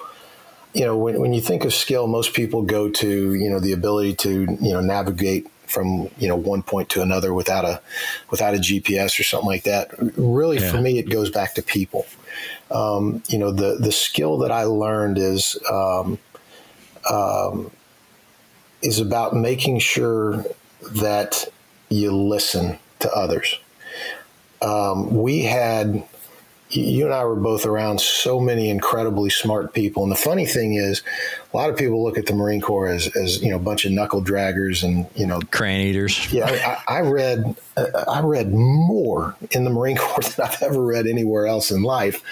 you 0.73 0.85
know, 0.85 0.97
when, 0.97 1.21
when 1.21 1.35
you 1.35 1.41
think 1.41 1.65
of 1.65 1.75
skill, 1.75 2.07
most 2.07 2.33
people 2.33 2.63
go 2.63 2.89
to 2.89 3.35
you 3.35 3.51
know 3.51 3.61
the 3.61 3.73
ability 3.73 4.15
to 4.17 4.41
you 4.61 4.73
know 4.73 4.81
navigate 4.81 5.47
from 5.67 6.09
you 6.19 6.29
know 6.29 6.37
one 6.37 6.63
point 6.63 6.89
to 6.91 7.03
another 7.03 7.35
without 7.35 7.67
a 7.67 7.83
without 8.31 8.55
a 8.55 8.59
GPS 8.59 9.21
or 9.21 9.23
something 9.23 9.49
like 9.49 9.65
that. 9.65 9.91
Really, 10.17 10.59
yeah. 10.59 10.71
for 10.71 10.81
me, 10.81 10.99
it 10.99 11.11
goes 11.11 11.31
back 11.31 11.55
to 11.55 11.63
people. 11.63 12.07
Um, 12.71 13.23
you 13.29 13.39
know, 13.39 13.51
the 13.51 13.77
the 13.79 13.93
skill 13.93 14.39
that 14.39 14.51
I 14.51 14.65
learned 14.65 15.19
is 15.19 15.59
um, 15.71 16.19
um, 17.11 17.71
is 18.83 19.01
about 19.01 19.35
making 19.35 19.79
sure 19.79 20.45
that 20.93 21.47
you 21.89 22.13
listen 22.13 22.79
to 23.01 23.11
others. 23.13 23.59
Um, 24.61 25.15
we 25.15 25.43
had, 25.43 26.03
you 26.71 27.05
and 27.05 27.15
I 27.15 27.25
were 27.25 27.37
both 27.37 27.65
around 27.65 28.01
so 28.01 28.41
many 28.41 28.71
incredibly 28.71 29.31
smart 29.31 29.73
people. 29.73 30.03
And 30.03 30.13
the 30.13 30.17
funny 30.17 30.47
thing 30.47 30.75
is, 30.75 31.03
a 31.53 31.57
lot 31.57 31.71
of 31.71 31.77
people 31.77 32.03
look 32.03 32.19
at 32.19 32.27
the 32.27 32.35
Marine 32.35 32.61
Corps 32.61 32.89
as, 32.89 33.15
as 33.17 33.43
you 33.43 33.51
know, 33.51 33.57
a 33.57 33.61
bunch 33.61 33.85
of 33.85 33.93
knuckle 33.93 34.23
draggers 34.23 34.83
and, 34.83 35.07
you 35.15 35.27
know, 35.27 35.41
crayon 35.51 35.81
eaters. 35.81 36.33
Yeah. 36.33 36.79
I, 36.89 36.99
I 36.99 37.01
read, 37.01 37.57
uh, 37.77 38.05
I 38.09 38.21
read 38.21 38.53
more 38.53 39.37
in 39.53 39.65
the 39.65 39.71
Marine 39.71 39.97
Corps 39.97 40.29
than 40.37 40.47
I've 40.47 40.63
ever 40.63 40.83
read 40.83 41.07
anywhere 41.07 41.47
else 41.47 41.71
in 41.71 41.83
life. 41.83 42.23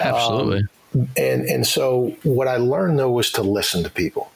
Absolutely. 0.00 0.60
Um, 0.60 0.68
and, 1.16 1.44
and 1.44 1.66
so 1.66 2.16
what 2.22 2.48
I 2.48 2.56
learned 2.56 2.98
though 2.98 3.10
was 3.10 3.30
to 3.32 3.42
listen 3.42 3.82
to 3.84 3.90
people 3.90 4.30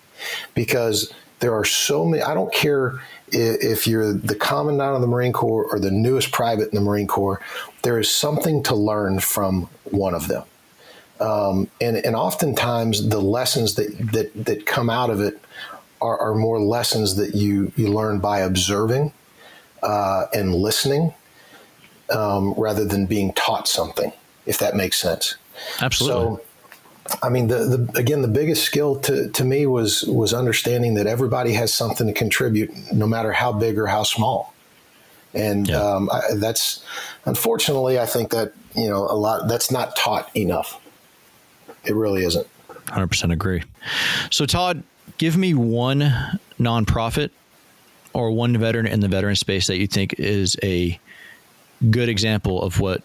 because 0.55 1.13
there 1.41 1.55
are 1.55 1.65
so 1.65 2.05
many, 2.05 2.23
I 2.23 2.35
don't 2.35 2.53
care 2.53 3.01
if 3.33 3.87
you're 3.87 4.13
the 4.13 4.35
commandant 4.35 4.97
of 4.97 5.01
the 5.01 5.07
Marine 5.07 5.33
Corps 5.33 5.65
or 5.65 5.79
the 5.79 5.91
newest 5.91 6.33
private 6.33 6.69
in 6.69 6.75
the 6.75 6.81
Marine 6.81 7.07
Corps, 7.07 7.41
there 7.83 7.99
is 7.99 8.15
something 8.15 8.63
to 8.65 8.75
learn 8.75 9.21
from 9.21 9.69
one 9.85 10.15
of 10.15 10.29
them. 10.29 10.45
Um, 11.21 11.69
and, 11.81 11.97
and 11.97 12.17
oftentimes 12.17 13.09
the 13.09 13.21
lessons 13.21 13.75
that, 13.75 13.97
that, 14.13 14.45
that 14.45 14.67
come 14.67 14.89
out 14.91 15.11
of 15.11 15.21
it 15.21 15.41
are, 16.01 16.19
are 16.19 16.35
more 16.35 16.61
lessons 16.61 17.17
that 17.17 17.35
you, 17.35 17.73
you 17.77 17.89
learn 17.89 18.21
by 18.21 18.41
observing 18.41 19.13
uh, 19.83 20.27
and 20.35 20.55
listening 20.55 21.15
um, 22.11 22.55
rather 22.57 22.85
than 22.85 23.07
being 23.07 23.33
taught 23.35 23.69
something, 23.69 24.13
if 24.47 24.59
that 24.59 24.75
makes 24.75 24.99
sense. 24.99 25.37
Absolutely. 25.81 26.37
So, 26.37 26.43
I 27.23 27.29
mean, 27.29 27.49
the, 27.49 27.59
the 27.77 27.99
again, 27.99 28.23
the 28.23 28.29
biggest 28.29 28.65
skill 28.65 28.97
to, 29.01 29.29
to 29.31 29.45
me 29.45 29.67
was 29.67 30.03
was 30.05 30.33
understanding 30.33 30.95
that 30.95 31.07
everybody 31.07 31.53
has 31.55 31.73
something 31.73 32.07
to 32.07 32.13
contribute, 32.13 32.71
no 32.93 33.07
matter 33.07 33.33
how 33.33 33.53
big 33.53 33.79
or 33.79 33.87
how 33.87 34.03
small. 34.03 34.55
And 35.35 35.69
yeah. 35.69 35.77
um, 35.77 36.11
I, 36.11 36.35
that's 36.35 36.85
unfortunately, 37.25 37.99
I 37.99 38.07
think 38.07 38.31
that 38.31 38.53
you 38.75 38.89
know 38.89 39.07
a 39.09 39.15
lot 39.15 39.49
that's 39.49 39.71
not 39.71 39.97
taught 39.97 40.35
enough. 40.37 40.81
It 41.85 41.95
really 41.95 42.25
isn't. 42.25 42.47
Hundred 42.89 43.09
percent 43.09 43.33
agree. 43.33 43.63
So, 44.31 44.47
Todd, 44.47 44.83
give 45.19 45.37
me 45.37 45.55
one 45.55 46.13
nonprofit 46.59 47.31
or 48.13 48.33
one 48.33 48.57
veteran 48.57 48.87
in 48.87 49.01
the 49.01 49.09
veteran 49.09 49.37
space 49.37 49.67
that 49.69 49.79
you 49.79 49.87
think 49.87 50.15
is 50.19 50.57
a 50.63 50.99
good 51.91 52.09
example 52.09 52.63
of 52.63 52.81
what 52.81 53.03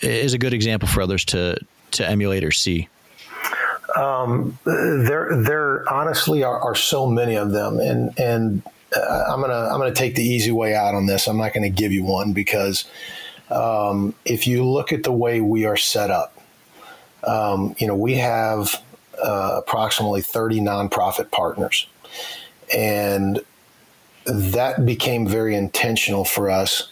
is 0.00 0.34
a 0.34 0.38
good 0.38 0.52
example 0.52 0.88
for 0.88 1.02
others 1.02 1.24
to 1.26 1.56
to 1.92 2.08
emulate 2.08 2.44
or 2.44 2.52
see? 2.52 2.88
Um, 3.96 4.58
there, 4.64 5.36
there 5.36 5.92
honestly 5.92 6.42
are, 6.42 6.58
are, 6.60 6.74
so 6.74 7.06
many 7.06 7.34
of 7.34 7.50
them, 7.50 7.80
and 7.80 8.16
and 8.18 8.62
uh, 8.96 9.24
I'm 9.28 9.40
gonna 9.40 9.68
I'm 9.68 9.78
gonna 9.78 9.92
take 9.92 10.14
the 10.14 10.22
easy 10.22 10.52
way 10.52 10.74
out 10.74 10.94
on 10.94 11.06
this. 11.06 11.26
I'm 11.26 11.36
not 11.36 11.52
to 11.54 11.70
give 11.70 11.92
you 11.92 12.04
one 12.04 12.32
because 12.32 12.84
um, 13.50 14.14
if 14.24 14.46
you 14.46 14.64
look 14.64 14.92
at 14.92 15.02
the 15.02 15.12
way 15.12 15.40
we 15.40 15.64
are 15.64 15.76
set 15.76 16.10
up, 16.10 16.38
um, 17.26 17.74
you 17.78 17.86
know 17.88 17.96
we 17.96 18.14
have 18.14 18.80
uh, 19.22 19.56
approximately 19.58 20.22
30 20.22 20.60
nonprofit 20.60 21.32
partners, 21.32 21.88
and 22.72 23.40
that 24.24 24.86
became 24.86 25.26
very 25.26 25.56
intentional 25.56 26.24
for 26.24 26.48
us 26.48 26.90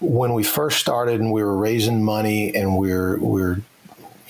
when 0.00 0.34
we 0.34 0.42
first 0.42 0.78
started 0.78 1.20
and 1.20 1.32
we 1.32 1.42
were 1.42 1.56
raising 1.56 2.02
money 2.02 2.54
and 2.54 2.76
we 2.76 2.88
we're 2.88 3.18
we 3.18 3.40
we're 3.40 3.60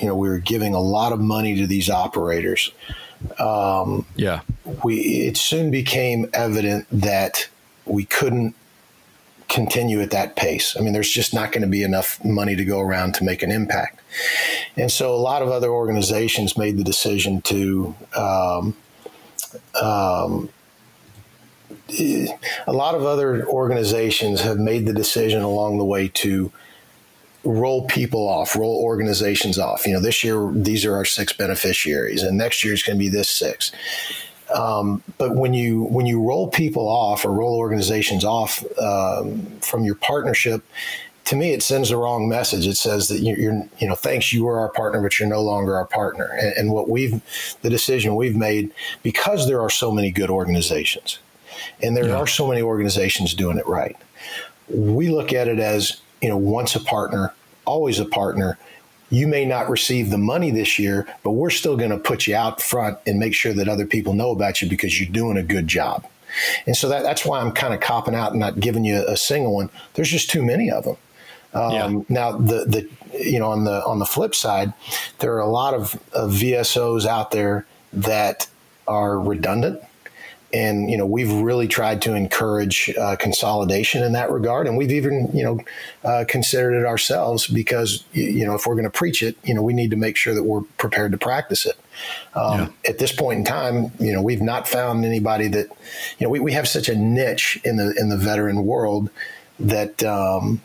you 0.03 0.09
know, 0.09 0.17
we 0.17 0.29
were 0.29 0.39
giving 0.39 0.75
a 0.75 0.81
lot 0.81 1.13
of 1.13 1.21
money 1.21 1.57
to 1.57 1.67
these 1.67 1.89
operators. 1.89 2.73
Um, 3.39 4.05
yeah, 4.17 4.41
we 4.85 4.97
it 4.97 5.37
soon 5.37 5.71
became 5.71 6.29
evident 6.33 6.87
that 6.91 7.49
we 7.87 8.05
couldn't 8.05 8.57
continue 9.49 10.01
at 10.01 10.11
that 10.11 10.35
pace. 10.35 10.77
I 10.77 10.81
mean, 10.81 10.93
there's 10.93 11.11
just 11.11 11.35
not 11.35 11.53
going 11.53 11.63
to 11.63 11.69
be 11.69 11.83
enough 11.83 12.25
money 12.25 12.57
to 12.57 12.65
go 12.65 12.81
around 12.81 13.15
to 13.17 13.25
make 13.25 13.43
an 13.43 13.53
impact. 13.53 14.01
And 14.77 14.91
so 14.91 15.15
a 15.15 15.21
lot 15.21 15.43
of 15.43 15.51
other 15.51 15.69
organizations 15.69 16.57
made 16.57 16.79
the 16.79 16.85
decision 16.85 17.43
to, 17.43 17.95
um, 18.17 18.77
um, 19.81 20.49
a 22.67 22.73
lot 22.73 22.95
of 22.95 23.05
other 23.05 23.47
organizations 23.47 24.41
have 24.41 24.59
made 24.59 24.87
the 24.87 24.95
decision 24.95 25.43
along 25.43 25.77
the 25.77 25.85
way 25.85 26.09
to 26.09 26.51
roll 27.45 27.86
people 27.86 28.28
off, 28.28 28.57
roll 28.57 28.82
organizations 28.82 29.59
off. 29.59 29.86
You 29.86 29.95
know, 29.95 30.01
this 30.01 30.22
year 30.24 30.51
these 30.53 30.84
are 30.84 30.95
our 30.95 31.05
six 31.05 31.32
beneficiaries, 31.32 32.22
and 32.22 32.38
next 32.38 32.64
year 32.64 32.72
it's 32.74 32.82
going 32.82 32.99
to 32.99 33.05
be 33.05 33.09
this 33.09 33.28
six. 33.28 33.72
Um, 34.55 35.03
but 35.18 35.34
when 35.34 35.55
you 35.55 35.84
when 35.84 36.07
you 36.07 36.22
roll 36.22 36.49
people 36.49 36.88
off 36.88 37.24
or 37.24 37.32
roll 37.32 37.57
organizations 37.57 38.24
off 38.24 38.64
um, 38.78 39.47
from 39.61 39.84
your 39.84 39.95
partnership, 39.95 40.62
to 41.24 41.36
me 41.36 41.53
it 41.53 41.62
sends 41.62 41.88
the 41.88 41.97
wrong 41.97 42.28
message. 42.28 42.66
It 42.66 42.76
says 42.76 43.09
that 43.09 43.20
you're, 43.20 43.38
you're, 43.38 43.68
you 43.78 43.88
know 43.88 43.95
thanks 43.95 44.32
you 44.32 44.45
were 44.45 44.59
our 44.59 44.68
partner, 44.68 45.01
but 45.01 45.18
you're 45.18 45.28
no 45.28 45.43
longer 45.43 45.76
our 45.76 45.86
partner. 45.86 46.26
And, 46.26 46.53
and 46.57 46.70
what 46.72 46.88
we've 46.88 47.22
the 47.62 47.70
decision 47.70 48.14
we've 48.14 48.36
made 48.36 48.72
because 49.03 49.47
there 49.47 49.61
are 49.61 49.70
so 49.70 49.90
many 49.90 50.11
good 50.11 50.30
organizations 50.30 51.18
And 51.80 51.97
there 51.97 52.09
yeah. 52.09 52.16
are 52.16 52.26
so 52.26 52.47
many 52.47 52.62
organizations 52.62 53.34
doing 53.34 53.59
it 53.59 53.66
right. 53.66 53.97
We 54.68 55.09
look 55.09 55.32
at 55.32 55.49
it 55.49 55.59
as, 55.59 56.01
you 56.23 56.29
know, 56.29 56.37
once 56.37 56.75
a 56.75 56.81
partner, 56.81 57.35
always 57.64 57.99
a 57.99 58.05
partner. 58.05 58.59
You 59.11 59.27
may 59.27 59.45
not 59.45 59.68
receive 59.68 60.09
the 60.09 60.16
money 60.16 60.51
this 60.51 60.79
year, 60.79 61.07
but 61.23 61.33
we're 61.33 61.51
still 61.51 61.77
going 61.77 61.91
to 61.91 61.99
put 61.99 62.27
you 62.27 62.35
out 62.35 62.62
front 62.62 62.99
and 63.07 63.18
make 63.18 63.35
sure 63.35 63.53
that 63.53 63.68
other 63.68 63.85
people 63.85 64.14
know 64.14 64.31
about 64.31 64.62
you 64.62 64.68
because 64.68 64.99
you're 64.99 65.12
doing 65.12 65.37
a 65.37 65.43
good 65.43 65.68
job. 65.68 66.07
And 66.66 66.75
so 66.75 66.89
that, 66.89 67.03
that's 67.03 67.27
why 67.27 67.41
I'm 67.41 67.53
kind 67.53 67.75
of 67.75 67.81
copping 67.81 68.14
out 68.14 68.31
and 68.31 68.41
not 68.41 68.59
giving 68.59 68.85
you 68.85 69.05
a 69.07 69.18
single 69.18 69.55
one. 69.55 69.68
There's 69.95 70.11
just 70.11 70.31
too 70.31 70.43
many 70.43 70.70
of 70.70 70.85
them. 70.85 70.97
Um, 71.53 71.73
yeah. 71.73 72.03
Now, 72.09 72.33
the 72.33 72.64
the 72.64 72.89
you 73.23 73.39
know 73.39 73.51
on 73.51 73.64
the 73.64 73.85
on 73.85 73.99
the 73.99 74.07
flip 74.07 74.35
side, 74.35 74.73
there 75.18 75.35
are 75.35 75.41
a 75.41 75.51
lot 75.51 75.75
of, 75.75 75.95
of 76.14 76.31
VSOs 76.31 77.05
out 77.05 77.31
there 77.31 77.66
that 77.93 78.49
are 78.89 79.20
redundant 79.20 79.83
and 80.53 80.91
you 80.91 80.97
know 80.97 81.07
we've 81.07 81.33
really 81.33 81.67
tried 81.67 82.03
to 82.03 82.15
encourage 82.15 82.91
uh, 82.99 83.17
consolidation 83.17 84.03
in 84.03 84.13
that 84.13 84.31
regard. 84.31 84.67
And 84.67 84.77
we've 84.77 84.93
even 84.93 85.31
you 85.35 85.45
know 85.45 85.61
uh, 86.05 86.25
considered 86.29 86.75
it 86.75 86.87
ourselves 86.87 87.47
because 87.47 88.05
you 88.13 88.47
know 88.47 88.55
if 88.55 88.67
we're 88.67 88.75
going 88.75 88.85
to 88.85 88.91
preach 88.91 89.23
it 89.23 89.37
you 89.45 89.55
know 89.55 89.63
we 89.63 89.73
need 89.73 89.91
to 89.91 89.97
make 89.97 90.17
sure 90.17 90.35
that 90.35 90.45
we're 90.45 90.63
prepared 90.79 91.13
to 91.13 91.19
practice 91.19 91.67
it. 91.67 91.79
Um, 92.35 92.59
yeah. 92.59 92.69
at 92.89 92.99
this 92.99 93.13
point 93.13 93.39
in 93.41 93.45
time 93.45 93.93
you 94.01 94.13
know 94.13 94.23
we've 94.23 94.43
not 94.43 94.67
found 94.67 95.05
anybody 95.05 95.49
that 95.49 95.69
you 96.19 96.27
know 96.27 96.31
we, 96.31 96.41
we 96.41 96.53
have 96.53 96.67
such 96.67 96.89
a 96.89 96.97
niche 96.97 97.61
in 97.65 97.77
the 97.77 97.95
in 97.99 98.09
the 98.09 98.17
veteran 98.17 98.65
world 98.65 99.11
that 99.61 100.03
um, 100.03 100.61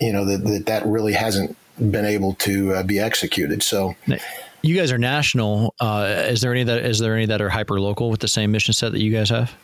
you 0.00 0.12
know 0.12 0.24
that, 0.24 0.44
that 0.44 0.66
that 0.66 0.86
really 0.86 1.12
hasn't 1.12 1.56
been 1.78 2.04
able 2.04 2.34
to 2.34 2.74
uh, 2.74 2.82
be 2.82 2.98
executed. 3.00 3.62
So 3.62 3.96
you 4.64 4.76
guys 4.76 4.90
are 4.90 4.98
national. 4.98 5.74
Uh, 5.78 6.24
is 6.28 6.40
there 6.40 6.50
any 6.52 6.64
that 6.64 6.84
is 6.84 6.98
there 6.98 7.14
any 7.14 7.26
that 7.26 7.42
are 7.42 7.50
hyper 7.50 7.80
local 7.80 8.10
with 8.10 8.20
the 8.20 8.28
same 8.28 8.50
mission 8.50 8.72
set 8.72 8.92
that 8.92 9.00
you 9.00 9.12
guys 9.12 9.28
have? 9.28 9.54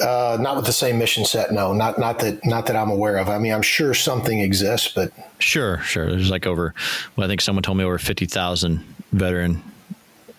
Uh, 0.00 0.36
not 0.40 0.56
with 0.56 0.66
the 0.66 0.72
same 0.72 0.98
mission 0.98 1.24
set. 1.24 1.52
No, 1.52 1.72
not 1.72 1.98
not 1.98 2.18
that 2.20 2.44
not 2.44 2.66
that 2.66 2.76
I'm 2.76 2.90
aware 2.90 3.18
of. 3.18 3.28
I 3.28 3.38
mean, 3.38 3.52
I'm 3.52 3.62
sure 3.62 3.94
something 3.94 4.40
exists, 4.40 4.92
but 4.94 5.12
sure, 5.38 5.78
sure. 5.82 6.10
There's 6.10 6.30
like 6.30 6.46
over. 6.46 6.74
Well, 7.14 7.26
I 7.26 7.28
think 7.28 7.40
someone 7.40 7.62
told 7.62 7.78
me 7.78 7.84
over 7.84 7.98
fifty 7.98 8.26
thousand 8.26 8.84
veteran 9.12 9.62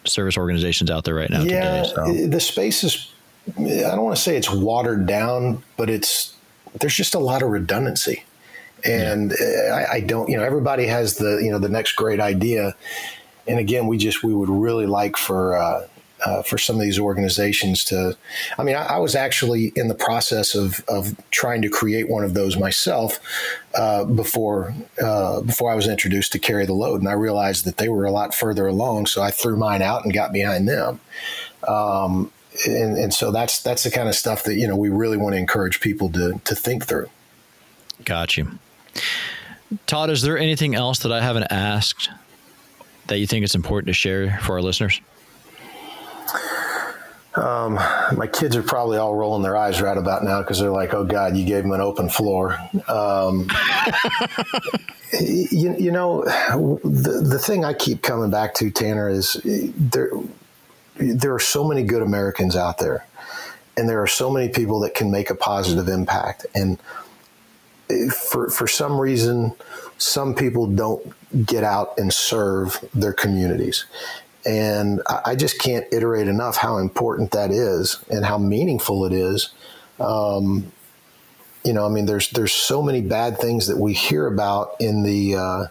service 0.06 0.38
organizations 0.38 0.90
out 0.90 1.04
there 1.04 1.16
right 1.16 1.30
now. 1.30 1.42
Yeah, 1.42 1.84
today, 1.84 2.24
so. 2.24 2.28
the 2.28 2.40
space 2.40 2.84
is. 2.84 3.14
I 3.58 3.62
don't 3.62 4.04
want 4.04 4.16
to 4.16 4.22
say 4.22 4.36
it's 4.36 4.52
watered 4.52 5.06
down, 5.06 5.64
but 5.78 5.90
it's 5.90 6.36
there's 6.80 6.96
just 6.96 7.16
a 7.16 7.20
lot 7.20 7.42
of 7.44 7.50
redundancy, 7.50 8.24
and 8.84 9.34
yeah. 9.40 9.88
I, 9.90 9.96
I 9.96 10.00
don't. 10.02 10.30
You 10.30 10.38
know, 10.38 10.44
everybody 10.44 10.88
has 10.88 11.18
the 11.18 11.40
you 11.44 11.52
know 11.52 11.60
the 11.60 11.70
next 11.70 11.94
great 11.94 12.20
idea, 12.20 12.76
and 13.48 13.60
again, 13.60 13.88
we 13.88 13.98
just 13.98 14.24
we 14.24 14.34
would 14.34 14.50
really 14.50 14.86
like 14.86 15.18
for 15.18 15.56
uh, 15.58 15.88
uh, 16.26 16.42
for 16.42 16.58
some 16.58 16.76
of 16.76 16.82
these 16.82 17.00
organizations 17.00 17.84
to. 17.86 18.18
I 18.58 18.64
mean, 18.64 18.76
I, 18.76 18.96
I, 18.96 18.98
was 18.98 19.16
actually 19.16 19.72
in 19.76 19.88
the 19.88 19.96
process 19.96 20.56
of 20.56 20.84
of 20.88 21.16
trying 21.32 21.62
to 21.62 21.70
create 21.70 22.10
one 22.10 22.24
of 22.24 22.34
those 22.34 22.58
myself 22.58 23.20
uh, 23.76 24.04
before 24.06 24.74
uh, 25.02 25.42
before 25.42 25.72
I 25.72 25.76
was 25.76 25.88
introduced 25.88 26.32
to 26.34 26.40
carry 26.40 26.66
the 26.66 26.74
load, 26.74 27.02
and 27.02 27.10
I 27.10 27.14
realized 27.14 27.66
that 27.66 27.78
they 27.78 27.90
were 27.90 28.06
a 28.06 28.12
lot 28.12 28.34
further 28.34 28.68
along, 28.68 29.08
so 29.08 29.22
I 29.22 29.32
threw 29.32 29.58
mine 29.58 29.82
out 29.82 30.04
and 30.04 30.14
got 30.14 30.34
behind 30.34 30.68
them. 30.68 31.00
Um, 31.68 32.32
and, 32.66 32.98
and 32.98 33.14
so 33.14 33.32
that's 33.32 33.62
that's 33.62 33.84
the 33.84 33.92
kind 33.92 34.10
of 34.10 34.16
stuff 34.16 34.44
that 34.44 34.56
you 34.56 34.68
know 34.68 34.76
we 34.76 34.90
really 34.90 35.18
want 35.18 35.34
to 35.34 35.40
encourage 35.40 35.80
people 35.82 36.10
to 36.14 36.42
to 36.44 36.56
think 36.56 36.86
through. 36.86 37.10
Got 38.06 38.38
you. 38.38 38.60
Todd, 39.86 40.10
is 40.10 40.22
there 40.22 40.38
anything 40.38 40.76
else 40.76 41.00
that 41.00 41.12
I 41.12 41.22
haven't 41.22 41.48
asked 41.52 42.10
that 43.08 43.20
you 43.20 43.28
think 43.28 43.44
it's 43.44 43.56
important 43.56 43.88
to 43.88 43.94
share 43.94 44.40
for 44.42 44.54
our 44.54 44.62
listeners? 44.62 45.02
Um, 47.38 47.76
my 48.18 48.26
kids 48.26 48.56
are 48.56 48.64
probably 48.64 48.98
all 48.98 49.14
rolling 49.14 49.44
their 49.44 49.56
eyes 49.56 49.80
right 49.80 49.98
about 49.98 50.24
now 50.24 50.42
because 50.42 50.60
they're 50.60 50.72
like, 50.72 50.94
"Oh 50.96 51.04
God, 51.04 51.38
you 51.38 51.46
gave 51.46 51.62
them 51.64 51.72
an 51.72 51.82
open 51.82 52.10
floor." 52.10 52.58
Um, 52.88 53.48
you, 55.22 55.76
you, 55.78 55.92
know, 55.92 56.24
the 56.24 57.22
the 57.24 57.38
thing 57.38 57.64
I 57.64 57.74
keep 57.74 58.02
coming 58.02 58.32
back 58.32 58.56
to, 58.56 58.72
Tanner, 58.72 59.08
is 59.08 59.40
there 59.44 60.12
there 60.96 61.34
are 61.36 61.40
so 61.40 61.64
many 61.64 61.84
good 61.84 62.02
Americans 62.02 62.56
out 62.56 62.80
there, 62.80 63.06
and 63.78 63.88
there 63.88 64.02
are 64.02 64.08
so 64.08 64.32
many 64.32 64.50
people 64.50 64.80
that 64.80 64.96
can 64.96 65.12
make 65.12 65.30
a 65.30 65.36
positive 65.36 65.88
impact. 65.88 66.48
And 66.56 66.80
for 68.12 68.50
for 68.50 68.68
some 68.68 69.00
reason, 69.00 69.54
some 70.00 70.34
people 70.34 70.66
don't 70.66 71.14
get 71.46 71.64
out 71.64 71.94
and 71.98 72.14
serve 72.14 72.84
their 72.94 73.14
communities. 73.14 73.86
And 74.46 75.02
I 75.26 75.36
just 75.36 75.60
can't 75.60 75.86
iterate 75.92 76.28
enough 76.30 76.56
how 76.56 76.78
important 76.78 77.32
that 77.32 77.52
is 77.52 78.00
and 78.10 78.26
how 78.26 78.38
meaningful 78.38 79.06
it 79.06 79.12
is. 79.12 79.50
Um, 80.00 80.72
you 81.66 81.74
know, 81.74 81.86
I 81.86 81.90
mean, 81.90 82.06
there's 82.06 82.30
there's 82.30 82.54
so 82.54 82.82
many 82.82 83.02
bad 83.02 83.40
things 83.40 83.68
that 83.68 83.78
we 83.78 83.94
hear 83.94 84.26
about 84.26 84.76
in 84.80 85.04
the 85.04 85.36
uh, 85.36 85.66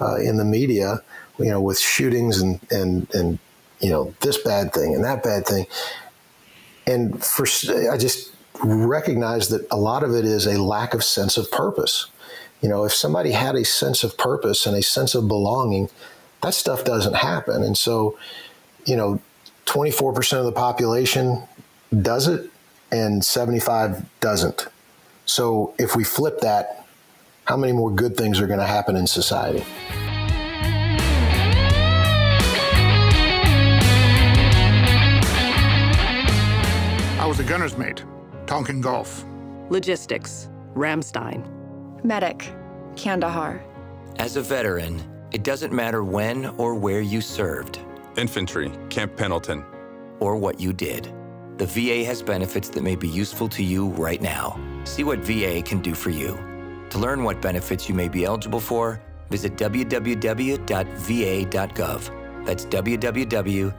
uh, 0.00 0.16
in 0.16 0.36
the 0.36 0.44
media. 0.44 1.02
You 1.38 1.46
know, 1.46 1.60
with 1.60 1.80
shootings 1.80 2.40
and 2.40 2.60
and 2.70 3.12
and 3.12 3.38
you 3.80 3.90
know 3.90 4.14
this 4.20 4.38
bad 4.38 4.72
thing 4.72 4.94
and 4.94 5.02
that 5.04 5.24
bad 5.24 5.44
thing. 5.44 5.66
And 6.86 7.24
for 7.24 7.44
I 7.90 7.96
just 7.96 8.32
recognize 8.62 9.48
that 9.48 9.66
a 9.70 9.76
lot 9.76 10.04
of 10.04 10.14
it 10.14 10.24
is 10.24 10.46
a 10.46 10.62
lack 10.62 10.94
of 10.94 11.02
sense 11.02 11.36
of 11.36 11.50
purpose. 11.50 12.06
You 12.62 12.68
know, 12.68 12.84
if 12.84 12.94
somebody 12.94 13.32
had 13.32 13.56
a 13.56 13.64
sense 13.64 14.04
of 14.04 14.16
purpose 14.16 14.66
and 14.66 14.76
a 14.76 14.82
sense 14.82 15.16
of 15.16 15.26
belonging, 15.26 15.90
that 16.42 16.54
stuff 16.54 16.84
doesn't 16.84 17.14
happen. 17.14 17.62
And 17.62 17.76
so, 17.76 18.16
you 18.86 18.96
know, 18.96 19.20
24% 19.66 20.38
of 20.38 20.44
the 20.44 20.52
population 20.52 21.42
does 22.02 22.28
it 22.28 22.48
and 22.92 23.24
75 23.24 24.04
doesn't. 24.20 24.68
So 25.24 25.74
if 25.78 25.96
we 25.96 26.04
flip 26.04 26.40
that, 26.40 26.86
how 27.44 27.56
many 27.56 27.72
more 27.72 27.90
good 27.90 28.16
things 28.16 28.40
are 28.40 28.46
going 28.46 28.60
to 28.60 28.66
happen 28.66 28.94
in 28.94 29.08
society? 29.08 29.64
I 37.18 37.26
was 37.26 37.40
a 37.40 37.44
gunner's 37.44 37.76
mate, 37.76 38.04
Tonkin 38.46 38.80
Gulf. 38.80 39.24
Logistics, 39.68 40.48
Ramstein. 40.74 41.61
Medic, 42.04 42.52
Kandahar. 42.96 43.62
As 44.18 44.36
a 44.36 44.42
veteran, 44.42 45.02
it 45.32 45.42
doesn't 45.42 45.72
matter 45.72 46.04
when 46.04 46.46
or 46.58 46.74
where 46.74 47.00
you 47.00 47.20
served. 47.20 47.78
Infantry, 48.16 48.70
Camp 48.90 49.16
Pendleton. 49.16 49.64
Or 50.20 50.36
what 50.36 50.60
you 50.60 50.72
did. 50.72 51.12
The 51.58 51.66
VA 51.66 52.04
has 52.04 52.22
benefits 52.22 52.68
that 52.70 52.82
may 52.82 52.96
be 52.96 53.08
useful 53.08 53.48
to 53.50 53.62
you 53.62 53.88
right 53.88 54.20
now. 54.20 54.58
See 54.84 55.04
what 55.04 55.20
VA 55.20 55.62
can 55.62 55.80
do 55.80 55.94
for 55.94 56.10
you. 56.10 56.38
To 56.90 56.98
learn 56.98 57.22
what 57.24 57.40
benefits 57.40 57.88
you 57.88 57.94
may 57.94 58.08
be 58.08 58.24
eligible 58.24 58.60
for, 58.60 59.00
visit 59.30 59.56
www.va.gov. 59.56 60.60
That's 62.44 62.66
www.va.gov. 62.66 63.72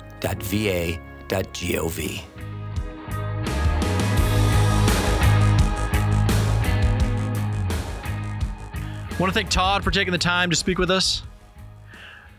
want 9.20 9.32
to 9.32 9.34
thank 9.34 9.50
Todd 9.50 9.84
for 9.84 9.92
taking 9.92 10.12
the 10.12 10.18
time 10.18 10.50
to 10.50 10.56
speak 10.56 10.80
with 10.80 10.90
us. 10.90 11.22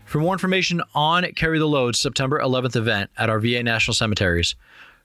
For 0.05 0.19
more 0.19 0.33
information 0.33 0.81
on 0.93 1.23
Carry 1.33 1.57
the 1.57 1.65
Load 1.65 1.95
September 1.95 2.37
11th 2.39 2.75
event 2.75 3.09
at 3.17 3.29
our 3.29 3.39
VA 3.39 3.63
National 3.63 3.93
Cemeteries, 3.93 4.55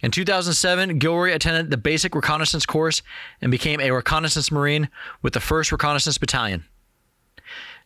In 0.00 0.12
2007, 0.12 0.98
Gilroy 0.98 1.34
attended 1.34 1.70
the 1.70 1.76
basic 1.76 2.14
reconnaissance 2.14 2.64
course 2.64 3.02
and 3.40 3.50
became 3.50 3.80
a 3.80 3.90
reconnaissance 3.90 4.52
Marine 4.52 4.88
with 5.22 5.32
the 5.32 5.40
1st 5.40 5.72
Reconnaissance 5.72 6.18
Battalion. 6.18 6.64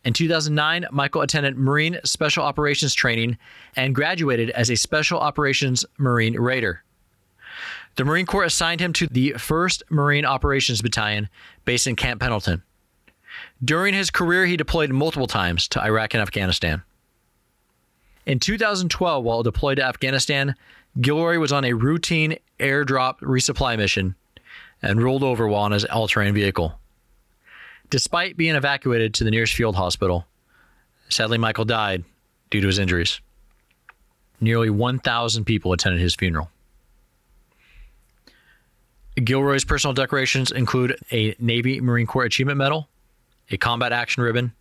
In 0.03 0.13
2009, 0.13 0.87
Michael 0.91 1.21
attended 1.21 1.57
Marine 1.57 1.99
Special 2.03 2.43
Operations 2.43 2.93
training 2.93 3.37
and 3.75 3.95
graduated 3.95 4.49
as 4.49 4.69
a 4.69 4.75
Special 4.75 5.19
Operations 5.19 5.85
Marine 5.97 6.37
Raider. 6.37 6.83
The 7.95 8.03
Marine 8.03 8.25
Corps 8.25 8.43
assigned 8.43 8.81
him 8.81 8.91
to 8.93 9.07
the 9.07 9.33
1st 9.33 9.83
Marine 9.89 10.25
Operations 10.25 10.81
Battalion 10.81 11.29
based 11.63 11.87
in 11.87 11.95
Camp 11.95 12.19
Pendleton. 12.19 12.63
During 13.63 13.93
his 13.93 14.09
career, 14.09 14.45
he 14.45 14.57
deployed 14.57 14.91
multiple 14.91 15.27
times 15.27 15.67
to 15.69 15.83
Iraq 15.83 16.13
and 16.13 16.21
Afghanistan. 16.21 16.83
In 18.25 18.39
2012, 18.39 19.23
while 19.23 19.43
deployed 19.43 19.77
to 19.77 19.85
Afghanistan, 19.85 20.55
Gilroy 20.99 21.37
was 21.37 21.51
on 21.51 21.65
a 21.65 21.73
routine 21.73 22.37
airdrop 22.59 23.19
resupply 23.19 23.77
mission 23.77 24.15
and 24.81 25.01
rolled 25.01 25.23
over 25.23 25.47
while 25.47 25.63
on 25.63 25.71
his 25.71 25.85
all 25.85 26.07
terrain 26.07 26.33
vehicle. 26.33 26.79
Despite 27.89 28.37
being 28.37 28.55
evacuated 28.55 29.13
to 29.15 29.23
the 29.23 29.31
nearest 29.31 29.53
field 29.53 29.75
hospital, 29.75 30.25
sadly, 31.09 31.37
Michael 31.37 31.65
died 31.65 32.03
due 32.49 32.61
to 32.61 32.67
his 32.67 32.79
injuries. 32.79 33.19
Nearly 34.39 34.69
1,000 34.69 35.45
people 35.45 35.73
attended 35.73 36.01
his 36.01 36.15
funeral. 36.15 36.49
Gilroy's 39.15 39.63
personal 39.63 39.93
decorations 39.93 40.51
include 40.51 40.97
a 41.11 41.35
Navy 41.39 41.79
Marine 41.79 42.07
Corps 42.07 42.25
Achievement 42.25 42.57
Medal, 42.57 42.89
a 43.51 43.57
Combat 43.57 43.91
Action 43.93 44.23
Ribbon, 44.23 44.53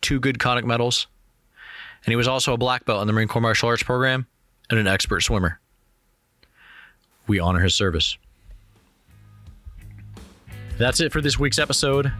two 0.00 0.20
Good 0.20 0.38
Conduct 0.38 0.66
Medals, 0.66 1.08
and 2.04 2.12
he 2.12 2.16
was 2.16 2.28
also 2.28 2.52
a 2.52 2.56
black 2.56 2.84
belt 2.84 3.00
in 3.00 3.06
the 3.06 3.12
Marine 3.12 3.28
Corps 3.28 3.42
Martial 3.42 3.68
Arts 3.68 3.82
Program 3.82 4.26
and 4.70 4.78
an 4.78 4.86
expert 4.86 5.20
swimmer. 5.22 5.58
We 7.26 7.40
honor 7.40 7.60
his 7.60 7.74
service. 7.74 8.16
That's 10.78 11.00
it 11.00 11.10
for 11.10 11.20
this 11.20 11.40
week's 11.40 11.58
episode. 11.58 12.12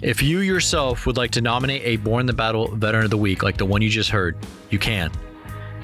If 0.00 0.22
you 0.22 0.38
yourself 0.38 1.04
would 1.04 1.16
like 1.16 1.32
to 1.32 1.40
nominate 1.40 1.82
a 1.84 1.96
Borne 1.96 2.26
the 2.26 2.32
Battle 2.32 2.68
Veteran 2.68 3.04
of 3.04 3.10
the 3.10 3.16
Week, 3.16 3.42
like 3.42 3.56
the 3.56 3.66
one 3.66 3.82
you 3.82 3.88
just 3.88 4.10
heard, 4.10 4.36
you 4.70 4.78
can. 4.78 5.10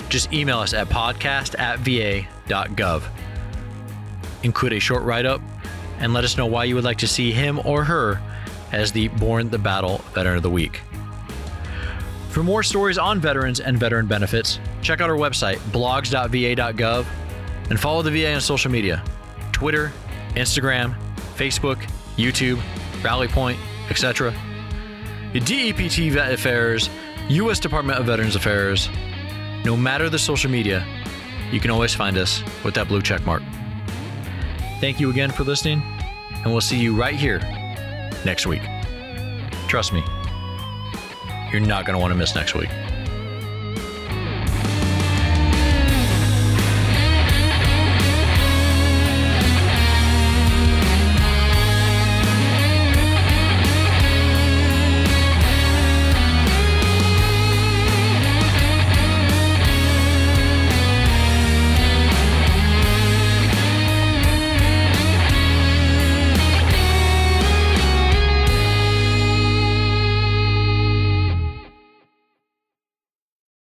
Just 0.08 0.32
email 0.32 0.60
us 0.60 0.74
at 0.74 0.88
podcast 0.88 1.58
at 1.58 1.80
va.gov. 1.80 3.02
Include 4.44 4.74
a 4.74 4.78
short 4.78 5.02
write 5.02 5.26
up 5.26 5.40
and 5.98 6.14
let 6.14 6.22
us 6.22 6.36
know 6.36 6.46
why 6.46 6.62
you 6.64 6.76
would 6.76 6.84
like 6.84 6.98
to 6.98 7.08
see 7.08 7.32
him 7.32 7.60
or 7.64 7.82
her 7.82 8.22
as 8.70 8.92
the 8.92 9.08
Borne 9.08 9.50
the 9.50 9.58
Battle 9.58 9.98
Veteran 10.12 10.36
of 10.36 10.44
the 10.44 10.50
Week. 10.50 10.82
For 12.30 12.44
more 12.44 12.62
stories 12.62 12.98
on 12.98 13.20
veterans 13.20 13.58
and 13.58 13.76
veteran 13.76 14.06
benefits, 14.06 14.60
check 14.82 15.00
out 15.00 15.10
our 15.10 15.16
website, 15.16 15.56
blogs.va.gov, 15.72 17.06
and 17.70 17.80
follow 17.80 18.02
the 18.02 18.10
VA 18.12 18.34
on 18.34 18.40
social 18.40 18.70
media 18.70 19.02
Twitter, 19.50 19.92
Instagram, 20.36 20.94
Facebook, 21.34 21.88
YouTube, 22.16 22.62
Rally 23.02 23.28
Point, 23.28 23.58
etc. 23.90 24.32
DEPT 25.32 26.12
Vet 26.12 26.32
Affairs, 26.32 26.88
U.S. 27.28 27.58
Department 27.58 27.98
of 27.98 28.06
Veterans 28.06 28.36
Affairs. 28.36 28.88
No 29.64 29.76
matter 29.76 30.08
the 30.08 30.18
social 30.18 30.50
media, 30.50 30.86
you 31.50 31.60
can 31.60 31.70
always 31.70 31.94
find 31.94 32.16
us 32.18 32.42
with 32.64 32.74
that 32.74 32.88
blue 32.88 33.02
check 33.02 33.24
mark. 33.24 33.42
Thank 34.80 35.00
you 35.00 35.10
again 35.10 35.30
for 35.30 35.44
listening, 35.44 35.82
and 36.42 36.46
we'll 36.46 36.60
see 36.60 36.78
you 36.78 36.94
right 36.94 37.14
here 37.14 37.38
next 38.24 38.46
week. 38.46 38.62
Trust 39.68 39.92
me, 39.92 40.02
you're 41.50 41.60
not 41.60 41.86
going 41.86 41.94
to 41.94 41.98
want 41.98 42.12
to 42.12 42.18
miss 42.18 42.34
next 42.34 42.54
week. 42.54 42.70